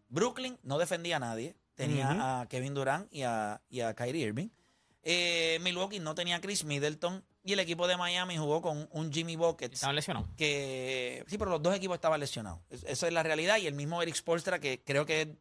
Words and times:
Brooklyn 0.10 0.58
no 0.64 0.78
defendía 0.78 1.18
a 1.18 1.20
nadie, 1.20 1.56
tenía 1.76 2.42
a 2.42 2.48
Kevin 2.48 2.74
Durant 2.74 3.14
y 3.14 3.24
a, 3.24 3.62
y 3.70 3.82
a 3.82 3.94
Kyrie 3.94 4.26
Irving. 4.28 4.50
Eh, 5.04 5.60
Milwaukee 5.62 6.00
no 6.00 6.16
tenía 6.16 6.38
a 6.38 6.42
Chris 6.42 6.64
Middleton 6.66 7.24
y 7.44 7.54
el 7.54 7.60
equipo 7.60 7.88
de 7.88 7.96
Miami 7.96 8.36
jugó 8.38 8.62
con 8.62 8.90
un 8.92 9.14
Jimmy 9.14 9.38
Buckets 9.38 9.76
Estaban 9.76 9.96
lesionados. 9.96 10.28
que 10.36 11.24
sí, 11.28 11.38
pero 11.38 11.50
los 11.52 11.62
dos 11.62 11.74
equipos 11.76 11.96
estaban 11.96 12.20
lesionados. 12.20 12.60
Es- 12.70 12.84
Esa 12.84 13.08
es 13.08 13.14
la 13.14 13.24
realidad. 13.24 13.58
Y 13.58 13.68
el 13.68 13.74
mismo 13.74 14.02
Eric 14.02 14.16
Spolstra, 14.16 14.60
que 14.60 14.82
creo 14.84 15.06
que 15.06 15.38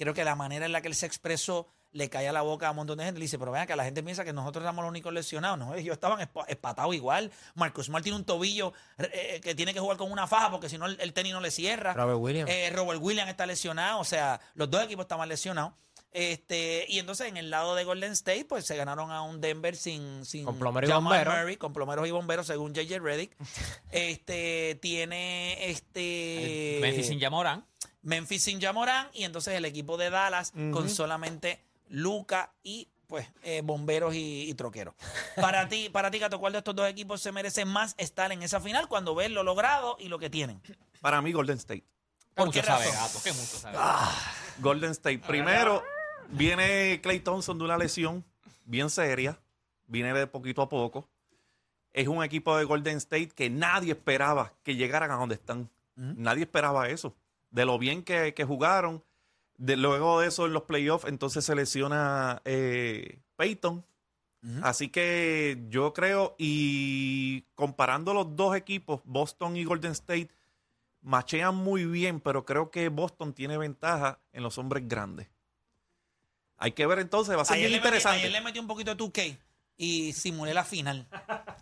creo 0.00 0.14
que 0.14 0.24
la 0.24 0.34
manera 0.34 0.66
en 0.66 0.72
la 0.72 0.80
que 0.82 0.88
él 0.88 0.94
se 0.94 1.06
expresó 1.06 1.68
le 1.92 2.08
cae 2.08 2.28
a 2.28 2.32
la 2.32 2.42
boca 2.42 2.68
a 2.68 2.70
un 2.70 2.76
montón 2.76 2.98
de 2.98 3.04
gente. 3.04 3.18
Le 3.18 3.24
dice, 3.24 3.38
pero 3.38 3.50
vean 3.52 3.66
que 3.66 3.74
la 3.74 3.84
gente 3.84 4.02
piensa 4.02 4.24
que 4.24 4.32
nosotros 4.32 4.62
éramos 4.62 4.82
los 4.84 4.90
únicos 4.90 5.12
lesionados. 5.12 5.58
No, 5.58 5.74
ellos 5.74 5.94
estaban 5.94 6.20
espa- 6.20 6.44
espatados 6.48 6.94
igual. 6.94 7.32
Marcus 7.56 7.86
Smart 7.86 8.02
tiene 8.04 8.16
un 8.16 8.24
tobillo 8.24 8.72
eh, 8.98 9.40
que 9.42 9.54
tiene 9.56 9.74
que 9.74 9.80
jugar 9.80 9.96
con 9.96 10.10
una 10.12 10.26
faja 10.28 10.50
porque 10.52 10.68
si 10.68 10.78
no 10.78 10.86
el, 10.86 11.00
el 11.00 11.12
tenis 11.12 11.32
no 11.32 11.40
le 11.40 11.50
cierra. 11.50 11.92
Robert 11.94 12.18
Williams. 12.20 12.50
Eh, 12.50 12.70
Robert 12.70 13.00
Williams 13.02 13.28
está 13.30 13.44
lesionado. 13.44 13.98
O 14.00 14.04
sea, 14.04 14.40
los 14.54 14.70
dos 14.70 14.84
equipos 14.84 15.04
estaban 15.04 15.28
lesionados. 15.28 15.72
Este, 16.12 16.86
y 16.88 16.98
entonces 16.98 17.28
en 17.28 17.36
el 17.36 17.50
lado 17.50 17.76
de 17.76 17.84
Golden 17.84 18.12
State, 18.12 18.44
pues 18.44 18.66
se 18.66 18.76
ganaron 18.76 19.12
a 19.12 19.22
un 19.22 19.40
Denver 19.40 19.76
sin, 19.76 20.24
sin 20.24 20.44
Con 20.44 20.58
plomeros 20.58 20.90
y 20.90 20.92
bomberos. 20.92 21.34
Murray, 21.34 21.56
con 21.56 21.72
plomeros 21.72 22.06
y 22.08 22.10
bomberos, 22.10 22.46
según 22.46 22.72
JJ 22.74 22.98
Reddick. 23.00 23.36
este 23.90 24.78
tiene 24.82 25.70
este 25.70 26.78
Memphis 26.80 27.06
sin 27.08 27.18
Yamoran. 27.18 27.64
Memphis 28.02 28.42
sin 28.44 28.60
Jamoran 28.60 29.08
y 29.12 29.24
entonces 29.24 29.54
el 29.54 29.64
equipo 29.64 29.96
de 29.96 30.10
Dallas 30.10 30.52
con 30.72 30.88
solamente 30.88 31.60
Luca 31.88 32.52
y 32.62 32.88
pues 33.06 33.26
eh, 33.42 33.60
bomberos 33.64 34.14
y, 34.14 34.48
y 34.48 34.54
troqueros. 34.54 34.94
Para 35.36 35.68
ti, 35.68 35.88
para 35.88 36.10
ti, 36.10 36.20
Gato, 36.20 36.38
¿cuál 36.38 36.52
de 36.52 36.58
estos 36.58 36.76
dos 36.76 36.88
equipos 36.88 37.20
se 37.20 37.32
merece 37.32 37.64
más 37.64 37.94
estar 37.98 38.30
en 38.30 38.42
esa 38.42 38.60
final 38.60 38.86
cuando 38.86 39.16
ves 39.16 39.30
lo 39.30 39.42
logrado 39.42 39.96
y 39.98 40.08
lo 40.08 40.18
que 40.20 40.30
tienen? 40.30 40.62
Para 41.00 41.20
mí, 41.20 41.32
Golden 41.32 41.58
State. 41.58 41.84
¿Por 42.34 42.46
mucho 42.46 42.60
qué 42.60 42.66
sabe, 42.66 42.86
gato, 42.86 43.20
que 43.22 43.32
mucho 43.32 43.58
sabe. 43.58 43.76
Golden 44.58 44.92
State. 44.92 45.18
Primero, 45.18 45.82
viene 46.28 47.00
Clay 47.02 47.20
Thompson 47.20 47.58
de 47.58 47.64
una 47.64 47.76
lesión 47.76 48.24
bien 48.64 48.88
seria. 48.90 49.38
Viene 49.86 50.12
de 50.14 50.26
poquito 50.26 50.62
a 50.62 50.68
poco. 50.68 51.08
Es 51.92 52.06
un 52.06 52.22
equipo 52.22 52.56
de 52.56 52.64
Golden 52.64 52.98
State 52.98 53.30
que 53.30 53.50
nadie 53.50 53.92
esperaba 53.92 54.54
que 54.62 54.76
llegaran 54.76 55.10
a 55.10 55.16
donde 55.16 55.34
están. 55.34 55.68
Nadie 55.96 56.44
esperaba 56.44 56.88
eso. 56.88 57.14
De 57.50 57.64
lo 57.64 57.78
bien 57.78 58.02
que, 58.02 58.34
que 58.34 58.44
jugaron. 58.44 59.04
De, 59.56 59.76
luego 59.76 60.20
de 60.20 60.28
eso, 60.28 60.46
en 60.46 60.52
los 60.52 60.62
playoffs, 60.62 61.06
entonces 61.06 61.44
se 61.44 61.54
lesiona 61.54 62.40
eh, 62.44 63.20
Peyton. 63.36 63.84
Así 64.62 64.88
que 64.88 65.66
yo 65.68 65.92
creo, 65.92 66.34
y 66.38 67.42
comparando 67.54 68.14
los 68.14 68.36
dos 68.36 68.56
equipos, 68.56 69.02
Boston 69.04 69.54
y 69.58 69.64
Golden 69.64 69.92
State, 69.92 70.30
machean 71.02 71.54
muy 71.54 71.84
bien, 71.84 72.20
pero 72.20 72.46
creo 72.46 72.70
que 72.70 72.88
Boston 72.88 73.34
tiene 73.34 73.58
ventaja 73.58 74.18
en 74.32 74.42
los 74.42 74.56
hombres 74.56 74.88
grandes. 74.88 75.28
Hay 76.56 76.72
que 76.72 76.86
ver 76.86 77.00
entonces, 77.00 77.36
va 77.36 77.42
a 77.42 77.44
ser 77.44 77.56
Ayer 77.56 77.68
bien 77.68 77.80
metí, 77.80 77.88
interesante. 77.88 78.18
ayer 78.20 78.32
le 78.32 78.40
metí 78.40 78.58
un 78.58 78.66
poquito 78.66 78.94
de 78.94 79.04
2K 79.04 79.36
y 79.76 80.14
simulé 80.14 80.54
la 80.54 80.64
final. 80.64 81.06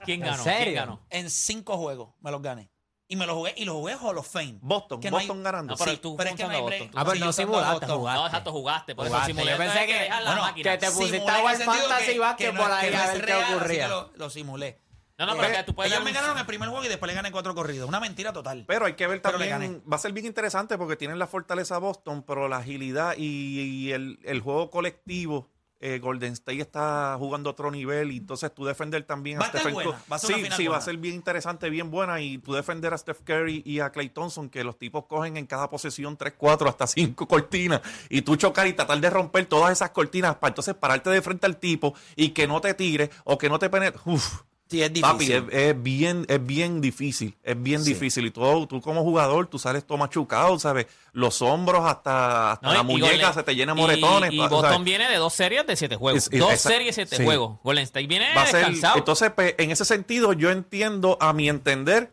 ¿Quién 0.04 0.20
¿En 0.22 0.30
ganó? 0.30 0.44
serio? 0.44 0.62
¿Quién 0.64 0.74
ganó? 0.76 1.00
En 1.10 1.30
cinco 1.30 1.78
juegos 1.78 2.10
me 2.20 2.30
los 2.30 2.40
gané. 2.42 2.70
Y 3.10 3.16
me 3.16 3.24
los 3.26 3.36
jugué, 3.36 3.54
y 3.56 3.64
los 3.64 3.74
jugué 3.74 3.94
Hall 3.96 4.18
of 4.18 4.28
Fame. 4.30 4.58
Boston, 4.60 5.00
Que 5.00 5.10
no 5.10 5.16
hay- 5.16 5.26
Boston 5.26 5.42
ganando. 5.42 5.72
No, 5.72 5.78
pero 5.78 5.90
Sí, 5.92 5.96
tú 5.96 6.14
pero 6.16 6.28
es 6.28 6.36
que 6.36 6.44
no 6.44 6.50
hay 6.50 6.60
break. 6.62 6.80
Boston. 6.82 7.00
Ah, 7.00 7.04
pero 7.04 7.14
Sí, 7.14 7.20
no 7.20 7.26
yo 7.26 7.32
simulaste, 7.32 7.72
Boston. 7.72 7.98
jugaste. 7.98 8.20
No, 8.20 8.26
exacto, 8.26 8.52
jugaste. 8.52 8.94
Por 8.94 9.06
Jugaste. 9.06 9.30
eso 9.32 9.38
simulé. 9.38 9.52
Yo 9.52 9.58
pensé 9.58 9.86
que- 9.86 10.08
bueno, 10.26 10.54
que 10.54 10.62
te 10.78 10.90
pusiste 10.90 11.16
en 11.16 11.22
a 11.30 11.34
jugar 11.38 11.54
el 11.54 11.58
sentido 11.62 11.88
fantasy 11.88 12.04
que- 12.06 12.12
que 12.12 12.52
no- 12.52 12.66
ahí 12.66 12.90
que 12.90 12.96
no 12.96 13.02
a 13.02 13.04
es 13.06 13.12
ver 13.12 13.20
qué 13.20 13.26
real, 13.26 13.42
así 13.44 13.54
ocurría. 13.54 13.82
que 13.84 13.88
Lo, 13.88 14.10
lo 14.14 14.30
simulé. 14.30 14.78
No, 15.16 15.26
no, 15.26 15.32
Eh, 15.32 15.36
pero 15.40 15.52
que 15.56 15.62
tú 15.64 15.74
puedes 15.74 15.90
ellos 15.90 15.98
dar 15.98 16.04
me 16.04 16.10
un- 16.10 16.14
ganaron 16.14 16.38
el 16.38 16.46
primer 16.46 16.68
juego 16.68 16.84
y 16.84 16.88
después 16.88 17.08
le 17.08 17.14
gané 17.14 17.32
cuatro 17.32 17.54
corridos. 17.54 17.88
Una 17.88 17.98
mentira 17.98 18.32
total. 18.34 18.64
Pero 18.68 18.84
hay 18.84 18.92
que 18.92 19.06
ver 19.06 19.22
Pero 19.22 19.38
le 19.38 19.48
también, 19.48 19.82
va 19.90 19.96
a 19.96 19.98
ser 19.98 20.12
bien 20.12 20.26
interesante 20.26 20.76
porque 20.78 20.94
tienen 20.96 21.18
la 21.18 21.26
fortaleza 21.26 21.78
Boston, 21.78 22.22
pero 22.24 22.46
la 22.46 22.58
agilidad 22.58 23.14
y, 23.16 23.24
y 23.58 23.92
el, 23.92 24.18
el 24.22 24.40
juego 24.42 24.70
colectivo, 24.70 25.48
eh, 25.80 25.98
Golden 26.00 26.32
State 26.32 26.60
está 26.60 27.14
jugando 27.18 27.50
a 27.50 27.52
otro 27.52 27.70
nivel 27.70 28.10
y 28.10 28.18
entonces 28.18 28.52
tú 28.52 28.64
defender 28.64 29.04
también 29.04 29.38
Va 29.40 29.44
a 29.46 29.48
Stephen 29.48 29.74
Curry. 29.74 29.86
va 30.10 30.16
a 30.16 30.18
ser 30.18 30.52
sí, 30.52 30.66
va 30.66 30.76
a 30.76 30.80
ser 30.80 30.96
bien 30.96 31.14
interesante, 31.14 31.70
bien 31.70 31.90
buena 31.90 32.20
y 32.20 32.38
tú 32.38 32.52
defender 32.52 32.92
a 32.92 32.98
Steph 32.98 33.20
Curry 33.24 33.62
y 33.64 33.80
a 33.80 33.90
Clay 33.90 34.08
Thompson 34.08 34.48
que 34.50 34.64
los 34.64 34.76
tipos 34.78 35.04
cogen 35.06 35.36
en 35.36 35.46
cada 35.46 35.70
posesión 35.70 36.16
3, 36.16 36.34
4, 36.36 36.68
hasta 36.68 36.86
5 36.86 37.28
cortinas 37.28 37.80
y 38.08 38.22
tú 38.22 38.36
chocar 38.36 38.66
y 38.66 38.72
tratar 38.72 39.00
de 39.00 39.10
romper 39.10 39.46
todas 39.46 39.70
esas 39.72 39.90
cortinas 39.90 40.36
para 40.36 40.50
entonces 40.50 40.74
pararte 40.74 41.10
de 41.10 41.22
frente 41.22 41.46
al 41.46 41.56
tipo 41.56 41.94
y 42.16 42.30
que 42.30 42.46
no 42.46 42.60
te 42.60 42.74
tire 42.74 43.10
o 43.24 43.38
que 43.38 43.48
no 43.48 43.58
te 43.58 43.70
penetre. 43.70 44.00
Uf, 44.04 44.42
Sí, 44.70 44.82
es 44.82 44.90
Papi, 45.00 45.24
difícil. 45.26 45.46
es, 45.50 45.54
es 45.76 45.82
bien, 45.82 46.26
es 46.28 46.44
bien 46.44 46.80
difícil, 46.82 47.34
es 47.42 47.62
bien 47.62 47.82
Sí. 47.82 47.94
difícil. 47.94 48.26
Y 48.26 48.30
tú, 48.30 48.66
tú 48.66 48.82
como 48.82 49.02
jugador, 49.02 49.46
tú 49.46 49.58
sales 49.58 49.82
todo 49.86 49.96
machucado, 49.96 50.58
¿sabes? 50.58 50.86
Los 51.12 51.40
hombros 51.40 51.86
hasta, 51.86 52.52
hasta 52.52 52.66
No, 52.66 52.72
la 52.74 52.78
y- 52.80 52.82
y 52.82 52.84
muñeca 52.84 53.12
Golden- 53.12 53.34
se 53.34 53.42
te 53.44 53.54
llena 53.56 53.72
y- 53.72 53.76
moretones. 53.76 54.30
Y, 54.32 54.36
pa- 54.38 54.48
Boston 54.48 54.70
¿sabes? 54.72 54.84
viene 54.84 55.08
de 55.08 55.16
dos 55.16 55.32
series 55.32 55.66
de 55.66 55.74
siete 55.74 55.96
juegos. 55.96 56.26
Es- 56.26 56.32
es- 56.32 56.38
dos 56.38 56.52
esa- 56.52 56.68
series 56.68 56.88
de 56.96 57.04
siete 57.06 57.16
sí. 57.16 57.24
juegos. 57.24 57.58
Golden 57.64 57.84
State 57.84 58.06
viene 58.06 58.26
Va 58.34 58.42
a 58.42 58.46
ser, 58.46 58.56
descansado. 58.56 58.98
entonces, 58.98 59.30
pues, 59.34 59.54
en 59.56 59.70
ese 59.70 59.86
sentido, 59.86 60.34
yo 60.34 60.50
entiendo, 60.50 61.16
a 61.20 61.32
mi 61.32 61.48
entender, 61.48 62.12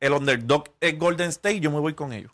el 0.00 0.12
underdog 0.12 0.64
es 0.80 0.98
Golden 0.98 1.28
State, 1.28 1.60
yo 1.60 1.70
me 1.70 1.80
voy 1.80 1.92
con 1.92 2.14
ellos. 2.14 2.32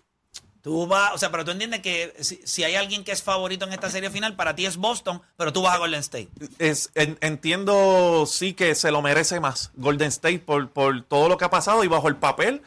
Tú 0.63 0.87
vas, 0.87 1.13
o 1.15 1.19
sea, 1.19 1.31
pero 1.31 1.45
tú 1.45 1.53
entiendes 1.53 1.81
que 1.81 2.15
si, 2.21 2.41
si 2.45 2.65
hay 2.65 2.75
alguien 2.75 3.03
que 3.03 3.13
es 3.13 3.23
favorito 3.23 3.65
en 3.67 3.73
esta 3.73 3.91
serie 3.91 4.11
final, 4.11 4.37
para 4.37 4.55
ti 4.55 4.67
es 4.67 4.77
Boston, 4.77 5.23
pero 5.37 5.53
tú 5.53 5.63
vas 5.63 5.75
a 5.75 5.79
Golden 5.79 6.01
State. 6.01 6.29
Es, 6.59 6.91
en- 6.95 7.17
entiendo, 7.23 8.27
sí, 8.27 8.53
que 8.53 8.75
se 8.75 8.91
lo 8.91 9.01
merece 9.03 9.41
más 9.41 9.71
Golden 9.75 10.09
State 10.09 10.41
por, 10.41 10.69
por 10.71 11.03
todo 11.05 11.29
lo 11.29 11.37
que 11.39 11.45
ha 11.47 11.51
pasado 11.51 11.83
y 11.85 11.89
bajo 11.89 12.09
el 12.09 12.17
papel, 12.17 12.63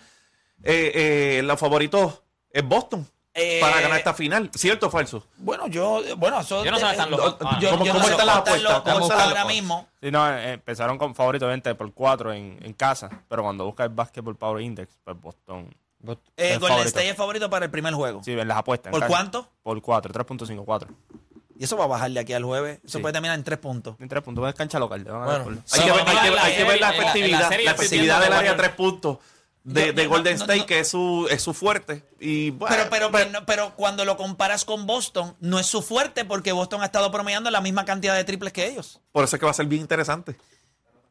eh, 0.63 0.92
eh, 1.40 1.42
los 1.44 1.60
favoritos 1.60 2.22
es 2.50 2.68
Boston 2.68 3.07
Eh, 3.36 3.60
para 3.62 3.81
ganar 3.81 3.98
esta 3.98 4.13
final. 4.13 4.50
¿Cierto 4.56 4.88
o 4.88 4.89
falso? 4.89 5.28
Bueno, 5.38 5.68
yo, 5.68 6.01
bueno, 6.18 6.39
eso. 6.39 6.63
Yo 6.63 6.72
no 6.72 6.80
sé 6.80 6.89
están 6.92 7.12
los- 7.12 7.19
yo- 7.19 7.38
ah, 7.42 7.57
yo- 7.62 7.69
¿cómo- 7.72 7.86
yo 7.86 7.94
cómo 7.94 8.06
no 8.06 8.10
están 8.12 8.28
las 8.28 8.38
apuestas? 8.38 8.81
cómo 8.81 8.84
¿Cómo 8.94 9.06
están 9.06 9.19
están 9.19 9.30
ahora 9.38 9.46
mismo. 9.46 9.88
Sí, 10.01 10.12
no, 10.12 10.30
eh, 10.38 10.54
empezaron 10.54 10.98
con 10.98 11.13
favorito 11.16 11.48
20 11.48 11.74
por 11.75 11.92
4 11.94 12.34
en, 12.34 12.57
en 12.62 12.74
casa, 12.74 13.10
pero 13.28 13.44
cuando 13.44 13.66
buscas 13.66 13.88
el 13.88 13.94
Basketball 13.94 14.36
Power 14.36 14.62
Index, 14.63 14.98
pues 15.04 15.19
Boston 15.19 15.75
Eh, 16.05 16.53
Golden 16.53 16.59
favorito. 16.59 16.88
State 16.89 17.09
es 17.09 17.15
favorito 17.17 17.50
para 17.50 17.65
el 17.65 17.71
primer 17.71 17.94
juego. 17.94 18.21
Sí, 18.23 18.31
en 18.31 18.47
las 18.47 18.57
apuestas. 18.57 18.91
¿Por 18.91 19.05
cuánto? 19.07 19.47
Por 19.63 19.81
4, 19.81 20.11
3.5, 20.13 20.63
4. 20.65 20.89
Y 21.57 21.63
eso 21.63 21.77
va 21.77 21.85
a 21.85 21.88
bajar 21.88 22.11
de 22.11 22.19
aquí 22.19 22.33
al 22.33 22.44
jueves. 22.44 22.79
Eso 22.83 22.97
Sí. 22.97 23.01
puede 23.01 23.13
terminar 23.13 23.38
en 23.38 23.44
tres 23.44 23.59
puntos. 23.59 23.95
En 24.00 24.09
3 24.09 24.21
puntos. 24.23 24.47
Es 24.50 24.55
cancha 24.55 24.79
local. 24.79 25.03
Bueno, 25.03 25.61
Hay 25.71 25.81
que, 25.81 25.91
ver, 25.91 26.01
hay 26.01 26.05
que- 26.05 26.29
vamos 26.29 26.41
a 26.41 26.45
hay 26.45 26.55
que 26.55 26.63
ver 26.63 26.79
la 26.81 26.89
efectividad, 26.89 27.50
la 27.63 27.71
efectividad 27.71 28.21
del 28.21 28.33
área 28.33 28.51
de 28.51 28.57
cuatro- 28.57 28.63
tres 28.63 28.75
puntos 28.75 29.17
de, 29.63 29.85
Yo- 29.88 29.94
de 29.94 30.03
no, 30.03 30.09
Golden 30.09 30.33
no, 30.38 30.41
State, 30.44 30.59
no. 30.59 30.65
que 30.65 30.79
es 30.79 30.88
su, 30.89 31.27
es 31.31 31.41
su 31.41 31.53
fuerte. 31.53 32.03
Y 32.19 32.50
bueno, 32.51 32.75
Pero, 32.75 32.89
pero, 32.89 33.11
pero, 33.11 33.29
no- 33.29 33.45
pero 33.45 33.73
cuando 33.75 34.03
lo 34.03 34.17
comparas 34.17 34.65
con 34.65 34.85
Boston, 34.85 35.35
no 35.39 35.57
es 35.59 35.67
su 35.67 35.81
fuerte 35.81 36.25
porque 36.25 36.51
Boston 36.51 36.81
ha 36.81 36.85
estado 36.85 37.09
promediando 37.11 37.50
la 37.50 37.61
misma 37.61 37.85
cantidad 37.85 38.15
de 38.15 38.25
triples 38.25 38.51
que 38.51 38.67
ellos. 38.67 39.00
por 39.13 39.23
eso 39.23 39.35
es 39.35 39.39
que 39.39 39.45
va 39.45 39.51
a 39.51 39.55
ser 39.55 39.67
bien 39.67 39.81
interesante. 39.83 40.35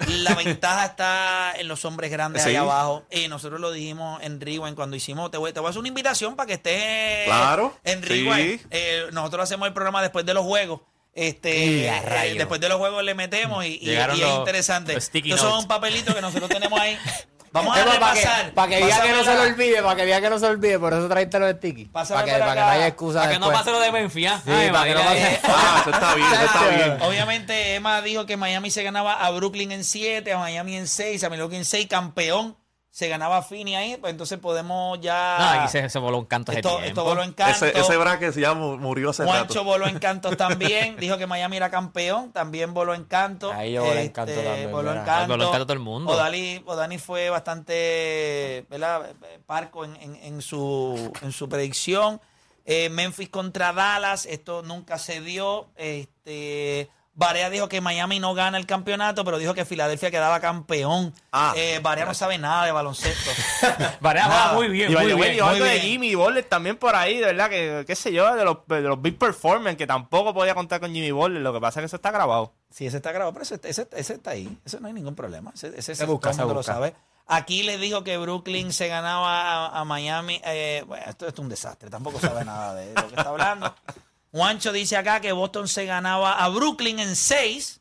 La 0.08 0.34
ventaja 0.34 0.84
está 0.86 1.52
en 1.58 1.68
los 1.68 1.84
hombres 1.84 2.10
grandes 2.10 2.42
Sí. 2.42 2.50
ahí 2.50 2.56
abajo. 2.56 3.04
Y 3.10 3.28
nosotros 3.28 3.60
lo 3.60 3.70
dijimos 3.72 4.22
en 4.22 4.40
Rewind 4.40 4.74
cuando 4.74 4.96
hicimos. 4.96 5.30
Te 5.30 5.38
voy, 5.38 5.52
te 5.52 5.60
voy 5.60 5.68
a 5.68 5.70
hacer 5.70 5.80
una 5.80 5.88
invitación 5.88 6.36
para 6.36 6.46
que 6.46 6.54
estés 6.54 7.24
Claro, 7.26 7.76
en 7.84 8.02
sí. 8.02 8.08
Rewind. 8.08 8.60
Eh, 8.70 9.06
nosotros 9.12 9.44
hacemos 9.44 9.66
el 9.68 9.74
programa 9.74 10.02
después 10.02 10.24
de 10.26 10.34
los 10.34 10.44
juegos. 10.44 10.80
Este, 11.14 11.88
eh, 11.88 12.34
después 12.38 12.58
de 12.58 12.70
los 12.70 12.78
juegos 12.78 13.04
le 13.04 13.14
metemos 13.14 13.62
y, 13.66 13.74
y- 13.74 13.78
Llegaron 13.80 14.16
y 14.16 14.22
es 14.22 14.26
los- 14.26 14.38
interesante. 14.38 14.94
los 14.94 15.04
sticky 15.04 15.28
Estos 15.32 15.40
son 15.42 15.50
notes. 15.50 15.64
un 15.64 15.68
papelito 15.68 16.14
que 16.14 16.22
nosotros 16.22 16.48
tenemos 16.48 16.80
ahí. 16.80 16.96
Vamos 17.52 17.76
a 17.76 17.80
Es 17.80 17.84
para 17.84 18.12
que, 18.14 18.20
repasar. 18.20 18.54
para 18.54 18.68
que 18.68 18.76
diga 18.84 19.02
que 19.02 19.12
no 19.12 19.24
se 19.24 19.34
lo 19.34 19.42
olvide, 19.42 19.82
para 19.82 19.96
que 19.96 20.04
diga 20.06 20.20
que 20.22 20.30
no 20.30 20.38
se 20.38 20.46
lo 20.46 20.52
olvide, 20.52 20.78
por 20.78 20.92
eso 20.94 21.06
traíste 21.08 21.38
los 21.38 21.50
sticky. 21.56 21.84
Para 21.86 22.06
que, 22.06 22.12
para 22.14 22.24
que 22.24 22.32
acá. 22.42 22.54
no 22.54 22.66
haya 22.70 22.86
excusa 22.86 23.20
Para 23.20 23.32
que 23.32 23.38
no 23.38 23.52
pase 23.52 23.70
lo 23.70 23.80
de 23.80 23.92
Memphis. 23.92 24.26
¿ah? 24.30 24.40
Sí, 24.44 24.50
Ay, 24.50 24.70
para 24.70 24.84
que 24.86 24.94
no 24.94 25.00
pase- 25.02 25.40
Ah, 25.44 25.78
eso 25.80 25.90
está 25.90 26.14
bien, 26.14 26.28
eso 26.32 26.44
está 26.44 26.68
bien. 26.68 27.02
Obviamente, 27.02 27.74
Emma 27.74 28.00
dijo 28.00 28.24
que 28.26 28.36
Miami 28.38 28.70
se 28.70 28.82
ganaba 28.82 29.12
a 29.14 29.30
Brooklyn 29.30 29.70
en 29.72 29.84
7, 29.84 30.32
a 30.32 30.38
Miami 30.38 30.76
en 30.76 30.88
6, 30.88 31.22
a 31.24 31.28
Milwaukee 31.30 31.56
en 31.56 31.64
6, 31.66 31.86
campeón. 31.88 32.56
Se 32.94 33.08
ganaba 33.08 33.40
Finney 33.42 33.74
ahí, 33.74 33.96
pues 33.96 34.10
entonces 34.10 34.38
podemos 34.38 35.00
ya. 35.00 35.36
No, 35.38 35.60
aquí 35.62 35.68
se, 35.72 35.88
se 35.88 35.98
voló 35.98 36.18
un 36.18 36.26
canto 36.26 36.52
ese 36.52 36.58
esto, 36.60 37.04
voló 37.04 37.22
en 37.22 37.32
canto. 37.32 37.64
Ese, 37.64 37.78
ese 37.80 37.96
bracket 37.96 38.34
ya 38.36 38.52
mu- 38.52 38.76
murió 38.76 39.08
hace 39.10 39.24
Juancho 39.24 39.54
rato. 39.54 39.64
voló 39.64 39.86
en 39.86 39.98
cantos 39.98 40.36
también. 40.36 40.96
Dijo 40.98 41.16
que 41.16 41.26
Miami 41.26 41.56
era 41.56 41.70
campeón. 41.70 42.32
También 42.32 42.74
voló 42.74 42.92
en 42.92 43.04
canto. 43.04 43.50
Ahí 43.50 43.72
yo 43.72 43.82
volé 43.82 44.02
en 44.02 44.08
canto 44.10 44.34
también, 44.34 44.70
Voló 44.70 44.90
en 44.92 44.98
mira. 45.00 45.04
canto. 45.06 45.32
Voló 45.32 45.44
en 45.44 45.50
canto 45.52 45.64
todo 45.66 45.72
el 45.72 45.78
mundo. 45.78 46.12
Odali, 46.12 46.62
Odani 46.66 46.98
fue 46.98 47.30
bastante 47.30 48.66
¿verdad? 48.68 49.14
parco 49.46 49.86
en, 49.86 49.96
en- 49.96 50.16
en 50.16 50.42
su, 50.42 51.12
en 51.22 51.32
su 51.32 51.48
predicción. 51.48 52.20
Eh, 52.66 52.90
Memphis 52.90 53.30
contra 53.30 53.72
Dallas. 53.72 54.26
Esto 54.26 54.60
nunca 54.62 54.98
se 54.98 55.22
dio. 55.22 55.70
Este. 55.76 56.90
Barea 57.14 57.50
dijo 57.50 57.68
que 57.68 57.82
Miami 57.82 58.20
no 58.20 58.32
gana 58.32 58.56
el 58.56 58.64
campeonato, 58.66 59.22
pero 59.24 59.36
dijo 59.36 59.52
que 59.52 59.66
Filadelfia 59.66 60.10
quedaba 60.10 60.40
campeón. 60.40 61.12
Ah. 61.30 61.52
Eh, 61.56 61.78
Barea 61.82 62.06
no 62.06 62.14
sabe 62.14 62.38
nada 62.38 62.64
de 62.64 62.72
baloncesto. 62.72 63.30
Varea 64.00 64.28
Nada. 64.28 64.46
va 64.48 64.52
muy 64.54 64.68
bien, 64.68 64.90
Y 64.90 64.94
muy 64.94 65.04
bien. 65.06 65.18
dijo 65.18 65.44
muy 65.46 65.54
algo 65.56 65.64
de 65.66 65.70
bien. 65.74 65.82
Jimmy 65.86 66.14
Butler 66.14 66.44
también 66.44 66.78
por 66.78 66.96
ahí, 66.96 67.18
de 67.18 67.26
verdad, 67.26 67.50
que 67.50 67.84
qué 67.86 67.94
sé 67.94 68.12
yo, 68.12 68.34
de 68.34 68.44
los, 68.44 68.58
de 68.66 68.80
los 68.80 69.00
big 69.02 69.18
performers, 69.18 69.76
que 69.76 69.86
tampoco 69.86 70.32
podía 70.32 70.54
contar 70.54 70.80
con 70.80 70.92
Jimmy 70.94 71.10
Butler. 71.10 71.42
Lo 71.42 71.52
que 71.52 71.60
pasa 71.60 71.80
es 71.80 71.82
que 71.82 71.86
eso 71.86 71.96
está 71.96 72.10
grabado. 72.10 72.54
Sí, 72.70 72.86
ese 72.86 72.96
está 72.96 73.12
grabado, 73.12 73.34
pero 73.34 73.42
ese, 73.42 73.60
ese- 73.62 73.88
ese 73.94 74.14
está 74.14 74.30
ahí. 74.30 74.58
Ese 74.64 74.80
no 74.80 74.86
hay 74.86 74.94
ningún 74.94 75.14
problema. 75.14 75.50
Ese, 75.54 75.68
ese, 75.76 75.94
Se 75.94 76.06
busca, 76.06 76.32
se 76.32 76.38
mundo 76.40 76.54
lo 76.54 76.60
busca. 76.60 76.72
sabe. 76.72 76.94
Aquí 77.26 77.62
les 77.62 77.78
dijo 77.78 78.02
que 78.04 78.16
Brooklyn 78.16 78.72
se 78.72 78.88
ganaba 78.88 79.66
a, 79.66 79.80
a 79.80 79.84
Miami. 79.84 80.40
Eh, 80.44 80.82
bueno, 80.86 81.04
esto, 81.06 81.26
esto 81.28 81.40
es 81.42 81.44
un 81.44 81.50
desastre. 81.50 81.90
Tampoco 81.90 82.18
sabe 82.18 82.42
nada 82.44 82.74
de 82.74 82.94
lo 82.94 83.02
que 83.08 83.14
está 83.16 83.28
hablando. 83.28 83.74
Juancho 84.32 84.72
dice 84.72 84.96
acá 84.96 85.20
que 85.20 85.30
Boston 85.32 85.68
se 85.68 85.84
ganaba 85.84 86.42
a 86.42 86.48
Brooklyn 86.48 86.98
en 86.98 87.14
6. 87.14 87.80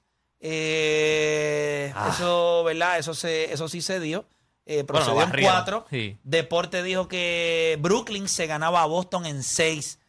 Eso, 2.09 2.63
¿verdad? 2.63 2.99
Eso, 2.99 3.13
se, 3.13 3.51
eso 3.53 3.67
sí 3.67 3.81
se 3.81 3.99
dio. 3.99 4.25
Eh, 4.65 4.83
procedió 4.83 5.15
lo 5.15 5.21
en 5.23 5.29
barrieron, 5.29 5.55
4. 5.55 5.87
sí. 5.89 6.17
Deporte 6.23 6.83
dijo 6.83 7.07
que 7.07 7.77
Brooklyn 7.81 8.27
se 8.29 8.45
ganaba 8.47 8.83
a 8.83 8.85
Boston 8.85 9.25
en 9.25 9.43
6. 9.43 9.99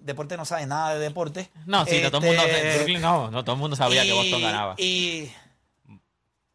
deporte 0.00 0.36
no 0.36 0.44
sabe 0.44 0.66
nada 0.66 0.94
de 0.94 1.00
deporte. 1.00 1.50
No, 1.66 1.84
sí, 1.86 2.00
no, 2.02 2.10
todo 2.10 2.20
el 2.22 2.26
mundo. 2.36 2.42
Este, 2.42 2.74
Brooklyn 2.76 3.00
no, 3.00 3.30
no, 3.30 3.44
todo 3.44 3.54
el 3.54 3.60
mundo 3.60 3.76
sabía 3.76 4.02
que 4.02 4.12
Boston 4.12 4.42
ganaba. 4.42 4.74
Y. 4.78 5.30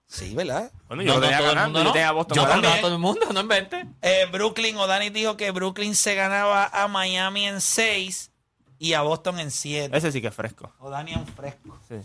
Sí, 0.10 0.34
¿verdad? 0.36 0.72
Bueno, 0.88 1.04
No, 1.04 1.08
yo 1.10 1.16
no, 1.16 1.22
tenía 1.22 1.38
todo 1.38 1.50
el 1.50 1.56
ganando, 1.56 1.80
mundo 1.80 1.80
yo 1.80 1.84
no. 1.84 1.92
tenía 1.94 2.08
a 2.08 2.12
Boston 2.14 2.36
Yo 2.38 2.42
ganando. 2.44 2.62
también, 2.64 2.82
todo 2.82 2.94
el 2.94 3.00
mundo, 3.00 3.28
no 3.34 3.40
invente. 3.42 3.86
Eh, 4.02 4.26
Brooklyn, 4.32 4.78
O'Dani 4.78 5.10
dijo 5.10 5.36
que 5.36 5.52
Brooklyn 5.52 5.96
se 5.96 6.16
ganaba 6.16 6.66
a 6.66 6.88
Miami 6.88 7.46
en 7.46 7.60
6 7.60 8.32
y 8.80 8.94
a 8.94 9.02
Boston 9.02 9.40
en 9.40 9.52
7. 9.52 9.96
Ese 9.98 10.12
sí 10.12 10.22
que 10.22 10.28
es 10.28 10.34
fresco. 10.36 10.72
O'Dani 10.80 11.14
en 11.14 11.26
fresco. 11.28 11.78
Sí. 11.88 11.96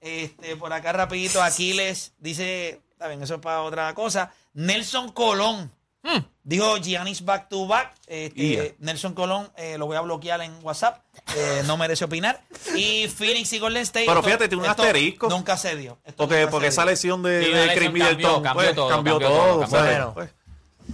Este, 0.00 0.56
por 0.56 0.72
acá 0.72 0.92
rapidito, 0.92 1.42
Aquiles 1.42 2.12
dice, 2.18 2.80
está 2.92 3.08
bien, 3.08 3.22
eso 3.22 3.34
es 3.36 3.40
para 3.40 3.62
otra 3.62 3.92
cosa. 3.94 4.32
Nelson 4.54 5.10
Colón. 5.12 5.72
Hmm. 6.02 6.18
Dijo 6.44 6.76
Giannis 6.76 7.24
back 7.24 7.48
to 7.48 7.66
back. 7.66 7.92
Este, 8.06 8.40
Yeah. 8.40 8.64
Nelson 8.78 9.14
Colón 9.14 9.50
eh, 9.56 9.76
lo 9.76 9.86
voy 9.86 9.96
a 9.96 10.00
bloquear 10.02 10.40
en 10.42 10.56
WhatsApp. 10.62 11.02
eh, 11.36 11.62
no 11.66 11.76
merece 11.76 12.04
opinar. 12.04 12.40
Y 12.76 13.08
Phoenix 13.08 13.52
y 13.54 13.58
Golden 13.58 13.82
State. 13.82 14.06
Pero 14.06 14.20
esto- 14.20 14.26
fíjate, 14.28 14.48
tiene 14.48 14.62
un 14.62 14.70
asterisco. 14.70 15.28
Nunca 15.28 15.56
se 15.56 15.74
dio. 15.74 15.98
Esto 16.04 16.24
Porque, 16.24 16.40
nunca 16.40 16.50
porque 16.52 16.66
se 16.66 16.74
esa 16.74 16.84
lesión 16.84 17.22
de, 17.24 17.44
Sí, 17.44 17.50
de 17.50 17.74
Chris 17.74 17.90
Middleton 17.92 18.42
cambió, 18.42 18.54
pues, 18.54 18.66
cambió 18.68 18.74
todo, 18.74 18.88
cambió 18.88 19.12
cambió 19.14 19.28
todo. 19.28 19.38
todo, 19.38 19.60
cambió 19.62 19.78
¿sabes? 19.78 19.98
todo. 19.98 20.14
Pues, 20.14 20.30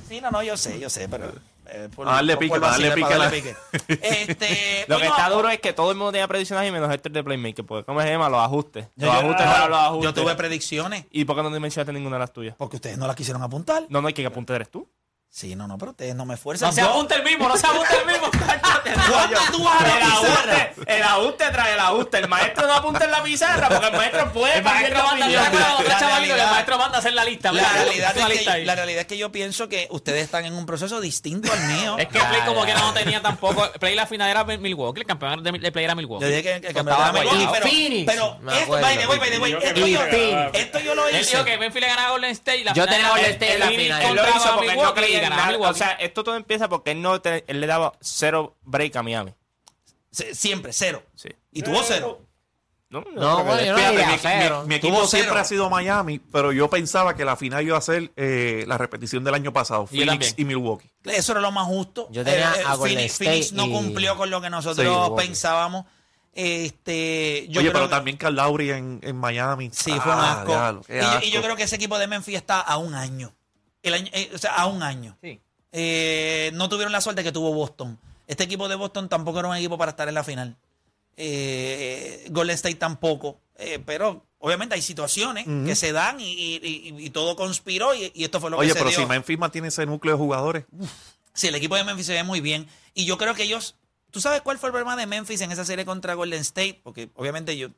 Sí, 0.09 0.21
no, 0.23 0.31
no, 0.31 0.43
yo 0.43 0.57
sé, 0.57 0.81
yo 0.81 0.89
sé, 0.89 1.07
pero. 1.09 1.31
Eh, 1.73 1.89
por- 1.95 2.07
A 2.09 2.13
darle 2.13 2.35
por- 2.35 2.41
pique, 2.41 2.61
para 2.61 2.73
darle 2.73 2.91
pique 2.93 3.15
a 3.15 3.19
la- 3.19 3.31
pique. 3.31 3.57
Este, 3.89 4.85
Lo 4.89 4.99
que 4.99 5.07
está 5.07 5.29
duro 5.31 5.49
es 5.49 5.61
que 5.61 5.73
todo 5.73 5.91
el 5.91 5.97
mundo 5.97 6.13
tenía 6.13 6.29
predicciones 6.29 6.69
y 6.69 6.73
menos 6.73 6.93
Héctor 6.93 7.13
de 7.13 7.25
Playmaker. 7.25 7.65
Porque, 7.65 7.85
¿cómo 7.85 8.01
se 8.03 8.09
llama? 8.11 8.29
Los 8.29 8.41
ajustes. 8.41 8.87
yo- 8.97 9.07
los 9.07 9.15
yo- 9.15 9.21
ajustes, 9.21 9.47
ah, 9.47 9.53
para 9.53 9.69
los 9.69 9.79
ajustes. 9.79 10.05
Yo 10.15 10.23
tuve 10.23 10.35
predicciones 10.35 11.05
¿Y 11.11 11.25
por 11.25 11.37
qué 11.37 11.43
no 11.43 11.51
te 11.53 11.61
mencionaste 11.61 11.93
ninguna 11.93 12.17
de 12.17 12.21
las 12.21 12.33
tuyas? 12.33 12.55
porque 12.59 12.77
ustedes 12.77 12.99
no 12.99 13.07
las 13.07 13.17
quisieron 13.17 13.43
apuntar. 13.43 13.85
No, 13.89 14.01
no 14.01 14.09
hay 14.09 14.15
que 14.15 14.25
apuntar 14.27 14.57
eres 14.57 14.71
tú. 14.71 14.87
Sí, 15.35 15.57
no, 15.57 15.67
no, 15.67 15.79
pero 15.79 15.93
ustedes 15.93 16.15
no 16.15 16.27
me 16.27 16.35
esfuerzan. 16.35 16.69
No 16.69 16.75
se 16.75 16.83
apunta 16.83 17.15
el 17.15 17.25
mismo, 17.25 17.49
no 17.49 17.57
se 17.57 17.67
apunta 17.67 17.97
el 17.99 18.07
mismo. 18.07 18.31
¿Cuándo 19.11 19.39
tú 19.51 19.65
vas 19.65 19.81
a 19.81 19.89
la 19.89 19.95
El 19.95 20.03
pizarra? 20.03 20.53
ajuste, 20.53 20.95
el 20.95 21.03
ajuste 21.03 21.45
trae 21.51 21.73
el 21.73 21.81
ajuste. 21.81 22.19
El 22.19 22.29
maestro 22.29 22.67
no 22.67 22.75
apunta 22.75 23.05
en 23.07 23.11
la 23.13 23.23
pizarra 23.23 23.69
porque 23.71 23.87
el 23.87 23.93
maestro 23.95 24.33
puede 24.35 24.59
El 24.59 24.63
maestro 24.63 25.03
manda, 25.03 25.29
La 25.29 25.47
el 25.47 26.51
maestro 26.51 26.77
manda 26.77 26.97
a 26.97 26.99
hacer 26.99 27.15
la 27.15 27.25
lista. 27.25 27.51
La 27.51 27.67
realidad, 27.73 28.15
es 28.15 28.29
lista 28.29 28.45
que, 28.45 28.59
ahí. 28.59 28.65
la 28.67 28.75
realidad 28.75 29.01
es 29.01 29.07
que 29.07 29.17
yo 29.17 29.33
pienso 29.33 29.71
que 29.71 29.87
ustedes 29.89 30.23
están 30.23 30.45
en 30.45 30.53
un 30.53 30.67
proceso 30.67 31.01
distinto 31.01 31.51
al 31.51 31.61
mío. 31.61 31.97
Es 31.99 32.09
que 32.09 32.19
Play 32.19 32.43
como 32.45 32.67
que 32.67 32.75
no 32.75 32.93
tenía 32.93 33.23
tampoco. 33.23 33.73
Play 33.81 33.95
la 33.95 34.07
final 34.07 34.29
era 34.29 34.45
Milwaukee, 34.45 35.01
el 35.01 35.07
campeón 35.07 35.43
de, 35.43 35.73
Play 35.73 35.85
era 35.85 35.95
Milwaukee. 35.95 36.27
Yo 36.27 36.31
dije 36.31 36.43
que, 36.43 36.61
que 36.61 36.67
el 36.69 36.75
campeonato 36.75 37.17
era 37.17 37.31
Milwaukee, 37.33 38.05
pero, 38.07 38.39
esto, 40.53 40.79
yo, 40.81 40.95
lo 40.95 41.09
Él 41.09 41.17
dijo 41.25 41.39
hice. 41.39 41.45
que 41.45 41.57
Memphis 41.57 41.81
le 41.81 41.87
ganaba 41.87 42.09
a 42.09 42.11
Golden 42.11 42.31
State. 42.33 42.65
Yo 42.75 42.87
tenía 42.87 43.09
Golden 43.09 43.33
State 43.33 43.55
en 43.55 43.61
la 43.61 43.69
final. 43.69 44.03
Él 44.03 44.15
lo 44.15 44.29
hizo 44.29 44.57
porque 44.57 44.77
no 44.77 44.95
creía 44.95 45.22
nada. 45.31 45.59
O 45.59 45.75
sea, 45.75 45.93
esto 45.93 46.23
todo 46.25 46.37
empieza 46.37 46.69
porque 46.69 46.93
él, 46.93 47.03
no 47.03 47.21
te- 47.21 47.45
él 47.47 47.61
le 47.61 47.67
daba 47.67 47.93
cero 48.01 48.57
break 48.63 48.97
a 48.97 49.03
Miami. 49.03 49.33
Se- 50.11 50.35
Siempre, 50.35 50.73
cero. 50.73 51.03
Sí. 51.15 51.29
Y 51.53 51.63
tuvo 51.63 51.83
cero. 51.83 52.21
No, 52.91 53.03
No, 53.15 53.43
bueno, 53.45 53.65
yo 53.65 53.73
no 53.73 53.79
Fíjate, 53.79 54.07
mi, 54.07 54.19
cero. 54.21 54.61
mi- 54.65 54.69
mi 54.69 54.75
equipo 54.75 54.97
Tuvo 54.99 55.07
siempre 55.07 55.31
cero. 55.31 55.41
ha 55.41 55.45
sido 55.45 55.71
Miami, 55.71 56.19
pero 56.19 56.53
yo 56.53 56.69
pensaba 56.69 57.17
que 57.17 57.25
la 57.25 57.37
final 57.37 57.65
iba 57.65 57.79
a 57.79 57.81
ser 57.81 58.13
eh, 58.17 58.65
la 58.69 58.77
repetición 58.77 59.25
del 59.25 59.33
año 59.33 59.51
pasado, 59.51 59.87
Phoenix 59.87 60.09
también. 60.11 60.35
y 60.37 60.45
Milwaukee. 60.45 60.91
Eso 61.05 61.33
era 61.33 61.41
lo 61.41 61.51
más 61.53 61.67
justo. 61.67 62.09
Yo 62.11 62.23
tenía 62.23 62.53
Eh, 62.53 62.61
eh, 62.61 62.65
a 62.67 62.77
Phoenix, 62.77 63.13
State 63.13 63.31
Phoenix 63.31 63.53
no 63.55 63.65
y- 63.67 63.73
cumplió 63.73 64.15
con 64.19 64.29
lo 64.29 64.43
que 64.43 64.51
nosotros 64.51 64.87
Sí, 64.87 65.13
pensábamos. 65.17 65.87
Este, 66.35 67.47
yo 67.49 67.61
Oye, 67.61 67.71
creo 67.71 67.73
pero 67.73 67.85
que- 67.87 67.91
también 67.95 68.17
Carl 68.19 68.35
Lowry 68.37 68.71
en, 68.71 69.01
en 69.03 69.17
Miami. 69.17 69.71
Sí, 69.73 69.93
fue 69.93 70.13
un 70.13 70.19
asco. 70.21 70.47
diablo, 70.53 70.83
Y, 70.89 70.93
yo- 71.01 71.21
y 71.29 71.31
yo 71.31 71.43
creo 71.43 71.57
que 71.57 71.63
ese 71.63 71.77
equipo 71.77 71.99
de 71.99 72.07
Memphis 72.07 72.37
está 72.37 72.61
a 72.61 72.77
un 72.77 72.95
año. 72.95 73.33
El 73.83 73.95
año 73.95 74.09
eh, 74.13 74.31
o 74.35 74.39
sea, 74.39 74.55
a 74.55 74.67
un 74.67 74.83
año. 74.83 75.17
Sí. 75.23 75.41
Eh, 75.73 76.51
no 76.55 76.69
tuvieron 76.69 76.93
la 76.93 77.01
suerte 77.01 77.25
que 77.25 77.33
tuvo 77.33 77.53
Boston. 77.53 77.99
Este 78.27 78.45
equipo 78.45 78.69
de 78.69 78.77
Boston 78.77 79.09
tampoco 79.09 79.39
era 79.41 79.49
un 79.49 79.57
equipo 79.57 79.77
para 79.79 79.91
estar 79.91 80.09
en 80.09 80.15
la 80.15 80.25
final. 80.25 80.57
Eh, 81.17 82.27
Golden 82.31 82.55
State 82.55 82.77
tampoco. 82.77 83.39
Eh, 83.57 83.79
pero 83.85 84.25
obviamente 84.39 84.75
hay 84.75 84.83
situaciones 84.83 85.45
que 85.67 85.75
se 85.77 85.93
dan 85.93 86.21
y, 86.21 86.33
y- 86.33 86.57
y- 86.65 87.05
y 87.07 87.11
todo 87.11 87.37
conspiró 87.37 87.95
y, 87.95 88.11
esto 88.17 88.41
fue 88.41 88.51
lo 88.51 88.59
Oye, 88.59 88.69
que 88.69 88.73
se 88.75 88.79
pero 88.81 88.91
dio. 88.91 88.99
si 89.01 89.07
Memphis 89.07 89.39
mantiene 89.39 89.69
ese 89.69 89.87
núcleo 89.87 90.15
de 90.15 90.19
jugadores, 90.19 90.65
Sí, 91.35 91.47
el 91.49 91.55
equipo 91.55 91.77
de 91.77 91.85
Memphis 91.85 92.07
se 92.07 92.13
ve 92.13 92.25
muy 92.25 92.41
bien. 92.43 92.67
Y 92.93 93.05
yo 93.07 93.17
creo 93.19 93.35
que 93.35 93.45
ellos. 93.45 93.77
¿Tú 94.11 94.21
sabes 94.21 94.43
cuál 94.43 94.59
fue 94.59 94.69
el 94.69 94.73
problema 94.73 94.97
de 94.97 95.07
Memphis 95.07 95.41
en 95.41 95.51
esa 95.53 95.65
serie 95.65 95.87
contra 95.87 96.13
Golden 96.15 96.41
State? 96.43 96.81
Porque 96.83 97.09
obviamente 97.15 97.57
yo, 97.57 97.69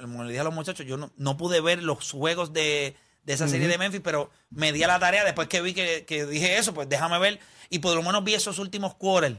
como 0.00 0.24
le 0.24 0.30
dije 0.30 0.40
a 0.40 0.44
los 0.44 0.52
muchachos, 0.54 0.84
yo 0.86 0.96
no, 0.96 1.12
no 1.16 1.36
pude 1.36 1.60
ver 1.60 1.82
los 1.84 2.10
juegos 2.10 2.52
de, 2.52 2.96
de 3.24 3.32
esa 3.32 3.48
serie 3.48 3.68
de 3.68 3.78
Memphis, 3.78 4.00
pero 4.04 4.30
me 4.50 4.72
di 4.72 4.82
a 4.82 4.86
la 4.86 4.98
tarea 4.98 5.24
después 5.24 5.48
que 5.48 5.60
vi 5.62 5.72
que, 5.74 6.04
que 6.04 6.26
dije 6.26 6.58
eso, 6.58 6.74
pues 6.74 6.88
déjame 6.88 7.18
ver. 7.18 7.40
Y 7.70 7.78
por 7.78 7.94
lo 7.94 8.02
menos 8.02 8.22
vi 8.22 8.34
esos 8.34 8.58
últimos 8.58 8.94
quarters. 8.94 9.36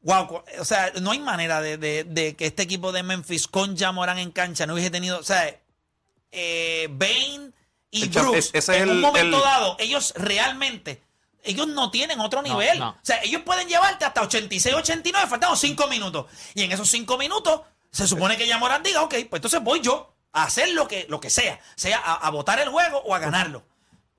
Wow, 0.00 0.42
o 0.58 0.64
sea, 0.64 0.90
no 1.00 1.12
hay 1.12 1.20
manera 1.20 1.60
de, 1.60 1.76
de- 1.76 2.04
de 2.04 2.34
que 2.34 2.46
este 2.46 2.62
equipo 2.62 2.90
de 2.90 3.02
Memphis 3.04 3.46
con 3.46 3.76
Jamoran 3.76 4.18
en 4.18 4.32
cancha 4.32 4.66
no 4.66 4.74
hubiese 4.74 4.90
tenido, 4.90 5.18
o 5.18 5.22
sea, 5.22 5.54
eh, 6.32 6.88
Bane 6.90 7.52
y 7.90 8.08
Brooks 8.08 8.38
es- 8.38 8.50
ese 8.54 8.76
es 8.76 8.82
en 8.82 8.88
un 8.90 8.96
el- 8.96 9.00
momento 9.02 9.36
el- 9.36 9.42
dado, 9.42 9.76
ellos 9.78 10.12
realmente, 10.16 11.02
ellos 11.44 11.68
no 11.68 11.90
tienen 11.90 12.18
otro 12.20 12.42
nivel. 12.42 12.78
no. 12.78 12.90
O 12.90 12.98
sea, 13.02 13.22
ellos 13.22 13.42
pueden 13.42 13.68
llevarte 13.68 14.04
hasta 14.04 14.22
86, 14.22 14.74
89, 14.74 15.28
faltando 15.28 15.54
5 15.56 15.86
minutos. 15.88 16.26
Y 16.54 16.62
en 16.62 16.72
esos 16.72 16.88
5 16.88 17.18
minutos, 17.18 17.60
se 17.90 18.08
supone 18.08 18.36
que 18.36 18.48
Jamoran 18.48 18.82
diga, 18.82 19.02
ok, 19.02 19.10
pues 19.28 19.38
entonces 19.38 19.62
voy 19.62 19.80
yo 19.82 20.11
a 20.32 20.44
hacer 20.44 20.70
lo 20.70 20.88
que, 20.88 21.06
lo 21.08 21.20
que 21.20 21.30
sea, 21.30 21.58
sea 21.76 21.98
a, 21.98 22.14
a 22.26 22.30
votar 22.30 22.58
el 22.60 22.68
juego 22.68 22.98
o 23.04 23.14
a 23.14 23.18
ganarlo. 23.18 23.62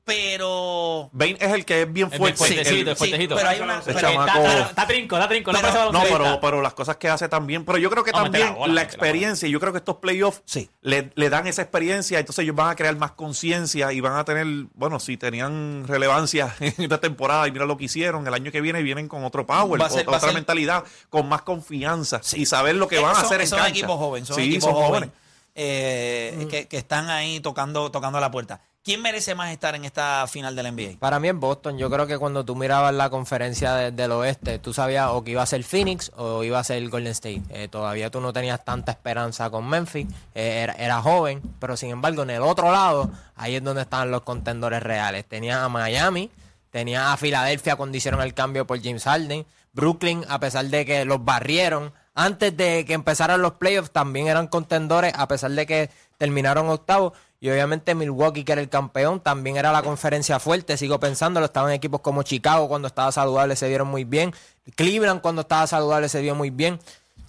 pero... 0.06 1.10
Bane 1.14 1.38
es 1.40 1.52
el 1.54 1.66
que 1.66 1.84
es 1.84 1.94
bien 1.94 2.12
fuerte. 2.12 2.38
fuertecito, 2.38 2.70
el- 2.70 2.88
es 2.90 2.98
fuertecito. 2.98 3.36
pero 3.36 3.48
hay 3.50 3.60
una... 3.62 3.80
Ese 3.80 3.94
pero- 3.94 4.00
chamaco- 4.10 4.28
Está, 4.38 4.52
está- 4.54 4.70
está 4.70 4.88
trinco, 4.88 5.16
está 5.16 5.28
trinco. 5.30 5.52
No, 5.54 5.60
Pero- 5.62 5.72
No, 5.74 5.80
baloncesta. 5.80 6.18
pero, 6.18 6.40
pero 6.42 6.62
las 6.62 6.74
cosas 6.74 6.98
que 6.98 7.10
hace 7.10 7.30
también. 7.30 7.64
Pero 7.66 7.78
yo 7.78 7.90
creo 7.90 8.04
que 8.04 8.12
No, 8.12 8.24
también 8.24 8.48
la 8.48 8.52
bola, 8.54 8.74
la 8.74 8.82
experiencia, 8.82 9.48
yo 9.48 9.60
creo 9.60 9.72
que 9.72 9.78
estos 9.78 9.96
playoffs 9.98 10.42
Sí. 10.46 10.70
le, 10.82 11.12
le 11.16 11.30
dan 11.30 11.48
esa 11.48 11.62
experiencia, 11.62 12.20
entonces 12.20 12.44
ellos 12.44 12.56
van 12.56 12.70
a 12.70 12.76
crear 12.76 12.96
más 12.98 13.12
conciencia 13.12 13.94
y 13.94 14.02
van 14.02 14.18
a 14.18 14.26
tener, 14.26 14.46
bueno, 14.76 15.00
si 15.00 15.16
tenían 15.18 15.86
relevancia 15.88 16.54
en 16.60 16.74
esta 16.78 17.00
temporada 17.00 17.48
y 17.48 17.52
mira 17.52 17.66
lo 17.66 17.78
que 17.78 17.86
hicieron, 17.86 18.28
el 18.28 18.34
año 18.34 18.52
que 18.52 18.60
viene 18.62 18.82
vienen 18.84 19.08
con 19.08 19.24
otro 19.24 19.46
power, 19.46 19.82
ser- 19.90 20.02
otra 20.02 20.12
va 20.12 20.18
a 20.18 20.20
ser- 20.20 20.34
mentalidad, 20.34 20.84
con 21.10 21.28
más 21.30 21.44
confianza 21.44 22.20
y 22.34 22.46
saber 22.46 22.76
lo 22.76 22.88
que 22.88 23.00
van 23.00 23.16
a 23.16 23.20
hacer 23.22 23.40
en 23.42 23.48
son 23.48 23.60
cancha. 23.60 23.72
equipos 23.72 23.98
jóvenes, 23.98 24.28
son 24.28 24.36
Sí, 24.38 24.44
equipos 24.44 24.64
son 24.66 24.74
jóvenes 24.74 24.90
jóvenes. 25.10 25.23
Eh, 25.56 26.48
que, 26.50 26.68
que 26.68 26.78
están 26.78 27.10
ahí 27.10 27.40
tocando, 27.40 27.92
tocando 27.92 28.20
la 28.20 28.32
puerta. 28.32 28.62
¿Quién 28.84 29.02
merece 29.02 29.34
más 29.34 29.50
estar 29.54 29.76
en 29.76 29.86
esta 29.86 30.28
final 30.28 30.58
del 30.58 30.74
NBA? 30.76 31.00
Para 31.00 31.18
mí 31.18 31.30
es 31.30 31.36
Boston. 31.36 31.78
Yo 31.78 31.90
creo 31.90 32.06
que 32.06 32.18
cuando 32.18 32.44
tú 32.44 32.54
mirabas 32.58 32.94
la 32.94 33.10
conferencia 33.10 33.74
de- 33.76 33.92
del 33.92 34.12
oeste, 34.12 34.60
tú 34.60 34.74
sabías 34.74 35.08
o 35.12 35.24
que 35.24 35.32
iba 35.32 35.42
a 35.42 35.46
ser 35.46 35.64
Phoenix 35.64 36.12
o 36.18 36.44
iba 36.44 36.60
a 36.60 36.64
ser 36.66 36.86
Golden 36.90 37.14
State. 37.14 37.42
Eh, 37.50 37.70
todavía 37.70 38.10
tú 38.12 38.20
no 38.20 38.34
tenías 38.34 38.66
tanta 38.66 38.92
esperanza 38.92 39.50
con 39.50 39.70
Memphis. 39.70 40.08
Eh, 40.36 40.60
era, 40.64 40.74
era 40.74 41.02
joven, 41.02 41.42
pero 41.60 41.78
sin 41.78 41.92
embargo, 41.92 42.24
en 42.24 42.32
el 42.32 42.42
otro 42.42 42.74
lado, 42.74 43.10
ahí 43.38 43.56
es 43.56 43.64
donde 43.64 43.84
estaban 43.84 44.12
los 44.12 44.24
contendores 44.24 44.84
reales. 44.84 45.24
Tenías 45.30 45.60
a 45.60 45.70
Miami, 45.70 46.30
tenías 46.70 47.04
a 47.08 47.16
Filadelfia 47.16 47.78
cuando 47.78 47.96
hicieron 47.96 48.20
el 48.22 48.34
cambio 48.34 48.68
por 48.68 48.82
James 48.84 49.06
Harden. 49.06 49.46
Brooklyn, 49.72 50.26
a 50.28 50.40
pesar 50.42 50.66
de 50.66 50.86
que 50.86 51.06
los 51.06 51.24
barrieron, 51.24 51.94
antes 52.16 52.56
de 52.56 52.86
que 52.86 52.94
empezaran 52.94 53.42
los 53.42 53.54
playoffs, 53.54 53.92
también 53.92 54.28
eran 54.28 54.48
contendores, 54.48 55.14
a 55.16 55.28
pesar 55.28 55.52
de 55.52 55.66
que 55.66 55.90
terminaron 56.18 56.70
octavos. 56.70 57.14
Y 57.40 57.50
obviamente 57.50 57.96
Milwaukee, 57.96 58.46
que 58.46 58.54
era 58.54 58.62
el 58.62 58.70
campeón, 58.70 59.20
también 59.20 59.58
era 59.58 59.72
la 59.72 59.84
conferencia 59.84 60.40
fuerte, 60.40 60.78
sigo 60.78 61.00
pensándolo. 61.00 61.46
Estaban 61.46 61.74
equipos 61.74 62.02
como 62.02 62.24
Chicago 62.24 62.70
cuando 62.70 62.88
estaba 62.88 63.12
saludable 63.12 63.56
se 63.56 63.68
vieron 63.68 63.90
muy 63.90 64.06
bien. 64.06 64.34
Cleveland 64.76 65.22
cuando 65.22 65.42
estaba 65.42 65.68
saludable 65.68 66.08
se 66.08 66.22
vio 66.22 66.36
muy 66.36 66.52
bien. 66.52 66.80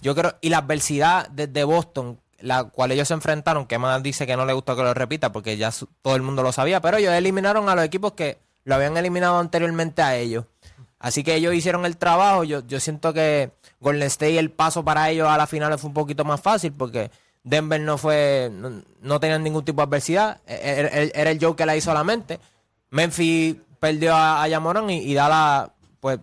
Yo 0.01 0.15
creo, 0.15 0.35
y 0.39 0.49
la 0.49 0.59
adversidad 0.59 1.27
desde 1.29 1.63
Boston, 1.63 2.19
la 2.39 2.63
cual 2.65 2.91
ellos 2.91 3.07
se 3.07 3.13
enfrentaron, 3.13 3.65
que 3.65 3.77
más 3.77 4.01
dice 4.03 4.27
que 4.27 4.37
no 4.37 4.45
le 4.45 4.53
gustó 4.53 4.75
que 4.75 4.83
lo 4.83 4.93
repita 4.93 5.31
porque 5.31 5.57
ya 5.57 5.73
todo 6.01 6.15
el 6.15 6.21
mundo 6.21 6.43
lo 6.43 6.51
sabía, 6.51 6.79
pero 6.79 6.97
ellos 6.97 7.13
eliminaron 7.13 7.67
a 7.67 7.75
los 7.75 7.83
equipos 7.83 8.13
que 8.13 8.37
lo 8.63 8.75
habían 8.75 8.95
eliminado 8.97 9.39
anteriormente 9.39 10.01
a 10.01 10.15
ellos. 10.15 10.45
Así 10.99 11.23
que 11.23 11.35
ellos 11.35 11.53
hicieron 11.53 11.85
el 11.85 11.97
trabajo. 11.97 12.43
Yo, 12.43 12.65
yo 12.65 12.79
siento 12.79 13.13
que 13.13 13.51
Golden 13.79 14.03
State, 14.07 14.39
el 14.39 14.51
paso 14.51 14.83
para 14.83 15.09
ellos 15.09 15.27
a 15.27 15.37
la 15.37 15.47
final 15.47 15.77
fue 15.77 15.89
un 15.89 15.93
poquito 15.93 16.23
más 16.25 16.41
fácil 16.41 16.71
porque 16.73 17.11
Denver 17.43 17.79
no 17.81 17.97
fue, 17.97 18.49
no, 18.51 18.81
no 19.01 19.19
tenían 19.19 19.43
ningún 19.43 19.63
tipo 19.65 19.81
de 19.81 19.87
adversidad. 19.87 20.41
E- 20.47 20.59
Era, 20.79 20.89
era- 20.89 21.11
era 21.13 21.31
el 21.31 21.39
Joe 21.39 21.55
que 21.55 21.65
la 21.65 21.75
hizo 21.75 21.91
solamente. 21.91 22.39
Memphis 22.89 23.55
perdió 23.79 24.15
a, 24.15 24.41
a 24.43 24.47
Yamoran 24.47 24.89
y, 24.89 24.99
y 24.99 25.13
Dallas, 25.13 25.69
pues, 25.99 26.19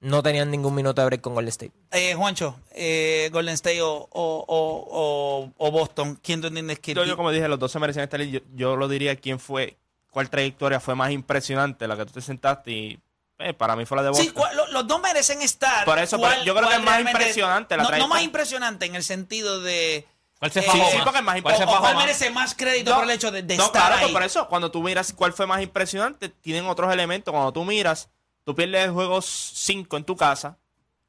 no 0.00 0.22
tenían 0.22 0.50
ningún 0.50 0.74
minuto 0.74 1.00
de 1.00 1.06
break 1.06 1.20
con 1.20 1.34
Golden 1.34 1.48
State. 1.50 1.72
Eh, 1.92 2.14
Juancho, 2.14 2.56
eh, 2.72 3.28
Golden 3.32 3.54
State 3.54 3.80
o, 3.82 4.08
o- 4.10 4.44
o- 4.46 4.86
o- 4.90 5.52
o 5.56 5.70
Boston, 5.70 6.18
¿quién 6.22 6.40
tú 6.40 6.48
entiendes 6.48 6.78
que 6.80 6.94
Yo, 6.94 7.04
yo, 7.04 7.16
como 7.16 7.30
dije, 7.30 7.46
los 7.48 7.58
dos 7.58 7.70
se 7.70 7.78
merecían 7.78 8.04
estar 8.04 8.18
ahí. 8.20 8.30
Yo, 8.30 8.40
yo 8.54 8.76
lo 8.76 8.88
diría 8.88 9.14
quién 9.16 9.38
fue, 9.38 9.76
cuál 10.10 10.28
trayectoria 10.30 10.80
fue 10.80 10.94
más 10.94 11.10
impresionante, 11.12 11.86
la 11.86 11.96
que 11.96 12.06
tú 12.06 12.12
te 12.14 12.20
sentaste 12.22 12.70
y 12.72 13.00
eh, 13.40 13.54
para 13.54 13.76
mí 13.76 13.84
fue 13.86 13.96
la 13.96 14.02
de 14.04 14.08
Boston. 14.10 14.26
Sí, 14.26 14.32
¿cuál- 14.32 14.56
lo- 14.56 14.66
los 14.68 14.86
dos 14.86 15.00
merecen 15.00 15.42
estar. 15.42 15.84
Por 15.84 15.98
eso, 15.98 16.18
¿Cuál- 16.18 16.32
pero 16.32 16.44
yo 16.44 16.54
creo 16.54 16.68
que 16.68 16.74
es 16.76 16.82
más 16.82 17.00
impresionante 17.00 17.76
la 17.76 17.82
no, 17.84 17.90
no 17.98 18.08
más 18.08 18.22
impresionante 18.22 18.86
en 18.86 18.94
el 18.94 19.02
sentido 19.02 19.60
de. 19.60 20.06
¿Cuál 20.38 20.50
se 20.52 20.60
Eh, 20.60 20.62
fajó 20.62 20.76
sí, 20.78 20.82
más? 20.82 20.90
sí, 20.92 20.98
porque 21.04 21.18
es 21.18 21.24
más 21.24 21.42
¿Cuál 21.42 21.56
se 21.56 21.62
o- 21.62 21.66
o 21.66 21.68
fajó 21.68 21.80
cuál 21.82 21.94
más? 21.94 22.04
merece 22.06 22.30
más 22.30 22.54
crédito 22.54 22.90
No, 22.90 22.96
por 22.96 23.04
el 23.04 23.10
hecho 23.10 23.30
de, 23.30 23.42
de 23.42 23.56
no, 23.56 23.66
estar 23.66 23.82
claro, 23.82 23.94
ahí. 23.96 24.00
pues 24.02 24.12
por 24.12 24.22
eso, 24.22 24.48
cuando 24.48 24.70
tú 24.70 24.82
miras 24.82 25.12
cuál 25.12 25.32
fue 25.32 25.46
más 25.46 25.60
impresionante, 25.62 26.28
tienen 26.30 26.66
otros 26.66 26.92
elementos. 26.92 27.30
Cuando 27.32 27.52
tú 27.52 27.64
miras, 27.64 28.08
tú 28.44 28.54
pierdes 28.54 28.84
el 28.86 28.90
juego 28.92 29.20
5 29.20 29.96
en 29.98 30.04
tu 30.04 30.16
casa 30.16 30.56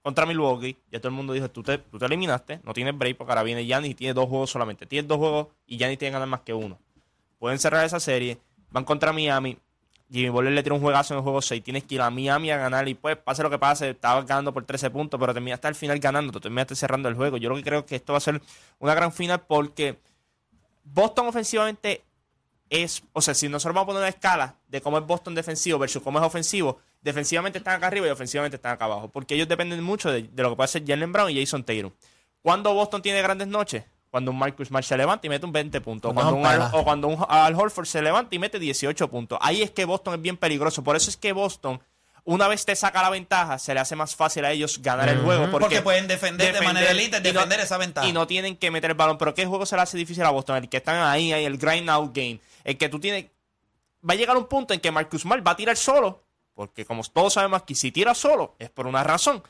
contra 0.02 0.26
Milwaukee, 0.26 0.78
ya 0.92 1.00
todo 1.00 1.10
el 1.10 1.14
mundo 1.14 1.32
dijo, 1.32 1.50
tú 1.50 1.64
te, 1.64 1.78
tú 1.78 1.98
te 2.00 2.06
eliminaste, 2.06 2.60
no 2.64 2.74
tienes 2.74 2.98
break 2.98 3.16
porque 3.18 3.32
ahora 3.32 3.44
viene 3.44 3.64
Giannis 3.66 3.92
y 3.92 3.96
tiene 3.96 4.14
dos 4.14 4.28
juegos 4.28 4.50
solamente. 4.50 4.86
Tienes 4.86 5.08
dos 5.08 5.18
juegos 5.20 5.48
y 5.66 5.78
Giannis 5.78 5.98
tiene 6.00 6.10
que 6.10 6.14
ganar 6.14 6.28
más 6.28 6.42
que 6.42 6.54
uno. 6.54 6.78
Pueden 7.40 7.58
cerrar 7.60 7.86
esa 7.86 8.00
serie, 8.02 8.38
van 8.70 8.84
contra 8.84 9.14
Miami, 9.14 9.58
Jimmy 10.12 10.30
Butler 10.30 10.52
le 10.52 10.62
tira 10.62 10.76
un 10.76 10.82
juegazo 10.82 11.14
en 11.14 11.20
el 11.20 11.24
juego 11.24 11.42
6, 11.42 11.64
tienes 11.64 11.86
que 11.86 11.96
ir 11.96 12.02
a 12.02 12.10
Miami 12.10 12.52
a 12.52 12.58
ganar 12.58 12.88
y 12.90 12.96
pues 12.96 13.16
pase 13.16 13.44
lo 13.44 13.50
que 13.50 13.58
pase, 13.58 13.92
estabas 13.92 14.26
ganando 14.26 14.54
por 14.54 14.66
13 14.66 14.90
puntos, 14.90 15.18
pero 15.20 15.34
terminaste 15.34 15.68
al 15.68 15.76
final 15.76 16.00
ganando, 16.00 16.40
terminaste 16.42 16.76
cerrando 16.76 17.08
el 17.08 17.16
juego. 17.16 17.38
Yo 17.38 17.50
lo 17.50 17.56
que 17.56 17.64
creo 17.64 17.86
que 17.86 17.96
esto 17.96 18.12
va 18.12 18.18
a 18.18 18.22
ser 18.22 18.42
una 18.80 18.94
gran 18.94 19.14
final 19.14 19.42
porque 19.42 20.00
Boston 20.84 21.28
ofensivamente 21.28 22.04
es, 22.70 23.04
o 23.14 23.22
sea, 23.22 23.34
si 23.34 23.48
nosotros 23.48 23.74
vamos 23.74 23.84
a 23.84 23.88
poner 23.88 24.02
una 24.02 24.10
escala 24.10 24.56
de 24.68 24.82
cómo 24.82 24.98
es 24.98 25.06
Boston 25.06 25.34
defensivo 25.34 25.80
versus 25.80 26.04
cómo 26.04 26.20
es 26.20 26.26
ofensivo, 26.26 26.80
defensivamente 27.02 27.60
están 27.60 27.76
acá 27.76 27.88
arriba 27.88 28.08
y 28.08 28.10
ofensivamente 28.10 28.58
están 28.58 28.74
acá 28.74 28.86
abajo, 28.86 29.10
porque 29.10 29.36
ellos 29.36 29.48
dependen 29.48 29.82
mucho 29.82 30.12
de, 30.12 30.24
de 30.24 30.44
lo 30.44 30.50
que 30.50 30.56
puede 30.58 30.66
hacer 30.66 30.86
Jalen 30.86 31.14
Brown 31.14 31.32
y 31.32 31.40
Jason 31.40 31.64
Taylor. 31.64 31.94
¿Cuándo 32.42 32.74
Boston 32.74 33.02
tiene 33.02 33.22
grandes 33.22 33.48
noches? 33.48 33.86
Cuando 34.12 34.30
un 34.32 34.38
Marcus 34.38 34.68
Smart 34.68 34.86
se 34.86 34.96
levanta 34.98 35.26
y 35.26 35.30
mete 35.30 35.46
un 35.46 35.52
20 35.54 35.82
puntos, 35.82 36.12
o 36.12 36.14
Cuando 36.14 36.36
un 36.36 36.46
Al, 36.46 36.58
pela. 36.58 36.70
o 36.74 36.84
cuando 36.84 37.08
un 37.08 37.26
Al 37.28 37.56
Horford 37.56 37.86
se 37.86 38.02
levanta 38.02 38.36
y 38.36 38.40
mete 38.40 38.60
18 38.60 39.08
puntos. 39.10 39.40
Ahí 39.42 39.62
es 39.64 39.72
que 39.72 39.86
Boston 39.86 40.16
es 40.16 40.22
bien 40.22 40.36
peligroso, 40.38 40.84
por 40.84 40.96
eso 40.98 41.10
es 41.10 41.16
que 41.18 41.32
Boston 41.32 41.82
una 42.24 42.48
vez 42.48 42.66
te 42.66 42.76
saca 42.76 43.02
la 43.02 43.10
ventaja, 43.10 43.58
se 43.58 43.74
le 43.74 43.80
hace 43.80 43.96
más 43.96 44.16
fácil 44.16 44.46
a 44.46 44.52
ellos 44.52 44.80
ganar 44.82 45.10
el 45.10 45.22
juego. 45.22 45.50
Porque, 45.50 45.60
Porque 45.66 45.82
pueden 45.82 46.08
defender 46.08 46.54
de 46.54 46.62
manera 46.62 46.92
elite, 46.92 47.18
no- 47.18 47.24
defender 47.24 47.62
esa 47.62 47.78
ventaja. 47.78 48.06
Y 48.08 48.14
no 48.14 48.28
tienen 48.28 48.58
que 48.58 48.70
meter 48.70 48.92
el 48.92 48.96
balón. 48.98 49.18
Pero 49.18 49.34
¿qué 49.34 49.46
juego 49.48 49.66
se 49.66 49.76
le 49.76 49.82
hace 49.82 49.98
difícil 49.98 50.24
a 50.24 50.30
Boston? 50.30 50.58
El 50.58 50.70
que 50.70 50.78
están 50.78 50.98
ahí, 51.02 51.34
ahí 51.34 51.46
el 51.46 51.58
grind 51.58 51.90
out 51.90 52.14
game. 52.16 52.40
El 52.64 52.78
que 52.78 52.90
tú 52.90 53.00
tienes. 53.00 53.26
Va 54.08 54.14
a 54.14 54.18
llegar 54.18 54.38
un 54.38 54.46
punto 54.46 54.72
en 54.74 54.80
que 54.80 54.92
Marcus 54.92 55.22
Smart 55.24 55.46
va 55.46 55.52
a 55.52 55.56
tirar 55.56 55.76
solo. 55.78 56.22
Porque 56.54 56.86
como 56.86 57.02
todos 57.06 57.34
sabemos 57.34 57.62
aquí, 57.64 57.74
si 57.74 57.92
tira 57.92 58.14
solo 58.14 58.54
es 58.60 58.70
por 58.70 58.86
una 58.86 59.04
razón. 59.04 59.42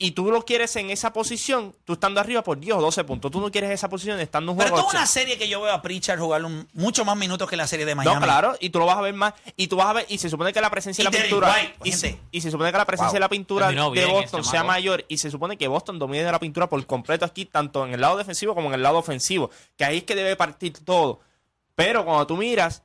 Y 0.00 0.12
tú 0.12 0.30
lo 0.30 0.44
quieres 0.44 0.76
en 0.76 0.90
esa 0.90 1.12
posición, 1.12 1.74
tú 1.84 1.94
estando 1.94 2.20
arriba 2.20 2.44
por 2.44 2.60
10 2.60 2.76
o 2.76 2.80
12 2.80 3.02
puntos. 3.02 3.32
Tú 3.32 3.40
no 3.40 3.50
quieres 3.50 3.72
esa 3.72 3.88
posición 3.88 4.20
estando 4.20 4.52
en 4.52 4.58
un 4.58 4.64
Pero 4.64 4.76
esto 4.76 4.86
es 4.88 4.94
una 4.94 5.06
serie 5.06 5.36
que 5.36 5.48
yo 5.48 5.60
veo 5.60 5.72
a 5.72 5.82
Pritchard 5.82 6.20
jugar 6.20 6.44
un- 6.44 6.68
mucho 6.72 7.04
más 7.04 7.16
minutos 7.16 7.50
que 7.50 7.56
la 7.56 7.66
serie 7.66 7.84
de 7.84 7.96
Miami. 7.96 8.14
No, 8.14 8.22
claro, 8.22 8.54
y 8.60 8.70
tú 8.70 8.78
lo 8.78 8.86
vas 8.86 8.96
a 8.96 9.00
ver 9.00 9.14
más. 9.14 9.34
Y 9.56 9.66
tú 9.66 9.74
vas 9.74 9.88
a 9.88 9.92
ver, 9.94 10.06
y 10.08 10.18
se 10.18 10.30
supone 10.30 10.52
que 10.52 10.60
la 10.60 10.70
presencia 10.70 11.02
Y 11.02 11.06
de 11.10 11.18
la 11.18 11.22
pintura. 11.24 11.52
White, 11.52 11.74
y, 11.82 11.90
se, 11.92 12.16
y 12.30 12.40
se 12.40 12.52
supone 12.52 12.70
que 12.70 12.78
la 12.78 12.84
presencia 12.84 13.08
Wow. 13.08 13.14
de 13.14 13.20
la 13.20 13.28
pintura 13.28 13.68
de 13.72 14.06
Boston 14.06 14.40
ese 14.42 14.50
sea 14.50 14.60
mago. 14.60 14.68
mayor. 14.74 15.04
Y 15.08 15.18
se 15.18 15.32
supone 15.32 15.56
que 15.56 15.66
Boston 15.66 15.98
domine 15.98 16.22
de 16.22 16.30
la 16.30 16.38
pintura 16.38 16.68
por 16.68 16.86
completo 16.86 17.24
aquí, 17.24 17.44
tanto 17.46 17.84
en 17.84 17.92
el 17.92 18.00
lado 18.00 18.16
defensivo 18.18 18.54
como 18.54 18.68
en 18.68 18.74
el 18.74 18.82
lado 18.84 18.98
ofensivo. 18.98 19.50
Que 19.76 19.84
ahí 19.84 19.96
es 19.98 20.04
que 20.04 20.14
debe 20.14 20.36
partir 20.36 20.74
todo. 20.84 21.18
Pero 21.74 22.04
cuando 22.04 22.24
tú 22.24 22.36
miras, 22.36 22.84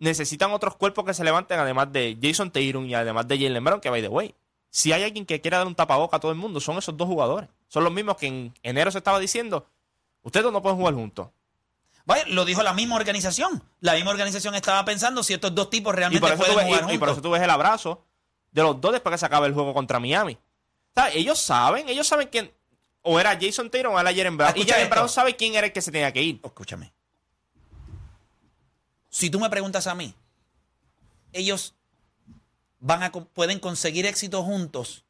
necesitan 0.00 0.50
otros 0.50 0.74
cuerpos 0.74 1.04
que 1.04 1.14
se 1.14 1.22
levanten, 1.22 1.60
además 1.60 1.92
de 1.92 2.18
Jason 2.20 2.50
Tatum 2.50 2.84
y 2.86 2.94
además 2.94 3.28
de 3.28 3.38
Jalen 3.38 3.62
Brown, 3.62 3.80
que 3.80 3.90
by 3.90 4.02
the 4.02 4.08
way. 4.08 4.34
Si 4.78 4.92
hay 4.92 5.02
alguien 5.02 5.26
que 5.26 5.40
quiera 5.40 5.58
dar 5.58 5.66
un 5.66 5.74
tapaboca 5.74 6.18
a 6.18 6.20
todo 6.20 6.30
el 6.30 6.38
mundo, 6.38 6.60
son 6.60 6.78
esos 6.78 6.96
dos 6.96 7.08
jugadores. 7.08 7.48
Son 7.66 7.82
los 7.82 7.92
mismos 7.92 8.16
que 8.16 8.28
en 8.28 8.54
enero 8.62 8.92
se 8.92 8.98
estaba 8.98 9.18
diciendo, 9.18 9.66
ustedes 10.22 10.52
no 10.52 10.62
pueden 10.62 10.78
jugar 10.78 10.94
juntos. 10.94 11.30
Vaya, 12.04 12.22
lo 12.28 12.44
dijo 12.44 12.62
la 12.62 12.72
misma 12.74 12.94
organización. 12.94 13.60
La 13.80 13.94
misma 13.94 14.12
organización 14.12 14.54
estaba 14.54 14.84
pensando 14.84 15.24
si 15.24 15.34
estos 15.34 15.52
dos 15.52 15.68
tipos 15.68 15.92
Y 15.94 15.96
realmente 15.96 16.20
pueden 16.24 16.38
ves, 16.38 16.64
jugar 16.64 16.90
y- 16.92 16.94
y 16.94 16.98
por 16.98 17.08
eso 17.08 17.14
juntos. 17.16 17.22
tú 17.22 17.30
ves 17.30 17.42
el 17.42 17.50
abrazo 17.50 18.04
de 18.52 18.62
los 18.62 18.80
dos 18.80 18.92
después 18.92 19.12
que 19.14 19.18
se 19.18 19.26
acaba 19.26 19.46
el 19.46 19.52
juego 19.52 19.74
contra 19.74 19.98
Miami. 19.98 20.34
O 20.34 20.38
sea, 20.94 21.10
ellos 21.10 21.40
saben, 21.40 21.88
ellos 21.88 22.06
saben 22.06 22.28
quién. 22.30 22.52
O 23.02 23.18
era 23.18 23.36
Jason 23.40 23.70
Taylor 23.70 23.92
o 23.92 23.98
era 23.98 24.14
Jaren 24.14 24.36
Brown. 24.36 24.52
Y 24.54 24.60
Escucha 24.60 24.74
Jaren 24.74 24.84
esto. 24.86 24.94
Brown 24.94 25.08
sabe 25.08 25.34
quién 25.34 25.56
era 25.56 25.66
el 25.66 25.72
que 25.72 25.82
se 25.82 25.90
tenía 25.90 26.12
que 26.12 26.22
ir. 26.22 26.40
Escúchame. 26.44 26.92
Si 29.10 29.28
tú 29.28 29.40
me 29.40 29.50
preguntas 29.50 29.88
a 29.88 29.96
mí, 29.96 30.14
ellos 31.32 31.74
van 32.80 33.02
a, 33.02 33.12
pueden 33.12 33.58
conseguir 33.60 34.06
éxito 34.06 34.42
juntos, 34.42 35.04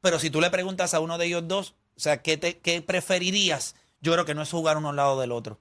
pero 0.00 0.18
si 0.18 0.30
tú 0.30 0.40
le 0.40 0.50
preguntas 0.50 0.94
a 0.94 1.00
uno 1.00 1.18
de 1.18 1.26
ellos 1.26 1.46
dos, 1.46 1.74
o 1.96 2.00
sea, 2.00 2.22
¿qué, 2.22 2.36
te- 2.36 2.58
qué 2.58 2.82
preferirías? 2.82 3.74
Yo 4.00 4.12
creo 4.12 4.24
que 4.24 4.34
no 4.34 4.42
es 4.42 4.50
jugar 4.50 4.76
uno 4.76 4.90
al 4.90 4.96
lado 4.96 5.20
del 5.20 5.30
otro. 5.32 5.60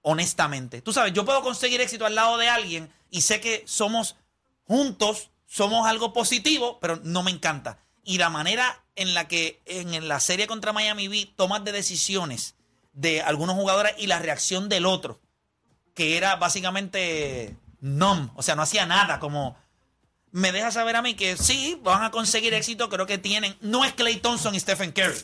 Honestamente. 0.00 0.82
Tú 0.82 0.92
sabes, 0.92 1.12
yo 1.12 1.24
puedo 1.24 1.42
conseguir 1.42 1.80
éxito 1.80 2.06
al 2.06 2.14
lado 2.14 2.38
de 2.38 2.48
alguien 2.48 2.92
y 3.10 3.20
sé 3.20 3.40
que 3.40 3.62
somos 3.66 4.16
juntos, 4.64 5.30
somos 5.46 5.86
algo 5.86 6.12
positivo, 6.12 6.78
pero 6.80 6.96
no 7.04 7.22
me 7.22 7.30
encanta. 7.30 7.78
Y 8.02 8.18
la 8.18 8.30
manera 8.30 8.82
en 8.96 9.14
la 9.14 9.28
que 9.28 9.62
en, 9.66 9.94
en 9.94 10.08
la 10.08 10.18
serie 10.20 10.46
contra 10.46 10.72
Miami 10.72 11.08
vi 11.08 11.26
tomas 11.26 11.62
de 11.64 11.72
decisiones 11.72 12.56
de 12.92 13.22
algunos 13.22 13.54
jugadores 13.54 13.94
y 13.98 14.06
la 14.06 14.18
reacción 14.18 14.68
del 14.68 14.86
otro, 14.86 15.20
que 15.94 16.16
era 16.16 16.36
básicamente 16.36 17.56
numb, 17.80 18.30
o 18.34 18.42
sea, 18.42 18.54
no 18.56 18.62
hacía 18.62 18.86
nada, 18.86 19.18
como 19.20 19.56
me 20.32 20.50
deja 20.52 20.70
saber 20.70 20.96
a 20.96 21.02
mí 21.02 21.14
que 21.14 21.36
sí, 21.36 21.78
van 21.82 22.02
a 22.02 22.10
conseguir 22.10 22.52
éxito, 22.54 22.88
creo 22.88 23.06
que 23.06 23.18
tienen, 23.18 23.56
no 23.60 23.84
es 23.84 23.92
Clay 23.92 24.16
Thompson 24.16 24.54
y 24.54 24.60
Stephen 24.60 24.92
Curry, 24.92 25.20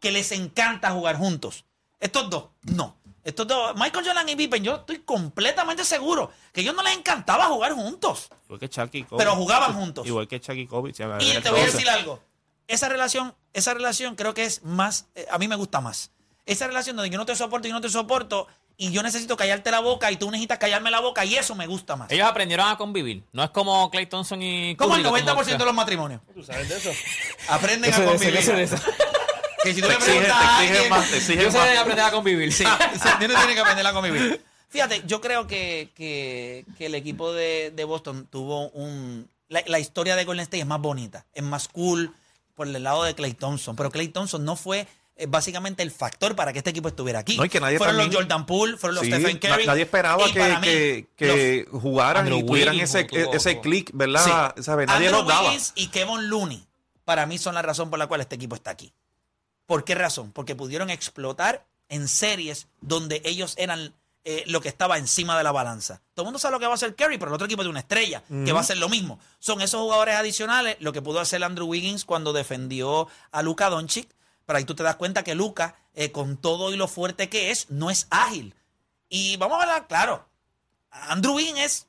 que 0.00 0.12
les 0.12 0.30
encanta 0.32 0.90
jugar 0.92 1.16
juntos. 1.16 1.64
Estos 2.00 2.30
dos, 2.30 2.46
no. 2.62 2.96
Estos 3.24 3.46
dos, 3.46 3.74
Michael 3.76 4.04
Jordan 4.04 4.28
y 4.28 4.34
Pippen, 4.36 4.64
yo 4.64 4.76
estoy 4.76 4.98
completamente 4.98 5.84
seguro 5.84 6.32
que 6.52 6.60
a 6.60 6.62
ellos 6.62 6.74
no 6.74 6.82
les 6.82 6.96
encantaba 6.96 7.44
jugar 7.46 7.72
juntos, 7.72 8.28
Igual 8.46 8.58
que 8.60 8.68
Chucky 8.68 8.98
y 8.98 9.02
Kobe. 9.04 9.18
pero 9.24 9.36
jugaban 9.36 9.74
juntos. 9.74 10.06
Igual 10.06 10.26
que 10.28 10.40
Chucky 10.40 10.60
y 10.62 10.66
Kobe. 10.66 10.92
llama- 10.92 11.18
Y 11.22 11.40
te 11.40 11.50
voy 11.50 11.60
a 11.60 11.64
decir 11.66 11.88
algo. 11.88 12.20
Esa 12.66 12.88
relación, 12.88 13.34
esa 13.52 13.74
relación 13.74 14.16
creo 14.16 14.34
que 14.34 14.44
es 14.44 14.62
más, 14.64 15.06
eh, 15.14 15.26
a 15.30 15.38
mí 15.38 15.46
me 15.46 15.54
gusta 15.56 15.80
más. 15.80 16.10
Esa 16.46 16.66
relación 16.66 16.96
donde 16.96 17.10
yo 17.10 17.18
no 17.18 17.24
te 17.26 17.36
soporto 17.36 17.68
y 17.68 17.70
no 17.70 17.80
te 17.80 17.88
soporto 17.88 18.48
y 18.86 18.90
yo 18.92 19.02
necesito 19.02 19.36
callarte 19.36 19.70
la 19.70 19.80
boca 19.80 20.10
y 20.10 20.16
tú 20.16 20.30
necesitas 20.30 20.58
callarme 20.58 20.90
la 20.90 21.00
boca 21.00 21.24
y 21.24 21.34
eso 21.36 21.54
me 21.54 21.66
gusta 21.66 21.96
más. 21.96 22.10
Ellos 22.10 22.26
aprendieron 22.26 22.68
a 22.68 22.76
convivir. 22.76 23.22
No 23.32 23.42
es 23.44 23.50
como 23.50 23.90
Clay 23.90 24.06
Thompson 24.06 24.42
y 24.42 24.74
como 24.76 24.96
el 24.96 25.02
Curry, 25.02 25.22
90% 25.22 25.56
de 25.58 25.64
los 25.64 25.74
matrimonios. 25.74 26.20
¿Tú 26.34 26.42
sabes 26.42 26.68
de 26.68 26.76
eso? 26.76 26.90
Aprenden 27.48 27.90
Eso 27.92 28.02
a 28.02 28.04
convivir. 28.06 28.36
eso 28.36 28.52
de 28.52 28.62
eso. 28.64 28.76
Que 29.62 29.74
si 29.74 29.80
tú 29.80 29.86
Te 29.86 29.94
le 29.94 30.00
preguntas 30.00 30.26
te 30.26 30.44
a 30.44 30.58
alguien, 30.58 30.88
más, 30.90 31.08
te 31.10 31.16
exigen 31.18 31.44
Yo 31.44 31.50
sé 31.52 31.58
más. 31.58 31.78
aprender 31.78 32.04
a 32.04 32.10
convivir, 32.10 32.52
sí. 32.52 32.64
Sí, 32.94 33.08
tiene, 33.18 33.34
tiene 33.34 33.54
que 33.54 33.60
aprender 33.60 33.86
a 33.86 33.92
convivir. 33.92 34.44
Fíjate, 34.68 35.02
yo 35.06 35.20
creo 35.20 35.46
que, 35.46 35.90
que- 35.94 36.64
que 36.76 36.86
el 36.86 36.94
equipo 36.94 37.32
de, 37.32 37.70
de 37.74 37.84
Boston 37.84 38.26
tuvo 38.30 38.68
un... 38.70 39.28
La, 39.48 39.62
la 39.66 39.78
historia 39.78 40.16
de 40.16 40.24
Golden 40.24 40.42
State 40.44 40.60
es 40.60 40.66
más 40.66 40.80
bonita, 40.80 41.26
es 41.34 41.42
más 41.44 41.68
cool 41.68 42.12
por 42.54 42.66
el 42.66 42.82
lado 42.82 43.04
de 43.04 43.14
Clay 43.14 43.34
Thompson, 43.34 43.76
pero 43.76 43.90
Clay 43.90 44.08
Thompson 44.08 44.44
no 44.44 44.56
fue 44.56 44.88
básicamente 45.26 45.82
el 45.82 45.90
factor 45.90 46.34
para 46.36 46.52
que 46.52 46.58
este 46.58 46.70
equipo 46.70 46.88
estuviera 46.88 47.18
aquí. 47.20 47.36
No, 47.36 47.44
y 47.44 47.48
que 47.48 47.60
nadie 47.60 47.78
fueron 47.78 47.96
los 47.96 48.14
Jordan 48.14 48.46
Poole, 48.46 48.76
fueron 48.76 48.96
los 48.96 49.04
Sí, 49.04 49.10
Stephen 49.12 49.38
Curry. 49.38 49.66
nadie 49.66 49.82
esperaba 49.82 50.28
y 50.28 50.32
que, 50.32 50.38
para 50.40 50.60
mí, 50.60 50.66
que, 50.66 51.06
que 51.16 51.68
jugaran 51.70 52.24
Andrew 52.24 52.38
y 52.40 52.46
tuvieran 52.46 52.78
ese, 52.80 53.04
tuvo- 53.04 53.34
ese 53.34 53.60
click, 53.60 53.90
¿verdad? 53.92 54.54
Sí. 54.56 54.62
Nadie 54.70 54.86
Andrew 54.88 55.10
los 55.12 55.26
daba. 55.26 55.48
Wiggins 55.48 55.72
y 55.74 55.88
Kevin 55.88 56.28
Looney, 56.28 56.64
para 57.04 57.26
mí, 57.26 57.38
son 57.38 57.54
la 57.54 57.62
razón 57.62 57.90
por 57.90 57.98
la 57.98 58.06
cual 58.06 58.20
este 58.20 58.36
equipo 58.36 58.54
está 58.54 58.70
aquí. 58.70 58.92
¿Por 59.66 59.84
qué 59.84 59.94
razón? 59.94 60.32
Porque 60.32 60.54
pudieron 60.54 60.90
explotar 60.90 61.64
en 61.88 62.08
series 62.08 62.66
donde 62.80 63.22
ellos 63.24 63.54
eran 63.58 63.92
eh, 64.24 64.44
lo 64.46 64.60
que 64.60 64.68
estaba 64.68 64.98
encima 64.98 65.36
de 65.36 65.42
la 65.44 65.50
balanza. 65.52 66.00
Todo 66.14 66.22
el 66.24 66.26
mundo 66.26 66.38
sabe 66.38 66.52
lo 66.52 66.60
que 66.60 66.66
va 66.66 66.72
a 66.72 66.74
hacer 66.76 66.94
Curry, 66.94 67.18
pero 67.18 67.30
el 67.30 67.34
otro 67.34 67.46
equipo 67.46 67.62
tiene 67.62 67.70
una 67.70 67.80
estrella, 67.80 68.22
que 68.28 68.52
va 68.52 68.58
a 68.58 68.62
hacer 68.62 68.76
lo 68.78 68.88
mismo. 68.88 69.18
Son 69.40 69.60
esos 69.60 69.80
jugadores 69.80 70.14
adicionales, 70.14 70.76
lo 70.80 70.92
que 70.92 71.02
pudo 71.02 71.18
hacer 71.20 71.42
Andrew 71.42 71.66
Wiggins 71.66 72.04
cuando 72.04 72.32
defendió 72.32 73.08
a 73.32 73.42
Luka 73.42 73.68
Doncic. 73.68 74.08
Pero 74.46 74.56
ahí 74.58 74.64
tú 74.64 74.74
te 74.74 74.82
das 74.82 74.96
cuenta 74.96 75.22
que 75.24 75.34
Luka, 75.34 75.76
eh, 75.94 76.10
con 76.12 76.36
todo 76.36 76.72
y 76.72 76.76
lo 76.76 76.88
fuerte 76.88 77.28
que 77.28 77.50
es, 77.50 77.70
no 77.70 77.90
es 77.90 78.06
ágil. 78.10 78.54
Y 79.08 79.36
vamos 79.36 79.58
a 79.58 79.62
hablar 79.62 79.86
claro. 79.86 80.28
Andrew 80.90 81.34
Wiggins 81.34 81.58
es 81.60 81.88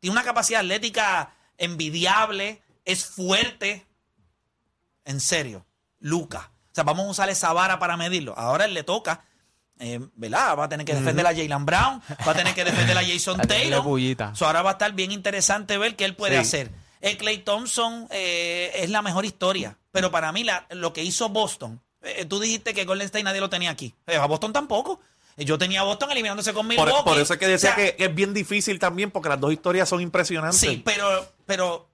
tiene 0.00 0.12
una 0.12 0.22
capacidad 0.24 0.60
atlética 0.60 1.32
envidiable, 1.56 2.62
es 2.84 3.06
fuerte. 3.06 3.86
En 5.04 5.20
serio, 5.20 5.66
Luca. 6.00 6.50
O 6.70 6.74
sea, 6.74 6.84
vamos 6.84 7.06
a 7.06 7.10
usar 7.10 7.28
esa 7.30 7.52
vara 7.52 7.78
para 7.78 7.96
medirlo. 7.96 8.34
Ahora 8.36 8.64
él 8.64 8.74
le 8.74 8.82
toca, 8.82 9.24
eh, 9.78 10.00
¿verdad? 10.14 10.58
Va 10.58 10.64
a 10.64 10.68
tener 10.68 10.84
que 10.86 10.94
defender 10.94 11.26
a 11.26 11.30
Jalen 11.34 11.64
Brown, 11.66 12.02
va 12.26 12.32
a 12.32 12.34
tener 12.34 12.54
que 12.54 12.64
defender 12.64 12.96
a 12.98 13.02
Jason 13.06 13.40
Taylor. 13.46 13.82
So, 14.36 14.46
ahora 14.46 14.62
va 14.62 14.70
a 14.70 14.72
estar 14.72 14.92
bien 14.92 15.12
interesante 15.12 15.78
ver 15.78 15.94
qué 15.96 16.04
él 16.04 16.16
puede 16.16 16.34
Sí. 16.34 16.40
hacer. 16.40 16.70
El 17.00 17.16
Clay 17.18 17.38
Thompson 17.38 18.08
eh, 18.10 18.72
es 18.76 18.90
la 18.90 19.02
mejor 19.02 19.24
historia, 19.24 19.76
pero 19.94 20.10
para 20.10 20.32
mí 20.32 20.42
la- 20.42 20.66
lo 20.70 20.92
que 20.92 21.04
hizo 21.04 21.28
Boston, 21.28 21.80
eh, 22.02 22.24
tú 22.24 22.40
dijiste 22.40 22.74
que 22.74 22.84
Golden 22.84 23.06
State 23.06 23.22
nadie 23.22 23.40
lo 23.40 23.48
tenía 23.48 23.70
aquí. 23.70 23.94
Eh, 24.08 24.16
a 24.16 24.26
Boston 24.26 24.52
tampoco. 24.52 25.00
Yo 25.36 25.56
tenía 25.56 25.80
a 25.80 25.84
Boston 25.84 26.10
eliminándose 26.10 26.52
con 26.52 26.66
Milwaukee. 26.66 26.92
Por, 26.92 27.04
por 27.04 27.20
eso 27.20 27.32
es 27.32 27.38
que 27.38 27.46
decía 27.46 27.70
O 27.70 27.74
sea, 27.76 27.96
que 27.96 28.04
es 28.04 28.14
bien 28.14 28.34
difícil 28.34 28.78
también, 28.80 29.10
porque 29.12 29.28
las 29.28 29.40
dos 29.40 29.52
historias 29.52 29.88
son 29.88 30.00
impresionantes. 30.00 30.58
Sí, 30.60 30.82
pero, 30.84 31.06
pero 31.46 31.88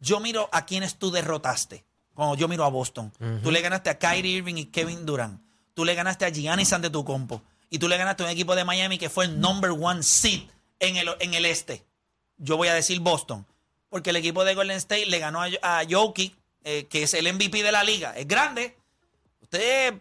yo 0.00 0.20
miro 0.20 0.48
a 0.52 0.64
quienes 0.64 0.96
tú 0.96 1.10
derrotaste. 1.10 1.84
Cuando 2.14 2.36
yo 2.36 2.46
miro 2.48 2.64
a 2.64 2.68
Boston. 2.68 3.12
Tú 3.42 3.50
le 3.50 3.60
ganaste 3.62 3.90
a 3.90 3.98
Kyrie 3.98 4.36
Irving 4.38 4.56
y 4.56 4.64
Kevin 4.66 5.04
Durant. 5.06 5.40
Tú 5.74 5.84
le 5.84 5.94
ganaste 5.94 6.24
a 6.24 6.28
Giannis 6.30 6.72
Antetokounmpo. 6.72 7.42
Y 7.70 7.78
tú 7.78 7.88
le 7.88 7.96
ganaste 7.96 8.22
a 8.22 8.26
un 8.26 8.32
equipo 8.32 8.54
de 8.56 8.64
Miami 8.64 8.98
que 8.98 9.08
fue 9.10 9.24
el 9.26 9.40
number 9.40 9.70
one 9.70 10.02
seed 10.02 10.42
en 10.80 10.96
el, 10.96 11.08
en 11.20 11.34
el 11.34 11.44
este. 11.46 11.84
Yo 12.38 12.56
voy 12.56 12.68
a 12.68 12.74
decir 12.74 13.00
Boston. 13.00 13.46
Porque 13.88 14.10
el 14.10 14.16
equipo 14.16 14.44
de 14.44 14.54
Golden 14.54 14.76
State 14.76 15.06
le 15.06 15.18
ganó 15.18 15.40
a, 15.42 15.48
a 15.62 15.82
Jokic, 15.88 16.34
eh, 16.64 16.86
que 16.88 17.02
es 17.04 17.14
el 17.14 17.32
MVP 17.32 17.62
de 17.62 17.72
la 17.72 17.84
liga. 17.84 18.16
Es 18.16 18.26
grande. 18.28 18.76
Usted, 19.40 19.94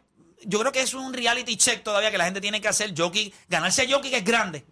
yo 0.43 0.59
creo 0.59 0.71
que 0.71 0.81
es 0.81 0.93
un 0.93 1.13
reality 1.13 1.55
check 1.57 1.83
todavía 1.83 2.11
que 2.11 2.17
la 2.17 2.25
gente 2.25 2.41
tiene 2.41 2.61
que 2.61 2.67
hacer. 2.67 2.93
Jokic, 2.97 3.33
ganarse 3.47 3.83
a 3.83 3.89
Jokic 3.89 4.13
es 4.13 4.23
grande. 4.25 4.65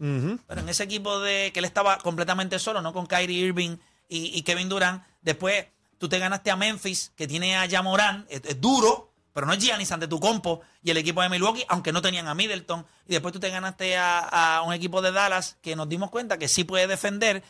Pero 0.48 0.62
en 0.62 0.70
ese 0.70 0.84
equipo 0.84 1.20
de 1.20 1.52
que 1.54 1.60
él 1.60 1.66
estaba 1.66 1.98
completamente 2.00 2.60
solo, 2.60 2.82
no 2.82 2.94
con 2.94 3.08
Kyrie 3.08 3.46
Irving 3.46 3.78
y, 4.10 4.38
y 4.38 4.42
Kevin 4.44 4.70
Durant. 4.70 5.04
Después 5.22 5.66
tú 5.98 6.08
te 6.10 6.20
ganaste 6.20 6.52
a 6.52 6.56
Memphis, 6.56 7.12
que 7.16 7.28
tiene 7.28 7.58
a 7.58 7.70
Jamoran, 7.70 8.26
es, 8.30 8.42
es 8.46 8.62
duro, 8.62 9.12
pero 9.34 9.48
no 9.48 9.54
es 9.54 9.60
Giannis 9.60 9.92
ante 9.92 10.08
tu 10.08 10.20
compo. 10.20 10.62
Y 10.84 10.92
el 10.92 10.98
equipo 10.98 11.22
de 11.22 11.30
Milwaukee, 11.30 11.66
aunque 11.70 11.92
no 11.92 12.02
tenían 12.02 12.28
a 12.28 12.34
Middleton. 12.34 12.86
Y 13.08 13.14
después 13.14 13.34
tú 13.34 13.40
te 13.40 13.50
ganaste 13.50 13.98
a, 13.98 14.58
a 14.58 14.62
un 14.64 14.74
equipo 14.74 15.02
de 15.02 15.12
Dallas 15.12 15.58
que 15.62 15.76
nos 15.76 15.88
dimos 15.88 16.10
cuenta 16.10 16.38
que 16.38 16.48
sí 16.48 16.64
puede 16.64 16.88
defender, 16.88 17.44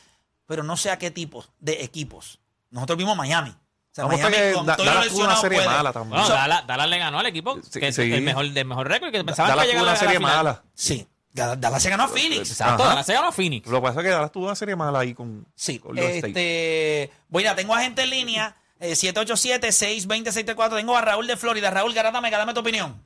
pero 0.45 0.63
no 0.63 0.77
sé 0.77 0.91
a 0.91 0.97
qué 0.97 1.11
tipo 1.11 1.45
de 1.59 1.83
equipos. 1.83 2.39
Nosotros 2.69 2.97
vimos 2.97 3.15
Miami. 3.17 3.55
Sea, 3.97 4.05
Vamos 4.05 4.19
a 4.21 4.29
Miami 4.29 4.35
que 4.37 4.51
Da- 4.65 4.75
Dallas 4.77 5.07
tuvo 5.09 5.23
una 5.23 5.35
serie 5.37 5.57
puede. 5.57 5.69
mala 5.69 5.91
también. 5.91 6.09
Bueno, 6.11 6.25
So- 6.27 6.33
Dallas, 6.33 6.67
Dallas 6.67 6.89
le 6.89 6.97
ganó 6.99 7.19
al 7.19 7.25
equipo 7.25 7.59
Sí, 7.63 7.79
que 7.79 7.87
es 7.87 7.95
sí. 7.95 8.13
el 8.13 8.21
mejor, 8.21 8.47
del 8.49 8.65
mejor 8.65 8.87
récord 8.87 9.11
que 9.11 9.23
pensaban 9.23 9.49
Dallas 9.51 9.65
que 9.65 9.73
tuvo 9.73 9.83
una 9.83 9.95
serie 9.95 10.19
mala. 10.19 10.63
Sí, 10.75 11.07
Dallas 11.33 11.81
se 11.81 11.89
ganó 11.89 12.03
a 12.03 12.07
Phoenix. 12.07 12.51
Exacto, 12.51 12.83
Ajá. 12.83 12.89
Dallas 12.91 13.05
se 13.07 13.13
ganó 13.13 13.27
a 13.27 13.31
Phoenix. 13.31 13.67
Lo 13.67 13.77
que 13.79 13.87
pasa 13.87 13.99
es 13.99 14.05
que 14.05 14.11
Dallas 14.11 14.31
tuvo 14.31 14.45
una 14.45 14.55
serie 14.55 14.75
mala 14.75 14.99
ahí 14.99 15.13
con, 15.15 15.45
Sí, 15.55 15.79
con 15.79 15.97
este, 15.97 17.09
voy 17.29 17.45
a 17.47 17.55
tengo 17.55 17.73
a 17.75 17.79
gente 17.81 18.03
en 18.03 18.09
línea, 18.11 18.55
eh, 18.79 18.95
787-620-634, 18.95 20.75
tengo 20.77 20.95
a 20.95 21.01
Raúl 21.01 21.25
de 21.27 21.37
Florida. 21.37 21.69
Raúl, 21.71 21.93
garátame, 21.93 22.29
dame 22.31 22.53
tu 22.53 22.59
opinión. 22.59 23.01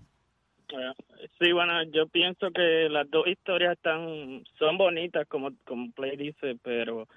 Sí, 1.39 1.51
bueno, 1.51 1.83
yo 1.93 2.07
pienso 2.07 2.47
que 2.53 2.87
las 2.89 3.09
dos 3.09 3.27
historias 3.27 3.73
están 3.73 4.43
son 4.59 4.77
bonitas, 4.77 5.27
como, 5.27 5.51
como 5.65 5.91
Play 5.91 6.15
dice, 6.15 6.55
pero 6.63 7.07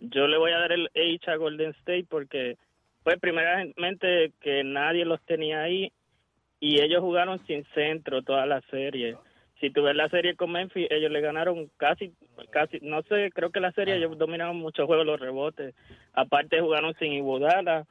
yo 0.00 0.26
le 0.26 0.38
voy 0.38 0.52
a 0.52 0.58
dar 0.58 0.72
el 0.72 0.86
H 0.94 1.30
a 1.30 1.36
Golden 1.36 1.70
State 1.80 2.06
porque, 2.08 2.56
pues, 3.02 3.18
primeramente 3.20 4.32
que 4.40 4.64
nadie 4.64 5.04
los 5.04 5.20
tenía 5.22 5.62
ahí 5.62 5.92
y 6.60 6.80
ellos 6.80 7.00
jugaron 7.00 7.44
sin 7.46 7.64
centro 7.74 8.22
toda 8.22 8.46
la 8.46 8.60
serie. 8.70 9.16
Si 9.60 9.70
tú 9.70 9.82
ves 9.82 9.96
la 9.96 10.08
serie 10.08 10.36
con 10.36 10.52
Memphis, 10.52 10.86
ellos 10.90 11.10
le 11.10 11.20
ganaron 11.20 11.70
casi, 11.76 12.12
casi, 12.50 12.78
no 12.82 13.02
sé, 13.02 13.30
creo 13.32 13.50
que 13.50 13.60
la 13.60 13.72
serie 13.72 13.96
ellos 13.96 14.16
dominaron 14.18 14.56
muchos 14.56 14.86
juegos 14.86 15.06
los 15.06 15.20
rebotes. 15.20 15.74
Aparte 16.12 16.60
jugaron 16.60 16.94
sin 16.98 17.12
Iguodala, 17.12 17.86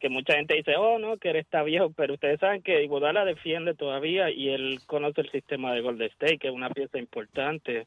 que 0.00 0.08
mucha 0.08 0.34
gente 0.34 0.54
dice, 0.54 0.76
oh, 0.76 0.98
no, 0.98 1.16
que 1.16 1.30
él 1.30 1.36
está 1.36 1.62
viejo, 1.62 1.92
pero 1.96 2.14
ustedes 2.14 2.40
saben 2.40 2.62
que 2.62 2.82
Iguodala 2.82 3.24
defiende 3.24 3.74
todavía 3.74 4.30
y 4.30 4.50
él 4.50 4.80
conoce 4.86 5.22
el 5.22 5.30
sistema 5.30 5.72
de 5.72 5.80
Golden 5.80 6.08
State, 6.08 6.38
que 6.38 6.48
es 6.48 6.54
una 6.54 6.70
pieza 6.70 6.98
importante. 6.98 7.86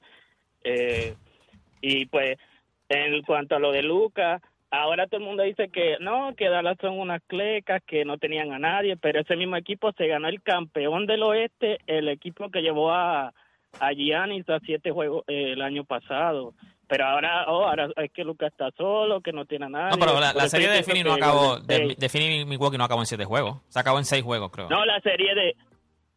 Eh, 0.64 1.16
y 1.82 2.06
pues, 2.08 2.38
en 2.90 3.22
cuanto 3.24 3.56
a 3.56 3.60
lo 3.60 3.72
de 3.72 3.84
Lucas, 3.84 4.42
ahora 4.72 5.08
todo 5.08 5.20
el 5.20 5.26
mundo 5.26 5.44
dice 5.44 5.70
que 5.70 5.98
no, 6.00 6.36
que 6.36 6.50
Dallas 6.50 6.78
son 6.82 7.00
unas 7.00 7.22
clecas, 7.28 7.82
que 7.86 8.06
no 8.06 8.18
tenían 8.18 8.52
a 8.52 8.60
nadie, 8.60 8.98
pero 8.98 9.22
ese 9.22 9.36
mismo 9.36 9.56
equipo 9.56 9.92
se 9.94 10.08
ganó 10.08 10.28
el 10.28 10.42
campeón 10.42 11.06
del 11.06 11.24
oeste, 11.24 11.80
el 11.88 12.10
equipo 12.10 12.50
que 12.50 12.62
llevó 12.62 12.92
a, 12.92 13.34
a 13.80 13.92
Giannis 13.94 14.48
a 14.50 14.60
siete 14.60 14.92
juegos 14.92 15.24
eh, 15.28 15.54
el 15.54 15.62
año 15.62 15.84
pasado. 15.84 16.54
Pero 16.88 17.06
ahora, 17.06 17.46
oh, 17.50 17.68
ahora 17.68 17.90
es 17.98 18.12
que 18.14 18.24
Lucas 18.24 18.52
está 18.52 18.72
solo, 18.78 19.20
que 19.20 19.34
no 19.34 19.46
tiene 19.46 19.66
a 19.66 19.70
nadie. 19.70 19.92
No, 19.92 20.06
pero 20.06 20.20
la, 20.20 20.48
serie 20.48 20.70
de 20.70 20.84
Phoenix 20.84 21.06
no 21.06 21.14
acabó. 21.14 21.60
De, 21.60 21.96
de 21.98 22.46
Milwaukee 22.46 22.78
no 22.78 22.86
acabó 22.86 23.02
en 23.02 23.08
siete 23.08 23.26
juegos. 23.26 23.58
Se 23.68 23.80
acabó 23.80 23.98
en 23.98 24.06
seis 24.06 24.24
juegos, 24.24 24.52
creo. 24.52 24.70
No, 24.70 24.86
la 24.86 25.02
serie 25.02 25.36
de 25.36 25.56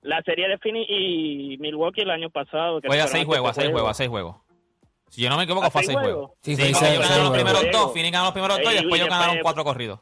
la 0.02 0.22
serie 0.22 0.48
de 0.48 0.58
Phoenix 0.58 0.86
y 0.88 1.56
Milwaukee 1.58 2.02
el 2.02 2.10
año 2.10 2.30
pasado. 2.30 2.80
que 2.80 2.86
Fue 2.86 3.00
a 3.00 3.08
seis 3.08 3.24
juegos, 3.24 3.50
a 3.50 3.54
seis 3.54 3.70
juegos, 3.70 3.90
a 3.90 3.94
seis 3.94 4.08
juegos. 4.08 4.36
Si 5.11 5.23
yo 5.23 5.29
no 5.29 5.37
me 5.37 5.42
equivoco, 5.44 5.66
¿A 5.66 5.70
fue 5.70 5.81
a 5.81 5.85
seis 5.85 5.99
juegos? 5.99 6.14
juegos. 6.14 6.38
Sí, 6.42 6.57
Sí, 6.57 6.62
ellos 6.62 6.81
ganaron 6.81 6.99
los 7.01 7.09
juegos. 7.29 7.33
primeros 7.53 7.73
dos, 7.73 7.92
Phoenix 7.92 8.12
ganó 8.12 8.25
los 8.27 8.33
primeros 8.33 8.59
dos 8.62 8.73
y 8.73 8.77
después 8.77 9.01
ellos 9.01 9.11
ganaron 9.11 9.38
cuatro 9.42 9.64
corridos. 9.64 10.01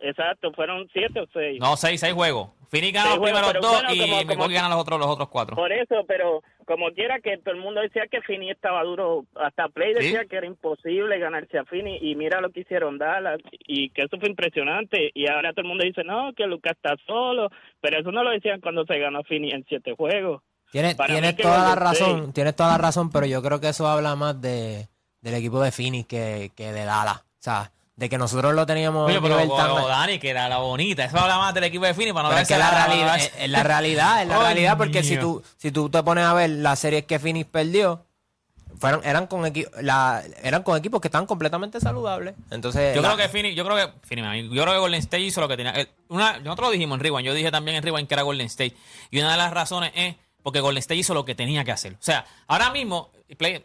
Exacto, 0.00 0.52
fueron 0.52 0.88
siete 0.92 1.20
o 1.20 1.26
seis. 1.32 1.60
No, 1.60 1.76
seis, 1.76 2.00
seis 2.00 2.12
juegos. 2.12 2.48
Phoenix 2.68 2.94
ganó 2.94 3.08
Seis 3.10 3.18
los 3.20 3.24
primeros 3.24 3.48
pero 3.52 3.60
dos 3.60 3.72
bueno, 3.82 3.94
y 3.94 3.98
como- 4.00 4.12
como- 4.16 4.26
Milwaukee 4.30 4.54
ganó 4.54 4.68
los 4.70 4.78
otros, 4.78 4.98
los 4.98 5.08
otros 5.08 5.28
cuatro. 5.28 5.54
Por 5.56 5.70
eso, 5.72 6.04
pero 6.08 6.42
como 6.66 6.90
quiera 6.90 7.20
que 7.20 7.36
todo 7.38 7.54
el 7.54 7.60
mundo 7.60 7.82
decía 7.82 8.06
que 8.10 8.22
Phoenix 8.22 8.52
estaba 8.52 8.82
duro, 8.82 9.26
hasta 9.36 9.68
Play 9.68 9.92
Sí. 9.94 10.04
decía 10.06 10.24
que 10.24 10.36
era 10.36 10.46
imposible 10.46 11.18
ganarse 11.18 11.58
a 11.58 11.64
Phoenix 11.66 12.02
y 12.02 12.14
mira 12.16 12.40
lo 12.40 12.50
que 12.50 12.60
hicieron 12.60 12.98
Dallas 12.98 13.38
y 13.68 13.90
que 13.90 14.02
eso 14.02 14.18
fue 14.18 14.28
impresionante 14.30 15.10
y 15.14 15.28
ahora 15.30 15.52
todo 15.52 15.60
el 15.62 15.68
mundo 15.68 15.84
dice 15.84 16.02
no, 16.02 16.32
que 16.32 16.46
Lucas 16.46 16.72
está 16.74 16.96
solo, 17.06 17.50
pero 17.80 18.00
eso 18.00 18.10
no 18.10 18.24
lo 18.24 18.30
decían 18.30 18.60
cuando 18.60 18.84
se 18.86 18.98
ganó 18.98 19.22
Phoenix 19.22 19.54
en 19.54 19.64
siete 19.68 19.94
juegos. 19.94 20.42
Tienes, 20.72 20.96
que 20.96 21.42
toda 21.42 21.68
la 21.68 21.74
razón, 21.74 22.32
tienes 22.32 22.56
toda 22.56 22.70
la 22.70 22.78
razón, 22.78 23.10
pero 23.10 23.26
yo 23.26 23.42
creo 23.42 23.60
que 23.60 23.68
eso 23.68 23.86
habla 23.86 24.16
más 24.16 24.40
de, 24.40 24.88
del 25.20 25.34
equipo 25.34 25.60
de 25.60 25.70
Phoenix 25.70 26.08
que, 26.08 26.50
que 26.56 26.72
de 26.72 26.84
Dallas. 26.84 27.18
O 27.18 27.22
sea, 27.44 27.70
de 27.94 28.08
que 28.08 28.16
nosotros 28.16 28.54
lo 28.54 28.64
teníamos 28.64 29.06
Oye, 29.06 29.20
pero 29.20 29.34
nivel 29.36 29.50
tan- 29.56 29.70
oh, 29.70 29.86
Dani, 29.86 30.18
que 30.18 30.30
era 30.30 30.48
la 30.48 30.58
bonita. 30.58 31.04
Eso 31.04 31.18
habla 31.18 31.36
más 31.38 31.52
del 31.54 31.64
equipo 31.64 31.84
de 31.84 31.92
Phoenix 31.92 32.14
para 32.14 32.24
no 32.24 32.30
Pero 32.30 32.42
es 32.42 32.48
que 32.48 32.56
la 32.56 32.70
la- 32.72 32.86
realidad, 32.86 33.16
es, 33.18 33.32
es 33.38 33.50
la 33.50 33.62
realidad, 33.62 34.22
es 34.22 34.28
la 34.28 34.38
realidad, 34.38 34.78
porque 34.78 35.02
si 35.02 35.18
tú, 35.18 35.42
si 35.58 35.70
tú 35.70 35.90
te 35.90 36.02
pones 36.02 36.24
a 36.24 36.32
ver 36.32 36.48
las 36.50 36.78
series 36.78 37.04
que 37.04 37.18
Phoenix 37.18 37.46
perdió, 37.50 38.06
fueron, 38.78 39.02
eran 39.04 39.26
con 39.26 39.42
equi- 39.42 39.68
la, 39.82 40.22
eran 40.42 40.62
con 40.62 40.76
equipos 40.78 41.00
que 41.00 41.08
están 41.08 41.26
completamente 41.26 41.78
saludables. 41.80 42.34
Entonces, 42.50 42.96
Yo 42.96 43.02
la- 43.02 43.08
creo 43.12 43.18
que 43.18 43.28
Phoenix, 43.28 43.54
yo 43.54 43.64
creo 43.66 43.76
que 43.76 43.92
Phoenix, 44.06 44.50
yo 44.50 44.62
creo 44.62 44.72
que 44.74 44.80
Golden 44.80 45.00
State 45.00 45.20
hizo 45.22 45.40
lo 45.42 45.48
que 45.48 45.56
tenía. 45.58 45.72
eh, 45.78 45.88
Una, 46.08 46.38
nosotros 46.38 46.68
lo 46.68 46.72
dijimos 46.72 46.96
en 46.96 47.02
Rewind, 47.04 47.26
yo 47.26 47.34
dije 47.34 47.50
también 47.50 47.76
en 47.76 47.82
Rewind 47.82 48.08
que 48.08 48.14
era 48.14 48.22
Golden 48.22 48.46
State. 48.46 48.74
Y 49.10 49.18
una 49.20 49.32
de 49.32 49.36
las 49.36 49.52
razones 49.52 49.92
es 49.94 50.16
porque 50.42 50.60
Golden 50.60 50.78
State 50.78 51.00
hizo 51.00 51.14
lo 51.14 51.24
que 51.24 51.34
tenía 51.34 51.64
que 51.64 51.72
hacer. 51.72 51.94
O 51.94 52.02
sea, 52.02 52.24
ahora 52.46 52.70
mismo, 52.70 53.10
Play, 53.36 53.60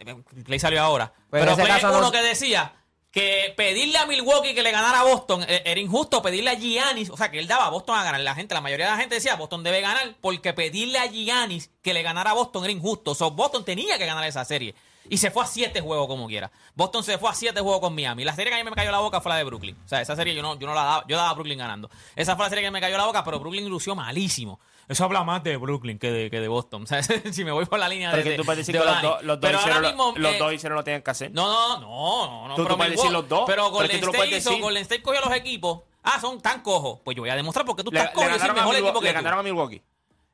Clay 0.46 0.60
salió 0.60 0.82
ahora, 0.82 1.14
pero 1.30 1.56
Clay 1.56 1.78
es 1.78 1.84
uno 1.84 2.12
que 2.12 2.22
decía 2.22 2.74
que 3.12 3.54
pedirle 3.58 3.98
a 3.98 4.06
Milwaukee 4.06 4.54
que 4.54 4.62
le 4.62 4.72
ganara 4.72 5.00
a 5.00 5.04
Boston 5.04 5.44
eh, 5.48 5.64
era 5.66 5.80
injusto, 5.80 6.22
pedirle 6.22 6.52
a 6.52 6.56
Giannis, 6.56 7.10
o 7.10 7.18
sea, 7.18 7.32
que 7.32 7.40
él 7.40 7.48
daba 7.48 7.66
a 7.66 7.70
Boston 7.70 7.98
a 7.98 8.04
ganar. 8.04 8.22
La 8.22 8.36
gente, 8.36 8.54
la 8.54 8.62
mayoría 8.62 8.86
de 8.86 8.92
la 8.92 8.98
gente 8.98 9.16
decía, 9.16 9.36
Boston 9.36 9.64
debe 9.64 9.82
ganar, 9.82 10.16
porque 10.22 10.54
pedirle 10.54 11.00
a 11.00 11.08
Giannis 11.08 11.72
que 11.82 11.94
le 11.94 12.04
ganara 12.04 12.32
a 12.32 12.34
Boston 12.34 12.66
era 12.66 12.74
injusto. 12.74 13.12
O 13.12 13.16
sea, 13.16 13.28
Boston 13.28 13.66
tenía 13.66 13.98
que 13.98 14.06
ganar 14.06 14.24
esa 14.26 14.46
serie. 14.46 14.76
Y 15.10 15.18
se 15.18 15.32
fue 15.32 15.44
a 15.44 15.48
siete 15.48 15.82
juegos 15.82 16.08
como 16.08 16.28
quiera. 16.28 16.52
Boston 16.76 17.04
se 17.04 17.18
fue 17.18 17.30
a 17.30 17.34
siete 17.34 17.62
juegos 17.62 17.82
con 17.82 17.96
Miami. 17.96 18.24
La 18.24 18.36
serie 18.36 18.52
que 18.52 18.60
a 18.60 18.64
mí 18.64 18.70
me 18.70 18.76
cayó 18.76 18.92
la 18.92 19.00
boca 19.00 19.22
fue 19.22 19.32
la 19.32 19.38
de 19.38 19.44
Brooklyn. 19.44 19.78
O 19.86 19.88
sea, 19.88 20.02
esa 20.02 20.16
serie 20.16 20.34
yo 20.36 20.42
no, 20.42 20.58
yo 20.60 20.68
no 20.68 20.74
la 20.74 20.84
daba, 20.84 21.06
yo 21.08 21.18
daba 21.18 21.30
a 21.30 21.34
Brooklyn 21.34 21.58
ganando. 21.58 21.90
Esa 22.16 22.36
fue 22.36 22.46
la 22.46 22.50
serie 22.50 22.64
que 22.64 22.72
me 22.72 22.82
cayó 22.82 22.98
la 22.98 23.06
boca, 23.06 23.24
pero 23.24 23.40
Brooklyn 23.40 23.68
lució 23.70 23.96
malísimo. 23.96 24.60
Eso 24.88 25.04
habla 25.04 25.24
más 25.24 25.44
de 25.44 25.58
Brooklyn 25.58 26.00
que 26.00 26.12
de, 26.12 26.30
que 26.30 26.40
de 26.40 26.48
Boston. 26.48 26.84
O 26.88 26.88
sea, 26.88 27.04
si 27.04 27.44
me 27.44 27.52
voy 27.52 27.66
por 27.66 27.80
la 27.80 27.90
línea 27.90 28.12
Porque 28.12 28.24
de. 28.24 28.30
Porque 28.30 28.42
tú 28.42 28.46
puedes 28.46 28.66
decir 28.66 28.76
de 28.76 28.82
que 28.82 28.86
los, 28.86 29.02
do, 29.02 29.20
eh, 29.20 29.24
los, 29.24 29.40
dos 29.40 29.52
hicieron, 29.52 29.82
mismo, 29.82 30.14
los 30.16 30.34
eh, 30.34 30.38
dos 30.38 30.54
hicieron 30.54 30.76
lo 30.78 30.84
tenían 30.84 31.02
que 31.02 31.12
hacer. 31.12 31.32
No, 31.32 31.80
no, 31.80 31.80
no. 31.80 32.48
no 32.48 32.56
tú, 32.56 32.64
pero 32.64 32.70
tú 32.70 32.78
puedes 32.78 32.92
decir 32.94 33.12
los 33.12 33.28
dos. 33.28 33.44
Pero 33.46 33.70
Golden 33.70 34.00
pero 34.00 34.12
State 34.14 34.38
hizo, 34.38 34.58
Golden 34.60 34.82
State 34.84 35.02
cogió 35.02 35.22
a 35.22 35.26
los 35.26 35.36
equipos. 35.36 35.82
Ah, 36.04 36.20
son 36.22 36.40
tan 36.40 36.62
cojos. 36.62 37.00
Pues 37.04 37.18
yo 37.18 37.24
voy 37.24 37.30
a 37.30 37.36
demostrar 37.36 37.66
por 37.66 37.76
qué 37.76 37.84
tú 37.84 37.92
estás 37.94 38.12
cojo. 38.12 38.28
El 38.28 38.54
mejor 38.54 38.76
equipo 38.76 39.00
que. 39.02 39.08
Le 39.08 39.14
ganaron 39.14 39.40
a 39.40 39.44
Milwaukee. 39.44 39.82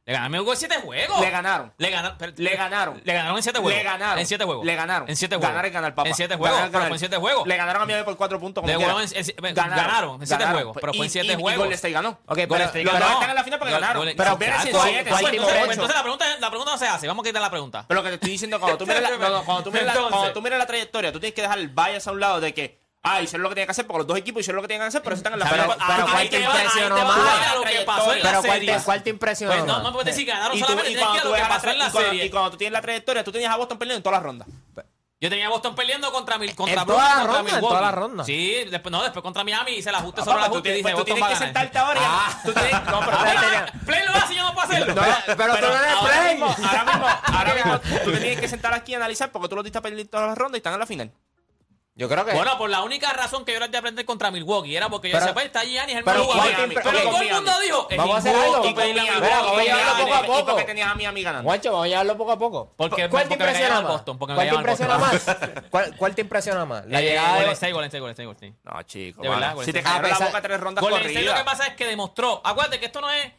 Le 0.06 0.12
ganaron 0.12 0.26
a 0.26 0.30
México 0.38 0.52
en 0.52 0.58
siete 0.58 0.76
juegos. 0.82 1.22
Le 1.22 1.30
ganaron. 1.30 1.74
Le, 1.78 1.90
gana, 1.90 2.18
pero, 2.18 2.34
le, 2.36 2.56
ganaron. 2.58 3.02
Le 3.06 3.14
ganaron 3.14 3.38
en 3.38 3.44
siete 3.44 3.60
juegos. 3.60 3.78
Le 3.78 3.84
ganaron. 3.84 4.20
En 4.20 4.28
siete 4.28 4.44
juegos. 4.44 4.66
Le 4.66 4.76
ganaron. 4.76 5.10
En 5.10 5.16
siete 5.16 5.36
juegos. 5.38 5.50
Ganar 5.50 5.66
es 5.66 5.72
ganar, 5.72 5.96
papá. 5.96 6.10
En 6.10 6.16
siete 6.16 6.36
juegos. 6.36 6.58
Ganar, 6.58 6.72
pero. 6.72 6.84
Fue 6.84 6.96
en 6.96 7.00
siete 7.00 7.18
juegos. 7.18 7.48
Le 7.48 7.56
ganaron 7.56 7.82
a 7.82 7.86
Miami 7.86 8.04
por 8.04 8.18
cuatro 8.18 8.38
puntos. 8.38 8.66
Le 8.66 8.74
ganaron, 8.74 9.02
en, 9.02 9.56
ganaron, 9.56 9.78
ganaron 9.78 10.22
en 10.22 10.28
siete 10.28 10.46
juegos. 10.46 10.78
Pero 10.82 10.94
fue 10.94 11.06
en 11.06 11.10
siete 11.10 11.36
juegos. 11.36 11.54
Y 11.54 11.58
Golden 11.58 11.74
State 11.76 11.94
ganó. 11.94 12.10
Ok, 12.10 12.36
pero 12.36 12.48
Golden 12.50 12.68
State 12.68 12.84
los 12.84 12.94
ganó. 12.94 13.06
dos 13.06 13.14
están 13.14 13.30
en 13.30 13.36
la 13.36 13.44
final 13.46 13.60
porque 13.60 13.74
ganaron. 13.74 13.98
Golden, 13.98 14.18
pero 14.18 14.38
verás 14.38 14.66
en 14.66 14.76
siete. 14.82 15.10
Entonces, 15.10 15.96
la, 15.96 16.02
pregunta, 16.02 16.26
la 16.38 16.50
pregunta 16.50 16.72
no 16.74 16.78
se 16.78 16.88
hace. 16.88 17.08
Vamos 17.08 17.24
a 17.24 17.30
quitar 17.30 17.42
la 17.42 17.50
pregunta. 17.50 17.86
Pero 17.88 18.02
lo 18.02 18.04
que 18.04 18.10
te 18.10 18.16
estoy 18.16 18.32
diciendo, 18.32 18.60
cuando 18.60 18.78
tú 18.78 18.86
miras 18.86 19.04
la, 19.04 19.42
cuando 19.46 19.64
tú 19.64 19.72
miras 20.42 20.60
la, 20.60 20.66
trayectoria, 20.66 21.14
tú 21.14 21.22
tienes 21.22 21.34
que 21.34 21.44
dejar 21.44 21.60
el 21.60 21.70
bias 21.70 22.06
a 22.08 22.12
un 22.12 22.20
lado 22.20 22.42
de 22.42 22.54
que 22.54 22.83
Ah, 23.06 23.22
hicieron 23.22 23.44
lo 23.44 23.50
que 23.50 23.56
tenían 23.56 23.68
que 23.68 23.72
hacer 23.72 23.86
porque 23.86 23.98
los 24.00 24.08
dos 24.08 24.18
equipos 24.18 24.40
hicieron 24.40 24.56
lo 24.56 24.62
que 24.62 24.70
tenían 24.70 24.86
que 24.86 24.88
hacer, 24.88 25.02
pero 25.04 25.14
están 25.14 25.34
en 25.34 25.40
la 25.40 25.46
final. 25.46 25.76
Pero, 25.88 26.08
¿cuál 26.08 26.30
te 26.30 26.40
impresionó 26.40 26.96
más? 27.06 27.20
Pero 28.22 28.84
¿cuál 28.86 29.04
te 29.04 29.10
impresionó 29.10 29.56
más? 29.56 29.66
No, 29.66 29.84
no 29.84 29.92
puedes 29.92 30.06
decir 30.06 30.26
que 30.26 30.32
ganaron 30.32 30.58
solamente, 30.58 30.90
tienes 30.90 31.22
que 31.22 31.28
lo 31.28 31.34
que 31.36 31.42
pasó 31.42 31.70
en 31.70 31.80
la 31.80 31.90
serie. 31.90 32.26
Y 32.26 32.30
cuando 32.30 32.52
tú 32.52 32.58
tienes 32.58 32.72
la 32.72 32.82
trayectoria, 32.82 33.24
tú 33.24 33.32
tenías 33.32 33.52
a 33.52 33.58
Boston 33.58 33.78
perdiendo 33.78 33.98
en 33.98 34.04
todas 34.04 34.18
las 34.18 34.24
rondas. 34.24 34.48
Yo 35.24 35.30
tenía 35.30 35.46
a 35.46 35.50
Boston 35.50 35.74
peleando 35.74 36.12
contra 36.12 36.38
mi, 36.38 36.52
contra 36.52 36.82
en 36.82 36.86
toda 36.86 37.16
la 37.16 37.24
ronda, 37.24 37.56
en 37.56 37.62
toda 37.62 37.82
la 37.82 37.92
ronda. 37.92 38.24
Sí, 38.26 38.66
después, 38.70 38.92
no, 38.92 39.02
después 39.04 39.24
contra 39.24 39.42
Miami 39.46 39.72
y 39.72 39.82
se 39.82 39.90
la 39.90 40.00
ajuste 40.00 40.20
ah, 40.20 40.26
sobre 40.26 40.42
la 40.42 40.50
justa 40.50 40.58
y 40.58 40.62
pues 40.62 40.76
dije, 40.76 40.84
pues, 40.84 40.96
tú 40.98 41.04
tienes 41.06 41.30
que 41.30 41.36
sentarte 41.38 41.78
ahora. 41.78 42.02
Ah. 42.04 42.42
Y, 42.44 42.46
tú 42.46 42.54
tienes, 42.54 42.74
no, 42.74 43.00
pero 43.00 43.18
ah. 43.22 43.66
Play 43.86 44.06
lo 44.06 44.12
hace, 44.12 44.36
yo 44.36 44.44
no 44.44 44.54
puedo 44.54 44.68
hacerlo. 44.68 44.94
No, 44.94 45.02
pero, 45.02 45.16
pero, 45.26 45.38
pero, 45.38 45.56
tú 45.56 45.74
no 45.74 45.80
eres 45.80 45.94
ahora 45.94 46.20
Play. 46.20 46.36
Mismo, 46.36 46.56
ahora 46.68 46.84
mismo, 46.84 47.08
ahora 47.08 47.54
mismo, 47.56 47.80
tú 48.04 48.12
te 48.12 48.18
tienes 48.18 48.40
que 48.42 48.48
sentar 48.50 48.74
aquí 48.74 48.92
y 48.92 48.96
analizar 48.96 49.32
porque 49.32 49.48
tú 49.48 49.56
los 49.56 49.64
diste 49.64 49.78
a 49.78 49.82
perder 49.82 50.06
todas 50.10 50.28
las 50.28 50.38
rondas 50.38 50.58
y 50.58 50.60
están 50.60 50.74
en 50.74 50.80
la 50.80 50.86
final. 50.86 51.12
Yo 51.96 52.10
creo 52.10 52.26
que. 52.26 52.34
Bueno, 52.34 52.58
por 52.58 52.70
la 52.72 52.82
única 52.82 53.14
razón 53.14 53.46
que 53.46 53.54
yo 53.54 53.60
las 53.60 53.70
de 53.70 53.78
aprender 53.78 54.04
contra 54.06 54.32
Milwaukee 54.32 54.76
era 54.76 54.90
porque 54.90 55.10
yo 55.10 55.18
decía, 55.18 55.34
pues 55.34 55.46
está 55.46 55.64
Giannis, 55.64 55.98
el 55.98 56.04
mejor 56.04 56.22
jugador. 56.24 56.70
Pero 56.74 56.82
todo 56.82 57.22
el 57.22 57.34
mundo 57.34 57.52
dijo, 57.62 57.88
vamos 57.96 58.16
a 58.16 58.18
hacer 58.18 58.36
algo. 58.36 58.66
Y 58.66 58.74
vamos 58.74 59.60
a 59.60 59.64
llevarlo 59.64 60.04
poco 60.04 60.14
a 60.14 60.24
poco. 60.26 60.46
porque 60.46 60.64
tenías 60.64 60.92
a 60.92 60.96
Miami 60.96 61.24
ganando? 61.24 61.44
Guacho, 61.44 61.72
vamos 61.72 61.86
a 61.86 61.90
llevarlo 61.90 62.18
poco 62.18 62.32
a 62.32 62.40
poco. 62.40 62.74
¿Cuál 62.78 63.28
te 63.28 63.34
impresiona 63.34 63.82
más? 63.82 64.02
¿Cuál 64.06 64.50
te 64.50 64.56
impresiona 64.56 64.98
más? 64.98 65.26
¿Cuál 65.98 66.16
te 66.16 66.22
impresiona 66.22 66.66
más? 66.66 66.86
La 66.88 67.02
llegada. 67.02 67.36
Golden 67.36 67.54
State, 67.54 67.74
Golden 67.74 67.88
State, 67.90 68.26
Golden 68.26 68.36
State. 68.36 68.54
No, 68.64 68.84
chico. 68.84 69.22
De 69.22 69.30
verdad, 69.30 69.56
Si 69.64 69.74
te 69.74 69.84
cae 69.84 70.02
la 70.02 70.18
boca 70.18 70.42
tres 70.42 70.60
rondas 70.60 70.82
corridas. 70.82 71.04
Golden 71.04 71.18
State 71.18 71.38
lo 71.38 71.44
que 71.44 71.50
pasa 71.50 71.68
es 71.68 71.76
que 71.76 71.86
demostró. 71.86 72.42
Acuérdate 72.44 72.80
que 72.80 72.88
esto 72.88 73.02
no 73.02 73.12
es 73.12 73.32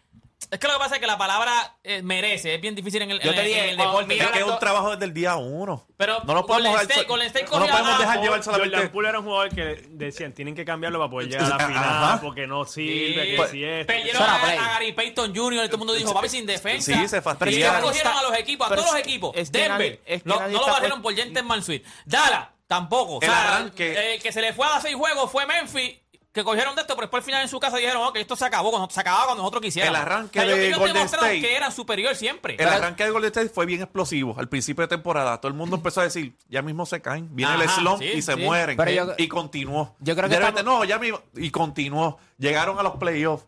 es 0.50 0.58
que 0.60 0.66
lo 0.68 0.74
que 0.74 0.78
pasa 0.78 0.96
es 0.96 1.00
que 1.00 1.06
la 1.06 1.16
palabra 1.18 1.76
eh, 1.82 2.02
merece, 2.02 2.54
es 2.54 2.60
bien 2.60 2.74
difícil 2.74 3.00
en 3.02 3.10
el, 3.10 3.18
Yo 3.20 3.30
en 3.30 3.36
te 3.36 3.42
el- 3.64 3.70
el 3.70 3.76
deporte. 3.76 4.16
Es 4.20 4.26
que 4.30 4.38
es 4.40 4.44
un 4.44 4.58
trabajo 4.58 4.90
desde 4.90 5.06
el 5.06 5.14
día 5.14 5.36
uno. 5.36 5.86
Pero 5.96 6.22
no 6.24 6.34
nos 6.34 6.44
podemos, 6.44 6.80
State- 6.82 7.04
Golden 7.06 7.32
no 7.32 7.50
podemos 7.66 7.98
dejar 7.98 8.20
llevar 8.20 8.44
Jordan. 8.44 8.90
Poole 8.92 9.08
era 9.08 9.18
un 9.20 9.24
jugador 9.24 9.48
que 9.54 9.86
decían 9.90 10.32
tienen 10.32 10.54
que 10.54 10.64
cambiarlo 10.64 10.98
para 10.98 11.10
poder 11.10 11.28
llegar 11.30 11.44
a 11.52 11.56
la 11.56 11.66
final 11.66 12.20
porque 12.20 12.46
no 12.46 12.64
sirve, 12.66 13.36
que 13.36 13.48
si 13.48 13.64
es. 13.64 13.86
Perdieron 13.86 14.22
a, 14.22 14.34
a 14.34 14.54
Gary 14.74 14.92
Payton 14.92 15.34
Jr. 15.34 15.52
y 15.54 15.66
todo 15.66 15.72
el 15.72 15.78
mundo 15.78 15.92
dijo, 15.94 16.12
papi, 16.12 16.28
sin 16.28 16.46
defensa. 16.46 16.92
Sí, 16.92 17.08
se 17.08 17.22
fastidiaron. 17.22 17.76
Pero 17.76 17.86
cogieron 17.88 18.12
a 18.16 18.22
los 18.22 18.38
equipos, 18.38 18.70
a 18.70 18.74
todos 18.74 18.92
los 18.92 19.00
equipos. 19.00 19.32
es 19.36 19.50
Denver, 19.50 20.00
no, 20.24 20.40
no 20.40 20.48
lo 20.48 20.58
está- 20.60 20.72
barrieron 20.72 21.02
por 21.02 21.14
Jenten 21.14 21.46
Mansuit. 21.46 21.84
Dallas, 22.04 22.48
tampoco. 22.66 23.16
O 23.16 23.20
El 23.22 23.72
eh, 23.78 24.20
que 24.22 24.30
se 24.30 24.40
le 24.40 24.52
fue 24.52 24.66
a 24.66 24.70
dar 24.70 24.82
seis 24.82 24.94
juegos 24.94 25.30
fue 25.30 25.46
Memphis 25.46 25.94
que 26.34 26.42
cogieron 26.42 26.74
de 26.74 26.80
esto, 26.80 26.96
pero 26.96 27.06
después 27.06 27.20
al 27.20 27.24
final 27.24 27.42
en 27.42 27.48
su 27.48 27.60
casa 27.60 27.76
dijeron, 27.76 28.12
que 28.12 28.20
esto 28.20 28.34
se 28.34 28.44
acabó, 28.44 28.72
cuando, 28.72 28.90
se 28.90 29.00
acababa 29.00 29.26
cuando 29.26 29.44
nosotros 29.44 29.62
quisiéramos. 29.62 29.96
El 29.96 30.02
arranque 30.02 30.40
o 30.40 30.42
sea, 30.42 30.52
de 30.52 30.66
ellos, 30.66 30.78
Golden 30.80 31.06
State. 31.06 31.40
que 31.40 31.56
era 31.56 31.70
superior 31.70 32.16
siempre. 32.16 32.56
El 32.58 32.66
arranque 32.66 33.04
de 33.04 33.10
Golden 33.10 33.28
State 33.28 33.50
fue 33.50 33.66
bien 33.66 33.82
explosivo 33.82 34.34
al 34.36 34.48
principio 34.48 34.82
de 34.82 34.88
temporada. 34.88 35.40
Todo 35.40 35.48
el 35.48 35.54
mundo 35.54 35.76
empezó 35.76 36.00
a 36.00 36.04
decir, 36.04 36.34
ya 36.48 36.60
mismo 36.60 36.86
se 36.86 37.00
caen, 37.00 37.28
viene 37.36 37.54
el 37.54 37.68
slump 37.68 38.02
y 38.02 38.20
se 38.20 38.34
mueren. 38.34 38.76
Y 39.16 39.28
continuó. 39.28 39.94
Yo 40.00 40.16
creo 40.16 40.28
que 40.28 40.62
no, 40.64 40.84
ya 40.84 40.98
mismo, 40.98 41.22
y 41.36 41.52
continuó. 41.52 42.18
Llegaron 42.36 42.80
a 42.80 42.82
los 42.82 42.96
playoffs, 42.96 43.46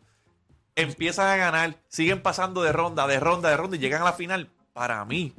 empiezan 0.77 1.29
a 1.29 1.37
ganar, 1.37 1.79
siguen 1.89 2.23
pasando 2.23 2.63
de 2.63 2.71
ronda, 2.71 3.09
de 3.09 3.19
ronda, 3.19 3.51
de 3.51 3.57
ronda 3.57 3.77
y 3.77 3.81
llegan 3.81 4.03
a 4.03 4.05
la 4.05 4.13
final. 4.13 4.49
Para 4.73 5.05
mí, 5.07 5.35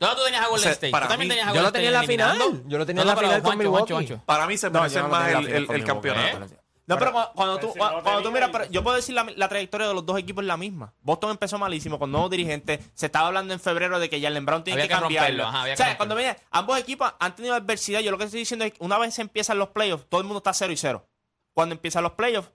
no, 0.00 0.16
tenías 0.16 0.42
a 0.42 0.48
Golden 0.48 0.70
State. 0.70 0.90
Para 0.90 1.14
mí, 1.18 1.28
Yo 1.28 1.60
lo 1.60 1.70
tenía 1.70 1.88
en 1.88 1.94
la 1.94 2.02
final. 2.04 2.62
Yo 2.66 2.78
lo 2.78 2.86
tenía 2.86 3.02
en 3.02 3.08
la 3.08 3.16
final 3.16 3.42
con 3.42 4.20
Para 4.24 4.46
mí 4.46 4.56
se 4.56 4.70
merece 4.70 4.96
no, 5.00 5.02
no 5.02 5.08
más 5.10 5.28
el, 5.28 5.48
el, 5.48 5.70
el 5.70 5.84
campeonato. 5.84 6.48
No, 6.88 6.98
pero, 6.98 7.12
cuando, 7.34 7.58
tú, 7.58 7.74
cuando, 7.76 8.22
tú 8.22 8.32
miras, 8.32 8.50
yo 8.70 8.82
puedo 8.82 8.96
decir 8.96 9.14
la, 9.14 9.48
trayectoria 9.48 9.88
de 9.88 9.92
los 9.92 10.06
dos 10.06 10.18
equipos 10.18 10.42
es 10.42 10.48
la 10.48 10.56
misma. 10.56 10.94
Boston 11.02 11.32
empezó 11.32 11.58
malísimo 11.58 11.98
con 11.98 12.10
nuevos 12.10 12.30
dirigentes. 12.30 12.80
Se 12.94 13.06
estaba 13.06 13.26
hablando 13.26 13.52
en 13.52 13.60
febrero 13.60 14.00
de 14.00 14.08
que 14.08 14.18
Jalen 14.22 14.46
Brown 14.46 14.64
tiene 14.64 14.80
que, 14.80 14.88
cambiarlo. 14.88 15.46
O 15.46 15.76
sea, 15.76 15.98
cuando 15.98 16.14
me 16.14 16.34
ambos 16.50 16.78
equipos 16.78 17.12
han 17.18 17.36
tenido 17.36 17.54
adversidad. 17.54 18.00
Yo 18.00 18.10
lo 18.10 18.16
que 18.16 18.24
estoy 18.24 18.40
diciendo 18.40 18.64
es 18.64 18.72
que 18.72 18.82
una 18.82 18.96
vez 18.96 19.14
se 19.14 19.20
empiezan 19.20 19.58
los 19.58 19.68
playoffs, 19.68 20.06
todo 20.08 20.22
el 20.22 20.26
mundo 20.26 20.38
está 20.38 20.54
0 20.54 20.72
y 20.72 20.78
0. 20.78 21.06
Cuando 21.52 21.74
empiezan 21.74 22.02
los 22.04 22.12
playoffs, 22.12 22.50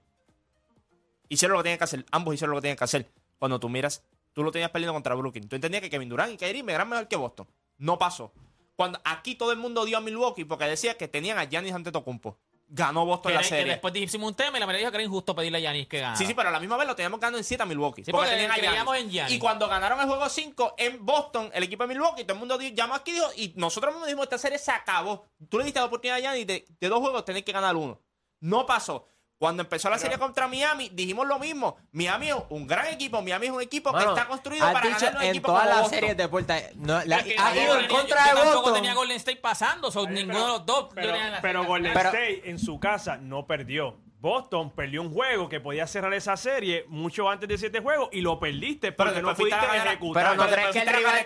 hicieron 1.30 1.54
lo 1.56 1.60
que 1.60 1.66
tenían 1.66 1.78
que 1.78 1.84
hacer. 1.84 2.04
Ambos 2.10 2.34
hicieron 2.34 2.56
lo 2.56 2.58
que 2.58 2.62
tenían 2.62 2.78
que 2.78 2.86
hacer. 2.86 3.12
Cuando 3.38 3.60
tú 3.60 3.70
miras, 3.70 4.04
tú 4.34 4.44
lo 4.44 4.52
tenías 4.52 4.72
perdiendo 4.72 4.94
contra 4.94 5.14
Brooklyn. 5.14 5.48
Tú 5.48 5.56
entendías 5.56 5.84
que 5.84 5.92
Kevin 5.92 6.10
Durant 6.10 6.34
y 6.34 6.38
Kyrie 6.38 6.64
me 6.64 6.74
eran 6.74 6.90
mejor 6.90 7.08
que 7.08 7.18
Boston. 7.18 7.48
No 7.78 8.00
pasó. 8.00 8.34
Cuando 8.76 9.00
aquí 9.06 9.36
todo 9.36 9.52
el 9.52 9.60
mundo 9.60 9.86
dio 9.86 10.00
a 10.00 10.02
Milwaukee 10.02 10.46
porque 10.46 10.66
decía 10.66 10.98
que 10.98 11.08
tenían 11.08 11.38
a 11.38 11.44
Giannis 11.44 11.74
Antetokounmpo 11.74 12.40
ganó 12.74 13.06
Boston 13.06 13.36
la 13.36 13.44
serie. 13.44 13.66
Que 13.66 13.70
después 13.72 13.96
hicimos 13.96 14.30
un 14.30 14.36
tema 14.36 14.58
y 14.58 14.60
la 14.60 14.66
mayoría 14.66 14.88
dijo 14.88 14.92
que 14.92 14.98
era 14.98 15.04
injusto 15.04 15.36
pedirle 15.36 15.60
a 15.60 15.62
Yanis 15.62 15.88
que 15.88 16.00
ganara. 16.00 16.18
Sí, 16.18 16.26
sí, 16.26 16.34
pero 16.34 16.50
a 16.50 16.52
la 16.52 16.60
misma 16.60 16.76
vez 16.76 16.88
lo 16.88 16.96
teníamos 16.96 17.20
ganando 17.20 17.38
en 17.38 17.44
7 17.44 17.62
a 17.62 17.66
Milwaukee. 17.68 18.04
Porque, 18.04 18.12
porque 18.12 18.30
tenían. 18.30 18.88
En 18.96 19.10
Giannis. 19.10 19.34
Y 19.34 19.40
cuando 19.40 19.68
ganaron 19.68 20.00
el 20.00 20.08
juego 20.08 20.28
5 20.28 20.76
en 20.78 21.06
Boston, 21.06 21.52
el 21.54 21.64
equipo 21.64 21.84
de 21.84 21.90
Milwaukee, 21.90 22.24
todo 22.24 22.34
el 22.34 22.40
mundo 22.40 22.60
llamó 22.60 22.96
aquí 22.96 23.12
dijo, 23.12 23.28
y 23.36 23.54
nosotros 23.56 23.94
mismos 23.94 24.08
dijimos, 24.08 24.24
esta 24.24 24.38
serie 24.38 24.58
se 24.58 24.72
acabó. 24.72 25.28
Tú 25.50 25.60
le 25.60 25.66
diste 25.66 25.80
la 25.80 25.86
oportunidad 25.86 26.18
a 26.18 26.22
Yanis 26.22 26.48
de, 26.48 26.66
de, 26.80 26.90
dos 26.90 27.00
juegos 27.00 27.24
tener 27.26 27.44
que 27.44 27.52
ganar 27.52 27.76
uno. 27.76 28.02
No 28.40 28.66
pasó. 28.66 29.08
Cuando 29.44 29.62
empezó 29.62 29.90
la 29.90 29.98
serie 30.00 30.18
contra 30.18 30.48
Miami, 30.48 30.88
dijimos 30.88 31.28
lo 31.28 31.38
mismo. 31.38 31.76
Miami 31.92 32.30
es 32.30 32.36
un 32.48 32.66
gran 32.66 32.88
equipo. 32.88 33.22
Miami 33.22 33.48
es 33.48 33.52
un 33.52 33.62
equipo 33.62 33.92
que 33.92 34.00
está 34.06 34.26
construido 34.26 34.66
para 34.72 34.88
dicho, 34.88 35.02
ganar 35.02 35.16
un 35.18 35.24
en 35.24 35.30
equipo 35.32 35.48
todas 35.48 35.68
como 35.68 35.82
las 35.82 35.90
series 35.90 36.16
de 36.16 36.28
puerta. 36.30 36.58
No, 36.76 37.04
la, 37.04 37.18
Porque 37.18 37.36
ha 37.38 37.56
ido 37.58 37.76
en 37.78 37.82
yo- 37.90 37.94
contra 37.94 38.24
de 38.24 38.30
Yo 38.30 38.38
tampoco 38.38 38.72
tenía 38.72 38.94
Golden 38.94 39.18
State 39.18 39.42
pasando, 39.42 39.92
so, 39.92 40.08
ninguno 40.08 40.40
de 40.40 40.48
los 40.48 40.66
dos. 40.66 40.84
yo 40.88 40.96
Pero, 40.96 41.14
pero 41.42 41.66
Golden 41.66 41.92
Pero- 41.92 42.08
State 42.08 42.50
en 42.50 42.58
su 42.58 42.80
casa 42.80 43.18
no 43.18 43.46
perdió. 43.46 43.98
Boston 44.24 44.72
perdió 44.72 45.02
un 45.02 45.12
juego 45.12 45.50
que 45.50 45.60
podía 45.60 45.86
cerrar 45.86 46.14
esa 46.14 46.38
serie 46.38 46.86
mucho 46.88 47.30
antes 47.30 47.50
de 47.50 47.58
siete 47.58 47.82
juegos 47.82 48.08
y 48.14 48.22
lo 48.22 48.40
perdiste 48.40 48.94
porque 48.94 49.16
pero 49.16 49.28
no 49.28 49.36
pudiste 49.36 49.66
ejecutar. 49.76 50.24
Pero 50.24 50.42
no 50.42 50.50
crees 50.50 50.70
que 50.70 50.80
el 50.80 50.88
rival 50.88 51.26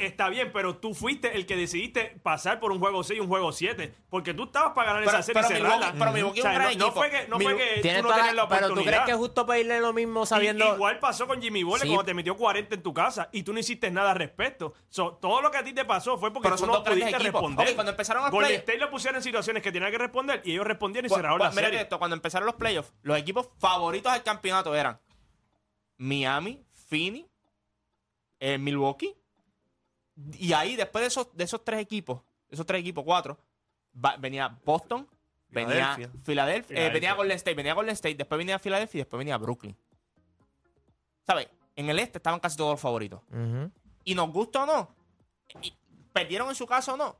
está 0.00 0.28
bien, 0.30 0.50
pero 0.50 0.76
tú 0.76 0.94
fuiste 0.94 1.36
el 1.36 1.44
que 1.44 1.56
decidiste 1.56 2.16
pasar 2.22 2.58
por 2.58 2.72
un 2.72 2.78
juego 2.78 3.04
6 3.04 3.18
y 3.18 3.20
un 3.20 3.28
juego 3.28 3.52
7 3.52 3.94
porque 4.08 4.32
tú 4.32 4.44
estabas 4.44 4.72
para 4.72 4.94
ganar 4.94 5.08
esa 5.08 5.22
serie 5.22 5.42
pero 5.42 5.54
cerrarla. 5.54 5.92
Mi, 5.92 5.98
pero 5.98 6.12
no, 6.78 6.92
fue 6.92 7.10
que, 7.10 7.28
no 7.28 7.38
fue 7.38 7.54
que 7.54 7.82
tú 7.82 8.02
no 8.02 8.14
tenías 8.14 8.34
la, 8.34 8.44
oportunidad. 8.44 8.68
Pero 8.68 8.68
tú 8.68 8.82
crees 8.82 9.02
que 9.02 9.10
es 9.10 9.16
justo 9.18 9.44
pedirle 9.44 9.80
lo 9.80 9.92
mismo 9.92 10.24
sabiendo... 10.24 10.74
Igual 10.74 11.00
pasó 11.00 11.26
con 11.26 11.42
Jimmy 11.42 11.64
Butler 11.64 11.82
sí. 11.82 11.88
cuando 11.88 12.04
te 12.04 12.14
metió 12.14 12.34
40 12.34 12.76
en 12.76 12.82
tu 12.82 12.94
casa 12.94 13.28
y 13.32 13.42
tú 13.42 13.52
no 13.52 13.58
hiciste 13.58 13.90
nada 13.90 14.12
al 14.12 14.16
respecto. 14.16 14.72
So, 14.88 15.18
todo 15.20 15.42
lo 15.42 15.50
que 15.50 15.58
a 15.58 15.64
ti 15.64 15.74
te 15.74 15.84
pasó 15.84 16.16
fue 16.16 16.32
porque 16.32 16.48
pero 16.48 16.56
tú 16.56 16.64
no 16.64 16.82
pudiste 16.82 17.18
responder. 17.18 17.66
Okay, 17.66 17.74
cuando 17.74 17.90
empezaron 17.90 18.24
a 18.24 18.30
Golden 18.30 18.52
State 18.52 18.78
lo 18.78 18.90
pusieron 18.90 19.16
en 19.16 19.22
situaciones 19.22 19.62
que 19.62 19.70
tenían 19.70 19.90
que 19.90 19.98
responder 19.98 20.40
y 20.46 20.52
ellos 20.52 20.66
respondieron 20.66 21.10
y 21.10 21.14
cerraron 21.14 21.38
la 21.38 21.52
serie 21.52 21.86
empezaron 22.22 22.46
los 22.46 22.54
playoffs, 22.54 22.92
los 23.02 23.18
equipos 23.18 23.48
favoritos 23.58 24.12
del 24.12 24.22
campeonato 24.22 24.74
eran 24.76 24.98
Miami, 25.98 26.64
Phoenix, 26.88 27.28
eh, 28.38 28.58
Milwaukee. 28.58 29.16
Y 30.38 30.52
ahí, 30.52 30.76
después 30.76 31.02
de 31.02 31.08
esos, 31.08 31.36
de 31.36 31.44
esos 31.44 31.64
tres 31.64 31.80
equipos, 31.80 32.22
esos 32.48 32.64
tres 32.64 32.80
equipos, 32.80 33.02
cuatro, 33.04 33.38
venía 34.20 34.56
Boston, 34.64 35.08
venía 35.48 35.96
eh, 35.98 36.08
Filadelfia, 36.22 36.90
venía 36.90 37.14
Golden 37.14 37.36
State, 37.36 37.56
venía 37.56 37.74
Golden 37.74 37.94
State, 37.94 38.14
después 38.14 38.38
venía 38.38 38.58
Filadelfia 38.60 38.98
y 38.98 39.02
después 39.02 39.18
venía 39.18 39.36
Brooklyn. 39.36 39.76
¿Sabes? 41.26 41.48
En 41.74 41.90
el 41.90 41.98
este 41.98 42.18
estaban 42.18 42.38
casi 42.38 42.56
todos 42.56 42.72
los 42.72 42.80
favoritos. 42.80 43.20
Y 44.04 44.14
nos 44.14 44.30
gusta 44.30 44.62
o 44.62 44.66
no, 44.66 44.94
perdieron 46.12 46.48
en 46.48 46.54
su 46.54 46.66
caso 46.66 46.94
o 46.94 46.96
no, 46.96 47.16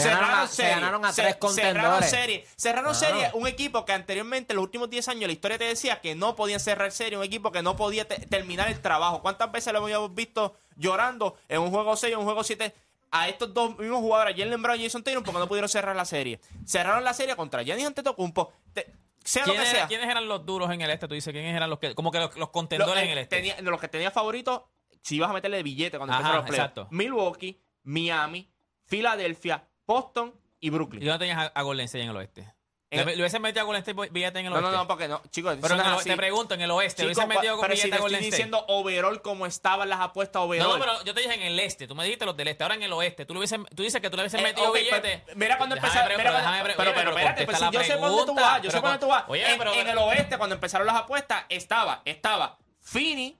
Cerraron, 0.00 0.30
a, 0.30 0.46
serie. 0.48 1.36
Cerraron 1.52 2.02
serie. 2.02 2.46
Cerraron 2.56 2.94
serie 2.94 3.30
un 3.34 3.46
equipo 3.46 3.84
que 3.84 3.92
anteriormente, 3.92 4.54
en 4.54 4.56
los 4.56 4.64
últimos 4.64 4.88
10 4.88 5.08
años, 5.08 5.26
la 5.26 5.32
historia 5.32 5.58
te 5.58 5.64
decía 5.64 6.00
que 6.00 6.14
no 6.14 6.34
podían 6.34 6.60
cerrar 6.60 6.92
serie, 6.92 7.18
un 7.18 7.24
equipo 7.24 7.52
que 7.52 7.62
no 7.62 7.76
podía 7.76 8.08
terminar 8.08 8.68
el 8.68 8.80
trabajo. 8.80 9.20
¿Cuántas 9.20 9.52
veces 9.52 9.72
lo 9.72 9.80
habíamos 9.80 10.14
visto 10.14 10.56
llorando 10.76 11.36
en 11.48 11.60
un 11.60 11.70
juego 11.70 11.94
6, 11.94 12.14
en 12.14 12.18
un 12.20 12.24
juego 12.24 12.42
7? 12.42 12.74
A 13.10 13.28
estos 13.28 13.52
dos 13.52 13.78
mismos 13.78 14.00
jugadores, 14.00 14.34
Jalen 14.34 14.62
Brown 14.62 14.80
y 14.80 14.84
Jason 14.84 15.02
Taylor, 15.02 15.22
porque 15.22 15.38
no 15.38 15.46
pudieron 15.46 15.68
cerrar 15.68 15.94
la 15.94 16.06
serie. 16.06 16.40
Cerraron 16.64 17.04
la 17.04 17.12
serie 17.12 17.36
contra 17.36 17.62
Giannis 17.62 17.84
Antetokounmpo. 17.84 18.50
Te 18.72 18.90
sea 19.24 19.46
lo 19.46 19.52
que 19.52 19.66
sea. 19.66 19.86
¿Quiénes 19.86 20.08
eran 20.08 20.26
los 20.26 20.44
duros 20.44 20.70
en 20.70 20.80
el 20.80 20.90
este? 20.90 21.08
Tú 21.08 21.14
dices, 21.14 21.32
¿quiénes 21.32 21.54
eran 21.54 21.70
los 21.70 21.78
que, 21.78 21.94
como 21.94 22.10
que 22.10 22.18
los, 22.18 22.48
contendores 22.50 23.02
eh, 23.02 23.06
en 23.06 23.12
el 23.12 23.18
este? 23.18 23.36
Tenía, 23.36 23.60
los 23.60 23.80
que 23.80 23.88
tenía 23.88 24.10
favoritos, 24.10 24.62
si 25.02 25.16
ibas 25.16 25.30
a 25.30 25.32
meterle 25.32 25.58
de 25.58 25.62
billete 25.62 25.98
cuando 25.98 26.14
empezaron 26.14 26.44
los 26.44 26.46
playoffs. 26.46 26.90
Milwaukee, 26.90 27.60
Miami, 27.84 28.50
Filadelfia, 28.86 29.68
Boston 29.92 30.34
y 30.60 30.66
¿Y 30.68 30.70
Brooklyn. 30.70 31.04
dónde 31.04 31.18
tenías 31.26 31.38
a, 31.38 31.46
a 31.46 31.62
Golden 31.62 31.84
State 31.86 32.04
en 32.04 32.10
el 32.10 32.16
oeste? 32.16 32.52
En- 32.90 33.06
¿Le, 33.06 33.16
le 33.16 33.22
hubiesen 33.22 33.40
metido 33.40 33.62
a 33.62 33.64
Golden 33.64 33.82
State 33.82 34.10
billete 34.10 34.38
en 34.40 34.46
el 34.46 34.50
No, 34.52 34.58
oeste? 34.58 34.70
no, 34.70 34.76
no, 34.82 34.86
porque 34.86 35.08
no, 35.08 35.22
chicos, 35.30 35.56
Pero 35.62 35.76
no 35.76 35.98
el 35.98 36.04
te 36.04 36.14
pregunto, 36.14 36.52
en 36.54 36.60
el 36.60 36.70
oeste, 36.70 37.04
¿le 37.04 37.08
Chicos, 37.08 37.24
hubiesen 37.24 37.36
metido 37.40 37.56
con 37.56 37.62
pero 37.62 37.74
si 37.76 37.82
billete 37.84 37.88
te 37.88 37.94
a 37.94 37.96
estoy 37.96 38.02
Golden 38.02 38.20
State? 38.20 38.36
diciendo 38.36 38.64
overall 38.68 39.22
como 39.22 39.46
estaban 39.46 39.88
las 39.88 40.00
apuestas 40.00 40.42
overall. 40.42 40.68
No, 40.68 40.78
pero 40.78 41.02
yo 41.04 41.14
te 41.14 41.22
dije 41.22 41.32
en 41.34 41.40
el 41.42 41.58
este. 41.58 41.86
Tú 41.88 41.94
me 41.94 42.04
dijiste 42.04 42.26
los 42.26 42.36
del 42.36 42.48
este. 42.48 42.62
Ahora 42.64 42.74
en 42.74 42.82
el 42.82 42.92
oeste. 42.92 43.24
Tú, 43.24 43.32
le 43.32 43.40
hubiesen- 43.40 43.64
tú 43.74 43.82
dices 43.82 43.98
que 44.02 44.10
tú 44.10 44.16
le 44.18 44.24
hubiesen 44.24 44.40
Eh, 44.40 44.42
metido 44.42 44.68
ok, 44.68 44.74
billete. 44.76 45.22
pero 45.24 45.38
mira 45.38 45.56
cuando 45.56 45.74
empezaron. 45.76 46.06
pero 46.16 46.18
pero, 46.22 46.36
oye, 46.36 46.62
pero 46.76 46.94
pero 46.94 47.10
espérate, 47.12 47.44
pues, 47.46 47.58
si 47.58 47.70
yo 47.70 47.82
sé 47.82 47.94
dónde 47.96 48.24
tú 48.26 48.34
vas. 48.34 48.62
Yo 48.62 48.70
sé 48.70 48.76
Pero 48.76 48.88
dónde 48.88 48.98
tú 48.98 49.06
vas. 49.08 49.24
Oye, 49.28 49.50
en, 49.52 49.58
pero- 49.58 49.72
en 49.72 49.88
el 49.88 49.96
oeste, 49.98 50.36
cuando 50.36 50.54
empezaron 50.54 50.86
las 50.86 50.96
apuestas, 50.96 51.44
estaba, 51.48 52.02
estaba 52.04 52.58
Phoenix, 52.82 53.38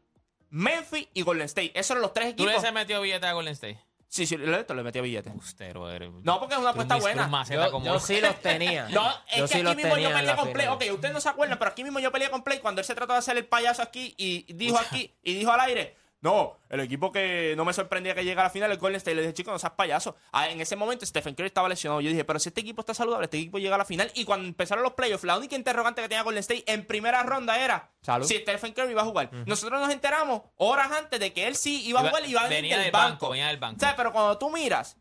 Memphis 0.49 1.09
y 1.12 1.23
Golden 1.23 1.45
State. 1.45 1.73
Esos 1.75 1.91
eran 1.93 2.03
los 2.03 2.12
tres 2.15 2.35
Tú 2.37 2.45
le 2.45 2.53
equipos. 2.53 2.62
hubieses 2.62 2.73
metido 2.73 3.01
billete 3.03 3.27
a 3.27 3.33
Golden 3.35 3.53
State. 3.53 3.79
Sí, 4.12 4.27
sí, 4.27 4.35
el 4.35 4.53
oeste 4.53 4.75
le 4.75 4.83
metía 4.83 5.01
billete. 5.01 5.31
Ustero, 5.35 5.90
eres. 5.90 6.11
No, 6.22 6.38
porque 6.38 6.53
es 6.55 6.61
una 6.61 6.68
apuesta 6.70 6.96
buena. 6.96 7.29
Maceta 7.29 7.64
Yo, 7.64 7.72
como- 7.72 7.87
yo 7.87 7.98
sí 7.98 8.20
los 8.20 8.38
tenía. 8.42 8.87
No, 8.90 9.09
es 9.31 9.38
Yo 9.38 9.48
que 9.48 9.55
sí 9.55 9.61
aquí 9.66 9.75
mismo 9.77 9.96
yo 9.96 10.12
peleé 10.12 10.37
con 10.37 10.53
Play. 10.53 10.66
final. 10.66 10.77
Ok, 10.77 10.85
ustedes 10.92 11.14
no 11.14 11.20
se 11.22 11.29
acuerdan, 11.31 11.59
pero 11.59 11.70
aquí 11.70 11.83
mismo 11.83 11.98
yo 11.98 12.12
peleé 12.12 12.29
con 12.29 12.42
Play 12.42 12.59
cuando 12.59 12.83
él 12.83 12.85
se 12.85 12.94
trató 12.94 13.14
de 13.14 13.20
hacer 13.20 13.38
el 13.38 13.46
payaso 13.46 13.81
aquí 13.81 14.12
y 14.18 14.53
dijo 14.53 14.79
aquí 14.79 15.14
y 15.22 15.33
dijo 15.33 15.51
al 15.51 15.61
aire. 15.61 15.96
No, 16.22 16.56
el 16.70 16.78
equipo 16.80 17.11
que 17.11 17.54
no 17.56 17.64
me 17.64 17.72
sorprendía 17.72 18.14
que 18.14 18.24
llegara 18.24 18.42
a 18.42 18.44
la 18.44 18.50
final, 18.50 18.70
el 18.70 18.78
Golden 18.78 18.96
State. 18.98 19.16
Le 19.16 19.22
dije, 19.22 19.35
chicos, 19.35 19.52
no 19.52 19.58
seas 19.58 19.72
payaso. 19.72 20.14
Ah, 20.30 20.48
en 20.48 20.61
ese 20.61 20.76
momento 20.76 21.04
Stephen 21.04 21.35
Curry 21.35 21.48
estaba 21.48 21.68
lesionado. 21.68 22.00
Yo 22.00 22.11
dije, 22.11 22.24
pero 22.24 22.38
si 22.38 22.48
este 22.50 22.61
equipo 22.61 22.80
está 22.80 22.94
saludable, 22.94 23.24
este 23.24 23.38
equipo 23.38 23.58
llega 23.58 23.74
a 23.74 23.78
la 23.78 23.85
final. 23.85 24.08
Y 24.14 24.24
cuando 24.24 24.46
empezaron 24.46 24.85
los 24.85 24.92
playoffs, 24.92 25.24
la 25.24 25.37
única 25.37 25.56
interrogante 25.56 26.00
que 26.00 26.08
tenía 26.08 26.22
Golden 26.22 26.38
State 26.38 26.62
en 26.72 26.87
primera 26.87 27.24
ronda 27.24 27.58
era 27.62 27.90
Salud. 28.02 28.24
si 28.24 28.37
Stephen 28.38 28.72
Curry 28.72 28.92
iba 28.92 29.02
a 29.02 29.04
jugar. 29.04 29.30
Nosotros 29.46 29.80
nos 29.80 29.90
enteramos 29.90 30.42
horas 30.58 30.92
antes 30.92 31.18
de 31.18 31.32
que 31.32 31.48
él 31.48 31.56
sí 31.56 31.85
iba 31.88 32.00
a 32.00 32.08
jugar 32.08 32.24
y 32.24 32.30
iba 32.30 32.40
a 32.40 32.44
venir 32.44 32.62
venía 32.62 32.76
del 32.76 32.85
del 32.85 32.92
banco. 32.92 33.08
banco, 33.11 33.30
venía 33.30 33.48
del 33.48 33.56
banco. 33.58 33.76
O 33.76 33.80
sea, 33.80 33.96
pero 33.96 34.12
cuando 34.12 34.38
tú 34.38 34.48
miras 34.50 34.96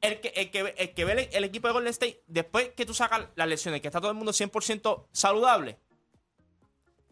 el 0.00 0.20
que, 0.20 0.28
el 0.28 0.50
que, 0.50 0.74
el 0.78 0.94
que 0.94 1.04
ve 1.04 1.12
el, 1.12 1.28
el 1.32 1.44
equipo 1.44 1.68
de 1.68 1.74
Golden 1.74 1.90
State, 1.90 2.22
después 2.26 2.70
que 2.74 2.86
tú 2.86 2.94
sacas 2.94 3.26
las 3.34 3.46
lesiones, 3.46 3.82
que 3.82 3.88
está 3.88 4.00
todo 4.00 4.10
el 4.10 4.16
mundo 4.16 4.32
100% 4.32 5.04
saludable, 5.12 5.78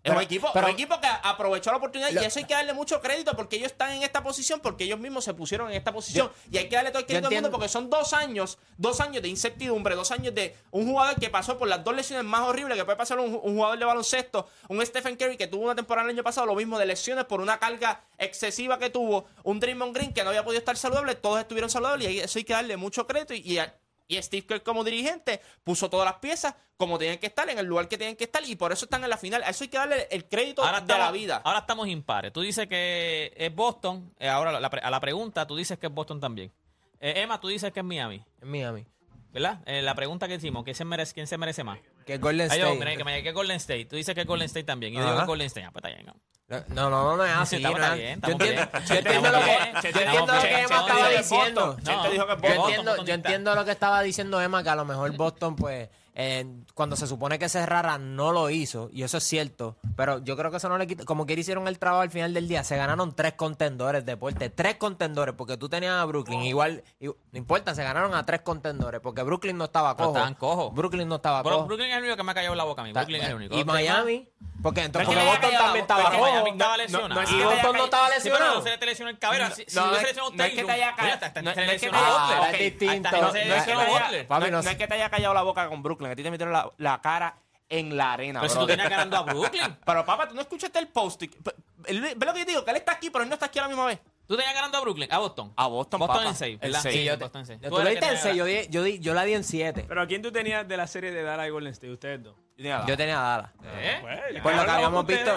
Pero- 0.08 0.16
un 0.18 0.22
equipo, 0.24 0.50
pero- 0.52 0.66
un 0.66 0.72
equipo 0.72 1.00
que 1.00 1.06
aprovechó 1.22 1.70
la 1.70 1.76
oportunidad 1.76 2.10
Lo- 2.10 2.22
y 2.22 2.24
eso 2.24 2.38
hay 2.38 2.44
que 2.44 2.54
darle 2.54 2.72
mucho 2.74 3.00
crédito 3.00 3.34
porque 3.36 3.56
ellos 3.56 3.72
están 3.72 3.92
en 3.92 4.02
esta 4.02 4.22
posición, 4.22 4.60
porque 4.60 4.84
ellos 4.84 4.98
mismos 4.98 5.24
se 5.24 5.34
pusieron 5.34 5.70
en 5.70 5.76
esta 5.76 5.92
posición. 5.92 6.30
y 6.50 6.58
hay 6.58 6.68
que 6.68 6.76
darle 6.76 6.90
todo 6.90 7.00
el 7.00 7.06
crédito 7.06 7.28
al 7.28 7.30
mundo 7.42 7.50
porque 7.52 7.68
son 7.68 7.90
dos 7.90 8.12
años, 8.12 8.58
dos 8.76 9.00
años 9.00 9.22
de 9.22 9.28
incertidumbre, 9.28 9.94
dos 9.94 10.10
años 10.10 10.34
de 10.34 10.56
un 10.70 10.86
jugador 10.88 11.18
que 11.20 11.30
pasó 11.30 11.56
por 11.58 11.68
las 11.68 11.82
dos 11.84 11.94
lesiones 11.94 12.24
más 12.24 12.40
horribles 12.42 12.76
que 12.76 12.84
puede 12.84 12.96
pasar 12.96 13.18
un, 13.18 13.34
un 13.42 13.54
jugador 13.56 13.78
de 13.78 13.84
baloncesto, 13.84 14.48
un 14.68 14.84
Stephen 14.84 15.16
Curry 15.16 15.36
que 15.36 15.46
tuvo 15.46 15.64
una 15.64 15.74
temporada 15.74 16.08
el 16.08 16.14
año 16.16 16.22
pasado, 16.24 16.46
lo 16.46 16.54
mismo 16.54 16.78
de 16.78 16.86
lesiones 16.86 17.24
por 17.24 17.40
una 17.40 17.58
carga 17.58 18.02
excesiva 18.18 18.78
que 18.78 18.90
tuvo, 18.90 19.26
un 19.44 19.60
Draymond 19.60 19.94
Green 19.94 20.12
que 20.12 20.22
no 20.22 20.30
había 20.30 20.44
podido 20.44 20.58
estar 20.58 20.76
saludable, 20.76 21.14
todos 21.14 21.40
estuvieron 21.40 21.70
saludables 21.70 22.10
y 22.10 22.20
eso 22.20 22.38
hay 22.38 22.44
que 22.44 22.52
darle 22.52 22.76
mucho 22.76 23.06
crédito 23.06 23.34
y, 23.34 23.58
y 24.08 24.20
Steve 24.22 24.46
Kerr 24.46 24.62
como 24.62 24.82
dirigente 24.82 25.40
puso 25.62 25.88
todas 25.90 26.06
las 26.06 26.16
piezas 26.18 26.54
como 26.76 26.96
tenían 26.98 27.18
que 27.18 27.26
estar, 27.26 27.48
en 27.50 27.58
el 27.58 27.66
lugar 27.66 27.88
que 27.88 27.98
tienen 27.98 28.14
que 28.16 28.24
estar 28.24 28.42
y 28.48 28.54
por 28.56 28.72
eso 28.72 28.84
están 28.86 29.02
en 29.04 29.10
la 29.10 29.16
final. 29.16 29.42
A 29.42 29.50
eso 29.50 29.64
hay 29.64 29.68
que 29.68 29.78
darle 29.78 30.06
el 30.10 30.26
crédito 30.28 30.62
Ahora 30.62 30.78
de 30.78 30.84
estamos, 30.84 31.06
la 31.06 31.10
vida. 31.12 31.42
ahora 31.44 31.58
estamos 31.58 31.88
impares. 31.88 32.32
Tú 32.32 32.40
dices 32.40 32.66
que 32.68 33.32
es 33.36 33.54
Boston. 33.54 34.12
eh, 34.18 34.28
ahora 34.28 34.58
la 34.60 34.68
a 34.68 34.90
la 34.90 35.00
pregunta, 35.00 35.46
tú 35.46 35.56
dices 35.56 35.76
que 35.78 35.86
es 35.88 35.92
Boston 35.92 36.20
también. 36.20 36.52
Eh, 37.00 37.14
Emma, 37.22 37.40
tú 37.40 37.48
dices 37.48 37.72
que 37.72 37.80
es 37.80 37.86
Miami. 37.86 38.24
En 38.40 38.48
Miami. 38.50 38.86
¿Verdad? 39.32 39.60
Eh, 39.66 39.82
la 39.82 39.94
pregunta 39.94 40.26
que 40.26 40.36
hicimos, 40.36 40.64
¿quién 40.64 40.74
se 40.76 40.84
merece, 40.84 41.12
quién 41.14 41.26
se 41.26 41.36
merece 41.36 41.62
más? 41.64 41.78
Que 42.08 42.14
es 42.14 42.20
Golden 42.22 42.50
Ay, 42.50 42.58
yo, 42.58 42.64
State. 42.68 42.78
mira, 42.78 42.96
que 42.96 43.04
me 43.04 43.22
que 43.22 43.28
es 43.28 43.34
Golden 43.34 43.56
State. 43.58 43.84
Tú 43.84 43.96
dices 43.96 44.14
que 44.14 44.22
es 44.22 44.26
Golden 44.26 44.46
State 44.46 44.64
también. 44.64 44.94
Y 44.94 44.96
yo 44.96 45.02
digo 45.02 45.10
Ajá. 45.12 45.18
que 45.20 45.22
es 45.24 45.26
Golden 45.28 45.46
State. 45.48 45.66
Ah, 45.66 45.70
pues 45.70 45.84
está 45.84 45.94
bien. 45.94 46.06
¿no? 46.06 46.14
No, 46.48 46.88
no, 46.88 47.02
no, 47.04 47.16
no 47.18 47.24
es 47.26 47.32
así. 47.36 47.56
Estamos 47.56 47.78
no 47.78 47.86
es- 47.86 47.94
bien, 47.94 48.08
yo 48.08 48.14
estamos 48.14 48.40
entiendo, 48.40 48.70
bien. 48.72 48.86
yo 48.88 48.94
entiendo 48.94 49.28
Estamos 49.28 49.32
lo 49.32 49.44
que, 49.44 49.82
yo 49.82 50.00
entiendo 50.00 50.32
lo 50.32 50.42
Emma 50.42 50.80
estaba 50.80 51.08
diciendo. 51.10 51.66
Boston. 51.66 51.84
No. 51.84 51.92
Gente 52.02 52.10
dijo 52.14 52.26
que 52.26 52.32
es 52.32 52.38
Yo 52.40 52.48
Boston. 52.48 52.58
entiendo, 52.70 52.90
yo 52.92 52.96
Boston 52.96 53.14
entiendo 53.14 53.54
lo 53.54 53.64
que 53.66 53.70
estaba 53.70 54.02
diciendo 54.02 54.40
Emma, 54.40 54.62
que 54.62 54.68
a 54.70 54.74
lo 54.76 54.84
mejor 54.86 55.12
Boston, 55.16 55.56
pues, 55.56 55.88
eh, 56.20 56.44
cuando 56.74 56.96
se 56.96 57.06
supone 57.06 57.38
que 57.38 57.48
cerrara, 57.48 57.96
no 57.96 58.32
lo 58.32 58.50
hizo, 58.50 58.90
y 58.92 59.04
eso 59.04 59.18
es 59.18 59.24
cierto. 59.24 59.76
Pero 59.96 60.18
yo 60.18 60.36
creo 60.36 60.50
que 60.50 60.56
eso 60.56 60.68
no 60.68 60.76
le 60.76 60.88
quita. 60.88 61.04
Como 61.04 61.26
que 61.26 61.34
hicieron 61.34 61.68
el 61.68 61.78
trabajo 61.78 62.02
al 62.02 62.10
final 62.10 62.34
del 62.34 62.48
día, 62.48 62.64
se 62.64 62.76
ganaron 62.76 63.14
tres 63.14 63.34
contendores 63.34 64.04
de 64.04 64.12
deporte. 64.12 64.50
Tres 64.50 64.74
contendores, 64.76 65.36
porque 65.38 65.56
tú 65.56 65.68
tenías 65.68 65.92
a 65.94 66.04
Brooklyn. 66.06 66.42
Igual, 66.42 66.82
y- 66.98 67.06
no 67.06 67.14
importa, 67.34 67.72
se 67.76 67.84
ganaron 67.84 68.14
a 68.16 68.26
tres 68.26 68.40
contendores, 68.42 69.00
porque 69.00 69.22
Brooklyn 69.22 69.56
no 69.56 69.66
estaba 69.66 69.96
cojo. 69.96 70.08
estaban 70.10 70.34
cojos. 70.34 70.74
Brooklyn 70.74 71.06
no 71.08 71.14
estaba 71.16 71.44
Pero 71.44 71.54
cojo. 71.54 71.66
Brooklyn 71.68 71.90
es 71.90 71.96
el 71.96 72.02
único 72.02 72.16
que 72.16 72.22
me 72.24 72.32
ha 72.32 72.34
callado 72.34 72.54
la 72.56 72.64
boca 72.64 72.82
a 72.82 72.84
mí. 72.84 72.92
Brooklyn 72.92 73.22
es 73.22 73.28
el 73.28 73.34
único. 73.36 73.56
Y 73.56 73.64
Miami, 73.64 74.28
porque 74.60 74.82
entonces 74.82 75.06
porque 75.08 75.24
Boston 75.24 75.50
también 75.56 75.82
estaba 75.82 76.04
cojo. 76.10 76.20
Miami 76.22 76.50
estaba 76.50 76.72
no, 76.72 76.76
lesionado. 76.82 77.14
no 77.14 77.20
es 77.22 77.30
Y 77.30 77.42
Boston 77.44 77.76
no 77.76 77.84
estaba 77.84 78.06
Sí, 78.08 78.12
pero 78.24 78.34
lesionado. 78.34 78.54
no 78.56 78.62
se 78.62 78.70
le 78.76 78.86
lesionó 78.86 79.10
el 79.10 79.18
cabello. 79.20 79.46
Si, 79.54 79.64
si 79.68 79.76
no, 79.76 79.86
no 79.86 79.92
es- 79.92 79.98
se 80.00 80.06
lesionó 80.08 80.30
no 80.30 80.36
que 80.36 80.50
te 80.50 80.50
haya 80.50 80.56
no- 80.56 80.58
es 80.58 80.64
que 80.64 80.64
te 80.64 80.72
haya- 80.72 80.88
no 81.42 81.50
es 81.50 81.56
que 84.76 84.86
te 84.88 84.94
haya 84.94 85.10
callado 85.10 85.34
la 85.34 85.42
boca 85.42 85.68
con 85.68 85.82
Brooklyn, 85.82 86.07
a 86.12 86.16
ti 86.16 86.22
te 86.22 86.30
metieron 86.30 86.52
la, 86.52 86.70
la 86.78 87.00
cara 87.00 87.36
en 87.68 87.96
la 87.96 88.12
arena. 88.14 88.40
Pero 88.40 88.52
si 88.52 88.58
tú 88.58 88.66
tenías 88.66 88.88
ganando 88.88 89.16
a 89.16 89.22
Brooklyn. 89.22 89.76
Pero 89.86 90.04
papá, 90.04 90.28
tú 90.28 90.34
no 90.34 90.40
escuchaste 90.40 90.78
el 90.78 90.88
post. 90.88 91.22
Ve 91.22 92.16
lo 92.26 92.32
que 92.34 92.40
yo 92.40 92.44
digo, 92.46 92.64
que 92.64 92.70
él 92.70 92.76
está 92.78 92.92
aquí, 92.92 93.08
pero 93.10 93.22
él 93.22 93.28
no 93.28 93.34
está 93.34 93.46
aquí 93.46 93.58
a 93.58 93.62
la 93.62 93.68
misma 93.68 93.86
vez. 93.86 94.00
Tú 94.26 94.36
tenías 94.36 94.52
ganando 94.54 94.76
a 94.76 94.80
Brooklyn, 94.82 95.08
a 95.10 95.18
Boston. 95.18 95.52
A 95.56 95.66
Boston, 95.68 96.00
Boston 96.00 96.16
papá. 96.18 96.28
en 96.30 96.34
6, 96.34 96.58
El 96.60 96.68
¿verdad? 96.68 96.80
seis. 96.82 96.92
Sí, 96.94 97.00
Sí, 97.00 97.06
yo 97.06 97.16
te- 97.16 97.24
Boston 97.24 97.40
en 97.40 97.46
6. 97.46 97.60
Tú 97.70 97.78
le 97.82 97.90
diste 97.90 98.06
en 98.08 98.16
6, 98.18 98.36
yo, 98.36 98.44
di- 98.44 98.66
yo, 98.68 98.82
di- 98.82 98.98
yo 98.98 99.14
la 99.14 99.24
di 99.24 99.32
en 99.34 99.44
7. 99.44 99.84
Pero 99.88 100.02
¿a 100.02 100.06
quién 100.06 100.20
tú 100.20 100.30
tenías 100.32 100.66
de 100.68 100.76
la 100.76 100.86
serie 100.86 101.12
de 101.12 101.22
Dallas 101.22 101.46
y 101.46 101.50
Golden 101.50 101.72
State? 101.72 101.92
Ustedes 101.92 102.22
dos. 102.22 102.36
Yo 102.58 102.96
tenía 102.96 103.18
a 103.18 103.36
Dallas. 103.36 103.50
¿Eh? 103.78 103.98
Pues, 104.02 104.42
Por 104.42 104.52
lo 104.56 104.64
que 104.64 104.70
habíamos 104.72 105.06
visto, 105.06 105.32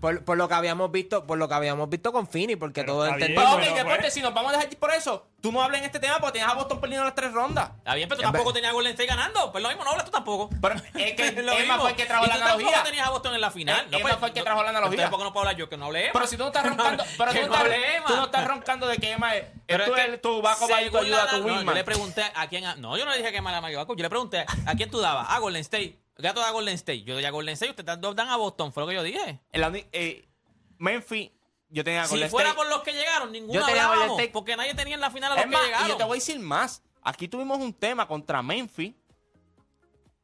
por, 0.00 0.24
por 0.24 0.36
lo 0.36 0.48
que 0.48 0.54
habíamos 0.54 0.90
visto, 0.90 1.24
por 1.24 1.38
lo 1.38 1.46
que 1.48 1.54
habíamos 1.54 1.88
visto 1.88 2.12
con 2.12 2.26
Fini, 2.26 2.56
porque 2.56 2.80
Pero 2.80 2.94
todo 2.94 3.06
entendimos. 3.06 3.44
Pero 3.56 3.72
ok, 3.74 3.84
Bueno, 3.84 4.00
pues. 4.00 4.12
si 4.12 4.20
nos 4.20 4.34
vamos 4.34 4.50
a 4.52 4.56
dejar 4.56 4.72
ir 4.72 4.78
por 4.80 4.90
eso, 4.92 5.28
tú 5.40 5.52
no 5.52 5.62
hablas 5.62 5.78
en 5.80 5.84
este 5.86 6.00
tema 6.00 6.18
porque 6.18 6.32
tenías 6.40 6.50
a 6.50 6.54
Boston 6.56 6.80
perdiendo 6.80 7.04
las 7.04 7.14
tres 7.14 7.32
rondas. 7.32 7.70
Está 7.78 7.94
bien, 7.94 8.08
pero 8.08 8.16
tú 8.20 8.22
En 8.26 8.32
tampoco 8.32 8.46
vez- 8.50 8.54
tenías 8.54 8.70
a 8.70 8.74
Golden 8.74 8.90
State 8.92 9.06
ganando. 9.08 9.52
Pues 9.52 9.62
lo 9.62 9.68
mismo, 9.68 9.84
no 9.84 9.90
hablas 9.90 10.04
tú 10.04 10.10
tampoco. 10.10 10.50
Pero 10.60 10.74
es 10.94 11.12
que 11.14 11.32
lo 11.42 11.52
Emma 11.52 11.60
mismo. 11.60 11.80
fue 11.82 11.90
el 11.90 11.96
que 11.96 12.06
trajo 12.06 12.24
Y 12.24 12.28
la 12.28 12.34
tú 12.34 12.40
tampoco 12.40 12.58
analogía. 12.62 12.82
tenías 12.82 13.06
a 13.06 13.10
Boston 13.10 13.34
en 13.36 13.40
la 13.40 13.50
final. 13.52 13.86
Eh, 13.92 13.96
Emma 14.00 14.16
fue 14.16 14.28
el 14.28 14.34
que 14.34 14.42
trajo 14.42 14.62
la 14.64 14.70
analogía. 14.70 14.92
Entonces, 14.94 15.10
¿por 15.10 15.18
qué 15.20 15.24
no 15.24 15.32
puedo 15.32 15.42
hablar 15.46 15.56
yo? 15.56 15.68
Que 15.68 15.76
no 15.76 15.84
hablé 15.86 16.00
Emma. 16.06 16.12
Pero 16.14 16.26
si 16.26 16.36
tú 16.36 16.42
no 16.42 16.48
estás 16.48 16.66
roncando, 16.68 17.04
pero 17.16 17.30
tú 17.30 17.36
no 17.36 17.40
no 17.46 17.46
estás, 17.54 17.60
hable 17.60 17.96
Emma. 17.96 18.06
tú 18.08 18.16
no 18.16 18.24
estás 18.24 18.48
roncando 18.48 18.86
de 18.88 18.96
que 18.98 19.12
Emma 19.12 19.36
es, 19.36 19.44
Pero 19.68 19.84
tú 19.86 19.94
es 19.94 20.20
tu 20.20 20.42
Baco 20.42 20.66
Baito 20.66 20.90
según 20.98 21.04
ayuda 21.06 21.22
a 21.22 21.28
tu 21.30 21.46
no, 21.48 21.62
Yo 21.62 21.72
le 21.72 21.84
pregunté 21.84 22.24
a 22.34 22.48
quién. 22.48 22.64
No, 22.80 22.96
yo 22.98 23.04
no 23.04 23.12
le 23.12 23.18
dije 23.18 23.30
que 23.30 23.40
me 23.40 23.52
la 23.52 23.60
Baco. 23.60 23.94
Yo 23.94 24.02
le 24.02 24.10
pregunté 24.10 24.44
a 24.66 24.74
quién 24.74 24.90
tú 24.90 24.98
dabas. 25.00 25.28
A 25.30 25.38
Golden 25.38 25.60
State. 25.60 26.00
Gato 26.16 26.40
da 26.40 26.50
Golden 26.50 26.74
State. 26.74 27.02
Yo 27.02 27.14
doy 27.14 27.24
a 27.24 27.30
Golden 27.30 27.54
State. 27.54 27.70
Ustedes 27.70 28.00
dos 28.00 28.14
dan 28.14 28.28
a 28.28 28.36
Boston. 28.36 28.72
Fue 28.72 28.82
lo 28.82 28.88
que 28.88 28.94
yo 28.94 29.02
dije. 29.02 29.40
Uni- 29.52 29.86
eh, 29.92 30.28
Memphis, 30.78 31.30
yo 31.68 31.82
tenía 31.84 32.04
Si 32.04 32.10
Golden 32.10 32.30
fuera 32.30 32.50
State. 32.50 32.62
por 32.64 32.74
los 32.74 32.82
que 32.84 32.92
llegaron, 32.92 33.32
ninguno 33.32 33.54
Yo 33.60 33.66
tenía 33.66 33.84
hablábamos, 33.86 34.18
State. 34.18 34.32
Porque 34.32 34.56
nadie 34.56 34.74
tenía 34.74 34.94
en 34.94 35.00
la 35.00 35.10
final 35.10 35.32
a 35.32 35.34
los 35.34 35.44
Es 35.44 35.50
más, 35.50 35.60
que 35.60 35.66
y 35.66 35.68
llegaron. 35.68 35.88
yo 35.88 35.96
te 35.96 36.04
voy 36.04 36.12
a 36.16 36.20
decir 36.20 36.38
más. 36.38 36.82
Aquí 37.02 37.28
tuvimos 37.28 37.58
un 37.58 37.72
tema 37.74 38.06
contra 38.06 38.42
Memphis. 38.42 38.94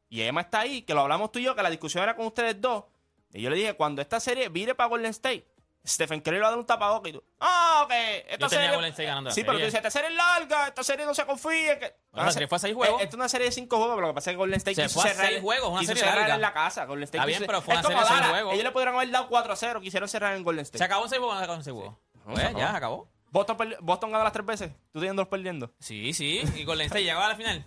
Y 0.08 0.22
Emma 0.22 0.40
está 0.40 0.60
ahí, 0.60 0.82
que 0.82 0.92
lo 0.94 1.00
hablamos 1.02 1.30
tú 1.30 1.38
y 1.38 1.44
yo, 1.44 1.54
que 1.54 1.62
la 1.62 1.70
discusión 1.70 2.02
era 2.02 2.16
con 2.16 2.26
ustedes 2.26 2.60
dos. 2.60 2.84
Y 3.32 3.42
yo 3.42 3.50
le 3.50 3.56
dije, 3.56 3.74
cuando 3.74 4.02
esta 4.02 4.18
serie 4.18 4.48
vire 4.48 4.74
para 4.74 4.88
Golden 4.88 5.10
State, 5.10 5.46
Stephen 5.86 6.20
Curry 6.20 6.36
le 6.36 6.42
va 6.42 6.48
a 6.48 6.50
dar 6.50 6.58
un 6.58 6.66
tapaboca 6.66 7.08
y 7.08 7.12
tú, 7.14 7.24
ah, 7.40 7.82
ok, 7.84 7.90
esta 7.92 8.36
Yo 8.38 8.48
tenía 8.48 8.48
serie... 8.48 8.74
Golden 8.76 8.90
State 8.90 9.06
ganando 9.06 9.30
la 9.30 9.34
sí, 9.34 9.40
pero 9.40 9.52
tú 9.52 9.56
serie. 9.58 9.66
dices, 9.66 9.78
esta 9.78 9.90
serie 9.90 10.08
es 10.10 10.14
larga, 10.16 10.66
esta 10.68 10.82
serie 10.84 11.06
no 11.06 11.14
se 11.14 11.24
confía. 11.24 11.78
Que... 11.78 11.96
Bueno, 12.12 12.26
la 12.26 12.32
serie 12.32 12.48
fue 12.48 12.56
a 12.56 12.58
seis 12.58 12.74
juegos. 12.74 13.00
Eh, 13.00 13.04
Esta 13.04 13.14
es 13.16 13.18
una 13.18 13.28
serie 13.30 13.46
de 13.46 13.52
cinco 13.52 13.76
juegos, 13.78 13.94
pero 13.96 14.06
lo 14.08 14.12
que 14.12 14.16
pasa 14.16 14.30
es 14.30 14.34
que 14.34 14.38
Golden 14.38 14.56
State 14.58 14.74
Se 14.74 14.82
quiso 14.82 15.00
fue 15.00 15.10
a 15.10 15.14
cerrar, 15.14 15.28
seis 15.30 15.40
juegos, 15.40 15.70
una 15.70 15.80
quiso 15.80 15.88
serie 15.92 16.02
cerrar 16.02 16.18
larga. 16.18 16.34
en 16.34 16.40
la 16.42 16.52
casa. 16.52 16.84
Golden 16.84 17.04
State 17.04 17.18
Está 17.18 17.26
bien, 17.26 17.38
quiso- 17.38 17.46
pero 17.46 17.62
fue 17.62 17.74
una 17.74 17.82
serie 17.82 17.96
de 17.98 18.06
seis 18.06 18.20
juegos. 18.30 18.52
Ellos 18.54 18.64
le 18.64 18.70
pudieron 18.72 18.94
haber 18.96 19.10
dado 19.10 19.28
4 19.28 19.52
a 19.52 19.56
0, 19.56 19.80
quisieron 19.80 20.08
cerrar 20.08 20.36
en 20.36 20.42
Golden 20.44 20.64
¿Se 20.66 20.68
State. 20.70 20.84
acabó 20.84 21.04
en 21.04 21.10
seis 21.10 21.18
juegos 21.18 21.32
o 21.36 21.38
no 21.38 21.40
se 21.40 21.44
acabó 21.44 21.58
en 21.58 21.64
seis 21.64 21.74
juegos? 21.74 21.94
No, 22.14 22.24
Pues, 22.24 22.38
se 22.40 22.44
acabó. 22.46 22.58
ya, 22.60 22.70
se 22.70 22.76
acabó. 22.76 23.08
Boston, 23.32 23.56
Boston 23.80 24.10
ganó 24.12 24.24
las 24.24 24.32
tres 24.32 24.44
veces, 24.44 24.72
tú 24.92 24.98
teniéndolos 24.98 25.28
perdiendo. 25.28 25.72
Sí, 25.78 26.12
sí. 26.12 26.42
Y 26.56 26.64
Golden 26.64 26.86
State 26.86 27.04
llegaba 27.04 27.26
a 27.26 27.28
la 27.30 27.36
final. 27.36 27.64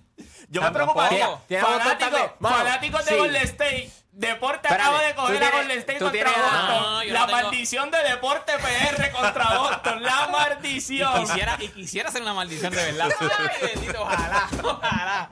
Yo 0.50 0.62
me 0.62 0.70
preocuparía. 0.72 1.30
Fanáticos, 1.62 2.32
fanáticos 2.40 3.06
de 3.06 3.12
sí. 3.12 3.18
Golden 3.18 3.42
State. 3.44 3.92
Deporte 4.16 4.68
Espérate, 4.68 4.82
acaba 4.84 5.02
de 5.04 5.16
coger 5.16 5.44
a 5.44 5.50
Golden 5.50 5.80
State 5.80 5.98
contra 6.00 6.12
tienes- 6.24 6.38
Boston. 6.44 6.84
No, 6.84 7.04
la 7.04 7.26
tengo- 7.26 7.32
maldición 7.42 7.90
de 7.92 7.98
Deporte 8.04 8.54
PR 8.60 9.12
contra 9.12 9.46
Boston. 9.58 10.04
La 10.04 10.28
maldición. 10.28 11.26
Quisiera, 11.26 11.58
y 11.60 11.68
quisiera 11.70 12.10
hacer 12.10 12.22
una 12.22 12.34
maldición 12.36 12.72
de 12.74 12.92
verdad. 12.92 13.10
Ay, 13.20 13.70
bendito, 13.74 14.02
ojalá, 14.04 14.48
ojalá. 14.64 15.32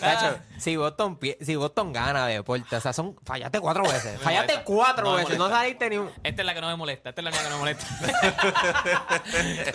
Tacho, 0.00 0.38
si 0.58 0.76
Boston, 0.76 1.18
si 1.40 1.56
Boston 1.56 1.92
gana 1.94 2.26
de 2.26 2.34
deporte, 2.34 2.76
o 2.76 2.80
sea, 2.80 2.92
son, 2.92 3.16
fallaste 3.24 3.58
cuatro 3.58 3.82
veces. 3.90 4.20
Fallaste 4.20 4.60
cuatro 4.64 5.04
No 5.04 5.14
veces, 5.16 5.38
no 5.38 5.48
saliste 5.48 5.88
ni 5.88 5.96
un... 5.96 6.10
Esta 6.22 6.42
es 6.42 6.46
la 6.46 6.52
que 6.54 6.60
no 6.60 6.66
me 6.68 6.76
molesta, 6.76 7.08
esta 7.08 7.20
es 7.22 7.24
la 7.24 7.30
única 7.30 7.44
que 7.44 7.50
no 7.50 7.56
me 7.56 7.60
molesta. 7.60 7.86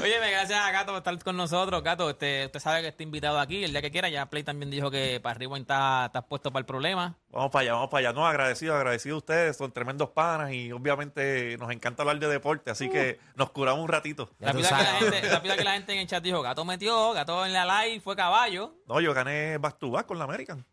Oye, 0.03 0.19
gracias 0.31 0.60
a 0.60 0.71
Gato 0.71 0.91
por 0.91 0.97
estar 0.97 1.23
con 1.23 1.36
nosotros. 1.38 1.81
Gato, 1.84 2.10
este, 2.12 2.45
usted 2.45 2.60
sabe 2.60 2.81
que 2.84 2.89
está 2.89 3.01
invitado 3.03 3.39
aquí. 3.39 3.63
El 3.63 3.71
día 3.71 3.81
que 3.81 3.91
quiera, 3.91 4.10
ya 4.10 4.27
Play 4.27 4.43
también 4.43 4.69
dijo 4.69 4.91
que 4.91 5.19
para 5.19 5.36
arriba 5.36 5.58
está, 5.58 6.05
está 6.08 6.21
puesto 6.23 6.51
para 6.51 6.60
el 6.62 6.65
problema. 6.65 7.15
Vamos 7.35 7.51
para 7.51 7.63
allá, 7.63 7.73
vamos 7.73 7.89
para 7.89 7.99
allá. 7.99 8.13
No, 8.13 8.25
agradecido, 8.25 8.73
agradecido 8.77 9.15
a 9.15 9.17
ustedes, 9.17 9.57
son 9.57 9.69
tremendos 9.73 10.09
panas 10.11 10.53
y 10.53 10.71
obviamente 10.71 11.57
nos 11.57 11.69
encanta 11.69 12.03
hablar 12.03 12.17
de 12.17 12.29
deporte, 12.29 12.71
así 12.71 12.89
que 12.89 13.19
nos 13.35 13.49
curamos 13.49 13.83
un 13.83 13.89
ratito. 13.89 14.29
Rápida 14.39 14.69
que, 14.69 14.73
la 14.73 14.85
gente, 15.19 15.57
que 15.57 15.63
la 15.65 15.73
gente 15.73 15.93
en 15.93 15.99
el 15.99 16.07
chat 16.07 16.23
dijo, 16.23 16.41
Gato 16.41 16.63
metió, 16.63 17.11
Gato 17.11 17.45
en 17.45 17.51
la 17.51 17.83
live 17.83 17.99
fue 17.99 18.15
caballo. 18.15 18.75
No, 18.87 19.01
yo 19.01 19.13
gané 19.13 19.57
back 19.57 19.77
con 20.05 20.17
la 20.17 20.23
American. 20.23 20.65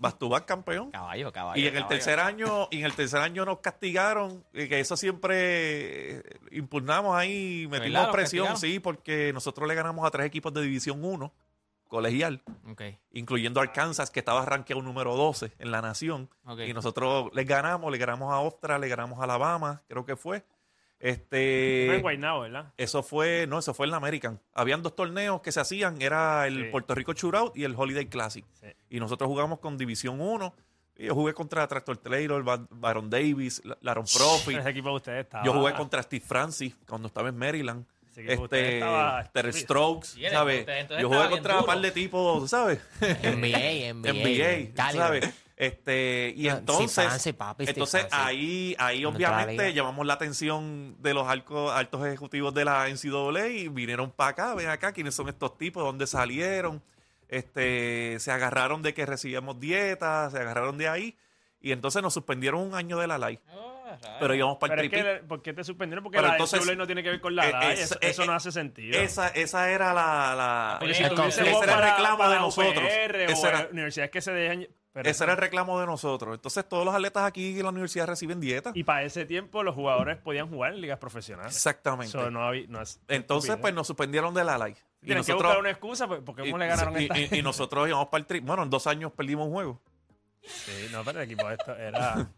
back 0.00 0.44
campeón. 0.44 0.90
Caballo, 0.90 1.32
caballo. 1.32 1.62
Y 1.62 1.68
en 1.68 1.76
el 1.76 1.86
tercer 1.86 2.18
año, 2.18 2.66
y 2.72 2.80
en 2.80 2.86
el 2.86 2.94
tercer 2.94 3.20
año 3.20 3.44
nos 3.44 3.60
castigaron, 3.60 4.44
y 4.52 4.66
que 4.66 4.80
eso 4.80 4.96
siempre 4.96 6.16
eh, 6.16 6.22
impugnamos 6.50 7.16
ahí, 7.16 7.68
metimos 7.70 8.08
presión, 8.08 8.48
castigaron? 8.48 8.56
sí, 8.56 8.80
porque 8.80 9.32
nosotros 9.32 9.68
le 9.68 9.76
ganamos 9.76 10.04
a 10.04 10.10
tres 10.10 10.26
equipos 10.26 10.52
de 10.52 10.62
División 10.62 11.04
1, 11.04 11.32
colegial, 11.88 12.42
incluyendo 13.12 13.60
Arkansas, 13.60 14.10
que 14.10 14.20
estaba 14.20 14.44
rankeado 14.44 14.82
número 14.82 15.16
12 15.16 15.52
en 15.58 15.70
la 15.70 15.82
nación. 15.82 16.28
Y 16.66 16.72
nosotros 16.72 17.30
les 17.34 17.46
ganamos, 17.46 17.90
le 17.90 17.98
ganamos 17.98 18.32
a 18.32 18.38
Ostra, 18.40 18.78
le 18.78 18.88
ganamos 18.88 19.18
a 19.20 19.24
Alabama, 19.24 19.82
creo 19.88 20.04
que 20.04 20.16
fue. 20.16 20.40
Fue 21.00 21.10
Este, 21.10 21.94
en 21.94 22.02
Guaynabo, 22.02 22.40
¿verdad? 22.40 22.72
eso 22.76 23.02
fue, 23.04 23.46
no, 23.48 23.58
eso 23.60 23.72
fue 23.72 23.86
en 23.86 23.92
la 23.92 23.98
American. 23.98 24.40
Habían 24.52 24.82
dos 24.82 24.96
torneos 24.96 25.40
que 25.40 25.52
se 25.52 25.60
hacían, 25.60 26.02
era 26.02 26.46
el 26.48 26.64
Sí. 26.64 26.70
Puerto 26.72 26.94
Rico 26.94 27.12
Shootout 27.12 27.56
y 27.56 27.62
el 27.64 27.74
Holiday 27.76 28.06
Classic. 28.06 28.44
Sí. 28.54 28.66
Y 28.90 28.98
nosotros 29.00 29.28
jugamos 29.28 29.60
con 29.60 29.78
División 29.78 30.20
1. 30.20 30.54
Y 30.96 31.06
Yo 31.06 31.14
jugué 31.14 31.32
contra 31.34 31.68
Tractor 31.68 31.96
Taylor, 31.98 32.42
Ba- 32.42 32.66
Baron 32.70 33.08
Davis, 33.08 33.62
La- 33.64 33.78
Laron 33.82 34.04
Profi. 34.12 34.56
Ese 34.56 34.70
equipo 34.70 34.88
de 34.88 34.94
ustedes 34.96 35.24
estaba... 35.26 35.44
Yo 35.44 35.52
jugué 35.52 35.72
contra 35.74 36.02
Steve 36.02 36.24
Francis 36.26 36.76
cuando 36.88 37.06
estaba 37.06 37.28
en 37.28 37.36
Maryland. 37.38 37.86
Este, 38.26 38.74
estaba- 38.78 39.24
Ter 39.32 39.52
Strokes, 39.54 40.08
Sí, 40.08 40.22
¿sabes? 40.30 40.66
Yo 41.00 41.08
jugué 41.08 41.28
contra 41.30 41.58
un 41.60 41.66
par 41.66 41.80
de 41.80 41.90
tipos, 41.90 42.50
¿sabes? 42.50 42.80
NBA, 43.00 43.92
NBA. 43.94 44.92
¿sabes? 44.92 45.30
Este, 45.56 46.32
y 46.36 46.42
sí, 46.42 46.48
entonces, 46.48 47.34
papi, 47.36 47.64
entonces 47.66 48.06
ahí, 48.12 48.76
ahí 48.78 49.04
obviamente 49.04 49.72
llamamos 49.74 50.06
la 50.06 50.14
atención 50.14 50.94
de 51.02 51.14
los 51.14 51.26
alco- 51.26 51.72
altos 51.72 52.06
ejecutivos 52.06 52.54
de 52.54 52.64
la 52.64 52.86
NCAA 52.88 53.48
y 53.48 53.66
vinieron 53.68 54.12
para 54.12 54.30
acá, 54.30 54.54
ven 54.54 54.68
acá, 54.68 54.92
quiénes 54.92 55.16
son 55.16 55.28
estos 55.28 55.58
tipos, 55.58 55.82
dónde 55.82 56.06
salieron, 56.06 56.80
este, 57.28 58.18
se 58.20 58.30
agarraron 58.30 58.82
de 58.82 58.94
que 58.94 59.04
recibíamos 59.04 59.58
dietas, 59.60 60.32
se 60.32 60.38
agarraron 60.38 60.78
de 60.78 60.88
ahí 60.88 61.16
y 61.60 61.72
entonces 61.72 62.02
nos 62.02 62.14
suspendieron 62.14 62.60
un 62.60 62.74
año 62.76 62.98
de 62.98 63.06
la 63.08 63.18
ley, 63.18 63.40
pero 64.20 64.34
íbamos 64.34 64.58
para 64.58 64.72
Pero 64.72 64.80
el 64.82 64.86
es 64.86 64.90
que, 64.90 64.96
triple. 64.96 65.14
le- 65.14 65.22
¿por 65.22 65.42
qué 65.42 65.52
te 65.52 65.64
suspendieron? 65.64 66.02
Porque 66.04 66.16
Pero 66.18 66.28
la 66.28 66.34
entonces- 66.34 66.76
no 66.76 66.86
tiene 66.86 67.02
que 67.02 67.10
ver 67.10 67.20
con 67.20 67.34
la 67.36 67.46
Eh, 67.46 67.50
edad. 67.50 67.72
es- 67.72 67.80
Eso, 67.80 67.94
eh, 67.96 67.98
eso 68.10 68.24
no 68.26 68.32
eh, 68.32 68.36
hace 68.36 68.52
sentido. 68.52 68.98
Esa, 69.00 69.28
esa 69.28 69.70
era 69.70 69.92
la, 69.94 70.34
la 70.36 70.76
Porque 70.80 70.94
si 70.94 71.02
ese 71.04 71.12
era 71.48 71.54
el 71.74 71.82
reclamo 71.82 72.18
para 72.18 72.30
de 72.34 72.38
nosotros. 72.40 72.84
O 72.84 73.46
era- 73.48 73.68
universidades 73.72 74.10
que 74.10 74.20
se 74.20 74.32
dejan... 74.32 74.66
pero 74.92 75.08
ese 75.10 75.24
era 75.24 75.32
el 75.34 75.38
reclamo 75.38 75.78
de 75.80 75.86
nosotros. 75.86 76.34
Entonces 76.34 76.68
todos 76.68 76.84
los 76.84 76.94
atletas 76.94 77.24
aquí 77.24 77.56
en 77.58 77.62
la 77.62 77.68
universidad 77.70 78.06
reciben 78.06 78.40
dieta. 78.40 78.72
Y 78.74 78.84
para 78.84 79.02
ese 79.04 79.24
tiempo 79.26 79.62
los 79.62 79.74
jugadores 79.74 80.16
podían 80.18 80.48
jugar 80.48 80.74
en 80.74 80.80
ligas 80.80 80.98
profesionales. 80.98 81.54
Exactamente. 81.54 82.16
Eso 82.18 82.30
no 82.30 82.46
había- 82.46 82.66
no 82.68 82.80
es- 82.82 83.00
Entonces, 83.08 83.56
pues 83.58 83.72
nos 83.74 83.86
suspendieron 83.86 84.34
de 84.34 84.44
la 84.44 84.58
ley. 84.58 84.74
Y 85.00 85.06
Tienen 85.06 85.22
que 85.24 85.30
nosotros, 85.32 85.42
buscar 85.42 85.58
una 85.60 85.70
excusa 85.70 86.08
pues, 86.08 86.20
porque 86.26 86.42
y, 86.42 86.46
cómo 86.46 86.58
le 86.58 86.66
ganaron 86.66 87.00
y- 87.00 87.04
esta 87.04 87.18
y- 87.18 87.38
y 87.38 87.42
nosotros 87.42 87.86
íbamos 87.88 88.08
para 88.08 88.20
el 88.20 88.26
tri. 88.26 88.40
Bueno, 88.40 88.64
en 88.64 88.70
dos 88.70 88.86
años 88.88 89.12
perdimos 89.12 89.46
un 89.46 89.52
juego. 89.52 89.80
Sí, 90.42 90.88
no, 90.90 91.04
pero 91.04 91.20
el 91.20 91.26
equipo 91.30 91.46
de 91.48 91.54
esto 91.54 91.76
era... 91.76 92.14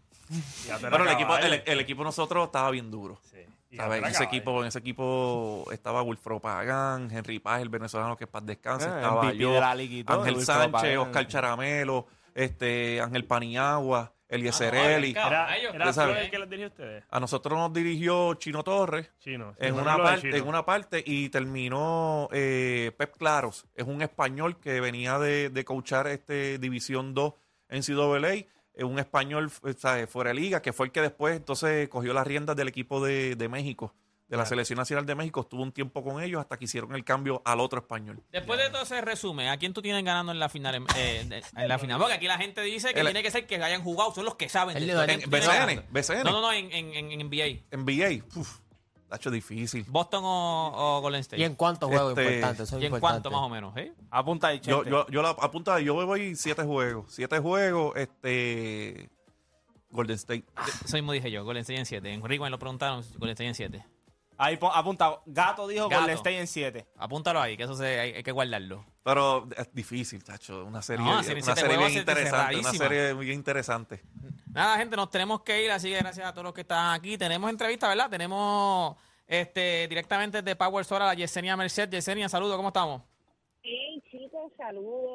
Pero 0.81 1.05
el 1.05 1.11
equipo, 1.11 1.29
caballo. 1.35 1.47
el, 1.55 1.63
el 1.67 1.81
equipo 1.81 2.01
de 2.03 2.05
nosotros 2.07 2.47
estaba 2.47 2.71
bien 2.71 2.91
duro. 2.91 3.19
Sí, 3.23 3.39
y 3.71 3.77
¿sabes? 3.77 3.99
En 4.03 4.05
ese 4.09 4.25
equipo, 4.25 4.61
en 4.63 4.69
ese 4.69 4.79
equipo 4.79 5.65
estaba 5.73 6.03
Wilfro 6.03 6.41
Pagán, 6.41 7.09
Henry 7.11 7.39
Paz, 7.39 7.63
el 7.63 7.69
venezolano 7.69 8.17
que 8.17 8.27
para 8.27 8.47
descanse, 8.47 8.87
Eh, 8.87 8.93
estaba 8.97 9.33
yo, 9.33 9.63
Ángel 9.63 10.05
Wilfredo 10.09 10.41
Sánchez, 10.45 10.73
Pagán. 10.73 10.99
Oscar 10.99 11.27
Charamelo, 11.27 12.07
este, 12.35 13.01
Ángel 13.01 13.25
Paniagua, 13.25 14.13
Eliezer 14.29 14.75
Ah, 14.77 14.79
no, 14.83 14.89
Eli. 14.89 15.11
Era, 15.11 15.57
el 15.57 16.31
que 16.31 16.39
los 16.39 16.49
ustedes. 16.71 17.05
A 17.11 17.19
nosotros 17.19 17.59
nos 17.59 17.73
dirigió 17.73 18.35
Chino 18.35 18.63
Torres. 18.63 19.11
Chino. 19.19 19.55
en 19.59 19.75
una, 19.75 19.97
parte, 19.97 20.21
Chino. 20.23 20.37
en 20.37 20.49
una 20.49 20.65
parte 20.65 21.03
y 21.05 21.29
terminó 21.31 22.29
eh, 22.33 22.93
Pep 22.97 23.17
Claros. 23.17 23.67
Es 23.75 23.85
un 23.87 24.03
español 24.03 24.59
que 24.61 24.81
venía 24.81 25.19
de, 25.19 25.51
de 25.51 25.65
coachar 25.65 26.07
este 26.07 26.59
División 26.59 27.13
2 27.13 27.35
en 27.71 27.83
CWA. 27.83 28.35
Es 28.81 28.87
un 28.87 28.99
español 28.99 29.53
eh, 29.67 29.75
¿sabes? 29.77 30.09
fuera 30.09 30.31
de 30.31 30.35
liga, 30.35 30.63
que 30.63 30.73
fue 30.73 30.87
el 30.87 30.93
que 30.93 31.03
después 31.03 31.37
entonces 31.37 31.87
cogió 31.91 32.15
las 32.15 32.27
riendas 32.27 32.57
del 32.57 32.67
equipo 32.67 33.05
de, 33.05 33.37
de 33.37 33.47
México, 33.47 33.93
de 34.27 34.39
la 34.39 34.47
Selección 34.47 34.79
Nacional 34.79 35.05
de 35.05 35.15
México. 35.15 35.43
Estuvo 35.43 35.63
un 35.63 35.71
tiempo 35.71 36.03
con 36.03 36.23
ellos 36.23 36.41
hasta 36.41 36.57
que 36.57 36.65
hicieron 36.65 36.95
el 36.95 37.05
cambio 37.05 37.43
al 37.45 37.61
otro 37.61 37.81
español. 37.81 38.23
Después 38.33 38.59
de 38.59 38.71
todo 38.71 38.81
ese 38.83 39.03
resumen, 39.03 39.49
¿a 39.49 39.59
quién 39.59 39.75
tú 39.75 39.83
tienes 39.83 40.03
ganando 40.03 40.33
en 40.33 40.39
la 40.39 40.49
final? 40.49 40.77
en- 40.77 40.87
eh, 40.97 41.43
en 41.57 41.69
la 41.69 41.79
final, 41.79 41.99
porque 41.99 42.15
aquí 42.15 42.27
la 42.27 42.39
gente 42.39 42.63
dice 42.63 42.95
que 42.95 43.01
El- 43.01 43.07
tiene 43.09 43.23
que 43.23 43.31
ser 43.31 43.47
que 43.47 43.57
hayan 43.57 43.83
jugado, 43.83 44.15
son 44.15 44.25
los 44.25 44.37
que 44.37 44.49
saben. 44.49 44.79
El 44.79 44.87
de 44.87 44.95
de- 44.95 45.01
esto. 45.01 45.13
En 45.13 45.19
¿Quién 45.19 45.31
tú 45.31 45.37
tienes 45.37 45.77
BCN? 45.77 45.85
BCN. 45.91 46.25
No, 46.25 46.33
no, 46.33 46.41
no, 46.41 46.53
en, 46.55 46.73
en, 46.73 46.95
en, 46.95 47.21
NBA. 47.29 47.77
NBA, 47.77 48.25
uf, 48.35 48.61
ha 49.11 49.17
hecho 49.17 49.31
difícil. 49.31 49.85
Boston 49.89 50.23
o, 50.25 50.73
o 50.99 51.01
Golden 51.01 51.21
State. 51.21 51.41
¿Y 51.41 51.45
en 51.45 51.55
cuántos 51.55 51.89
juegos 51.89 52.17
Este, 52.19 52.35
importantes? 52.35 52.69
Son 52.69 52.83
¿Y 52.83 52.87
en 52.87 53.01
cuánto 53.01 53.31
más 53.31 53.41
o 53.41 53.49
menos? 53.49 53.77
¿eh? 53.77 53.93
Apunta 54.11 54.49
ahí, 54.49 54.61
Yo, 54.61 54.77
Chente. 54.85 54.91
yo, 54.91 55.07
yo 55.09 55.23
la 55.23 55.31
apunta, 55.31 55.81
yo 55.81 55.95
voy 56.07 56.37
siete 56.37 56.63
juegos. 56.65 57.13
Siete 57.13 57.39
juegos, 57.39 57.97
este 57.97 59.11
Golden 59.91 60.17
State. 60.17 60.45
Eso 60.85 60.97
mismo 60.97 61.13
dije 61.13 61.31
yo, 61.31 61.45
Golden 61.45 61.63
State 61.63 61.81
en 61.81 61.87
7. 61.87 62.13
En 62.13 62.25
Rico 62.25 62.45
me 62.45 62.51
lo 62.51 62.59
preguntaron, 62.59 63.03
Golden 63.19 63.31
State 63.31 63.49
en 63.49 63.55
7. 63.55 63.87
Ahí 64.39 64.57
pon- 64.57 64.71
apunta. 64.73 65.21
Gato 65.27 65.67
dijo 65.69 65.89
Gato. 65.89 66.01
Golden 66.03 66.17
State 66.17 66.39
en 66.41 66.47
7. 66.47 66.87
Apúntalo 66.97 67.41
ahí, 67.41 67.57
que 67.57 67.65
eso 67.65 67.75
se, 67.75 68.01
hay, 68.01 68.13
hay 68.15 68.23
que 68.23 68.33
guardarlo. 68.33 68.85
Pero 69.03 69.49
es 69.57 69.69
difícil, 69.75 70.23
tacho. 70.25 70.65
Una 70.65 70.81
serie, 70.81 71.05
No, 71.05 71.13
una 71.13 71.23
serie 71.23 71.43
siete 71.43 71.61
juegos 71.63 71.79
bien 71.79 71.91
es 71.91 71.97
interesante. 71.97 72.57
Una 72.59 72.71
serie 72.73 73.15
bien 73.15 73.35
interesante. 73.35 74.03
Nada, 74.53 74.79
gente, 74.79 74.97
nos 74.97 75.09
tenemos 75.11 75.43
que 75.43 75.65
ir, 75.65 75.71
así 75.71 75.91
que 75.91 75.99
gracias 75.99 76.27
a 76.27 76.33
todos 76.33 76.45
los 76.45 76.53
que 76.53 76.63
están 76.63 76.93
aquí. 76.93 77.17
Tenemos 77.17 77.49
entrevista, 77.49 77.89
¿verdad? 77.89 78.11
Tenemos 78.11 78.97
este 79.27 79.87
directamente 79.87 80.43
de 80.43 80.57
Power 80.57 80.85
Sora, 80.85 81.07
la 81.07 81.15
Yesenia 81.15 81.57
Merced. 81.57 81.89
Yesenia, 81.89 82.29
saludos, 82.29 82.57
¿cómo 82.57 82.69
estamos? 82.69 83.03
Hey, 83.63 84.03
chicos, 84.11 84.51
saludos. 84.57 85.11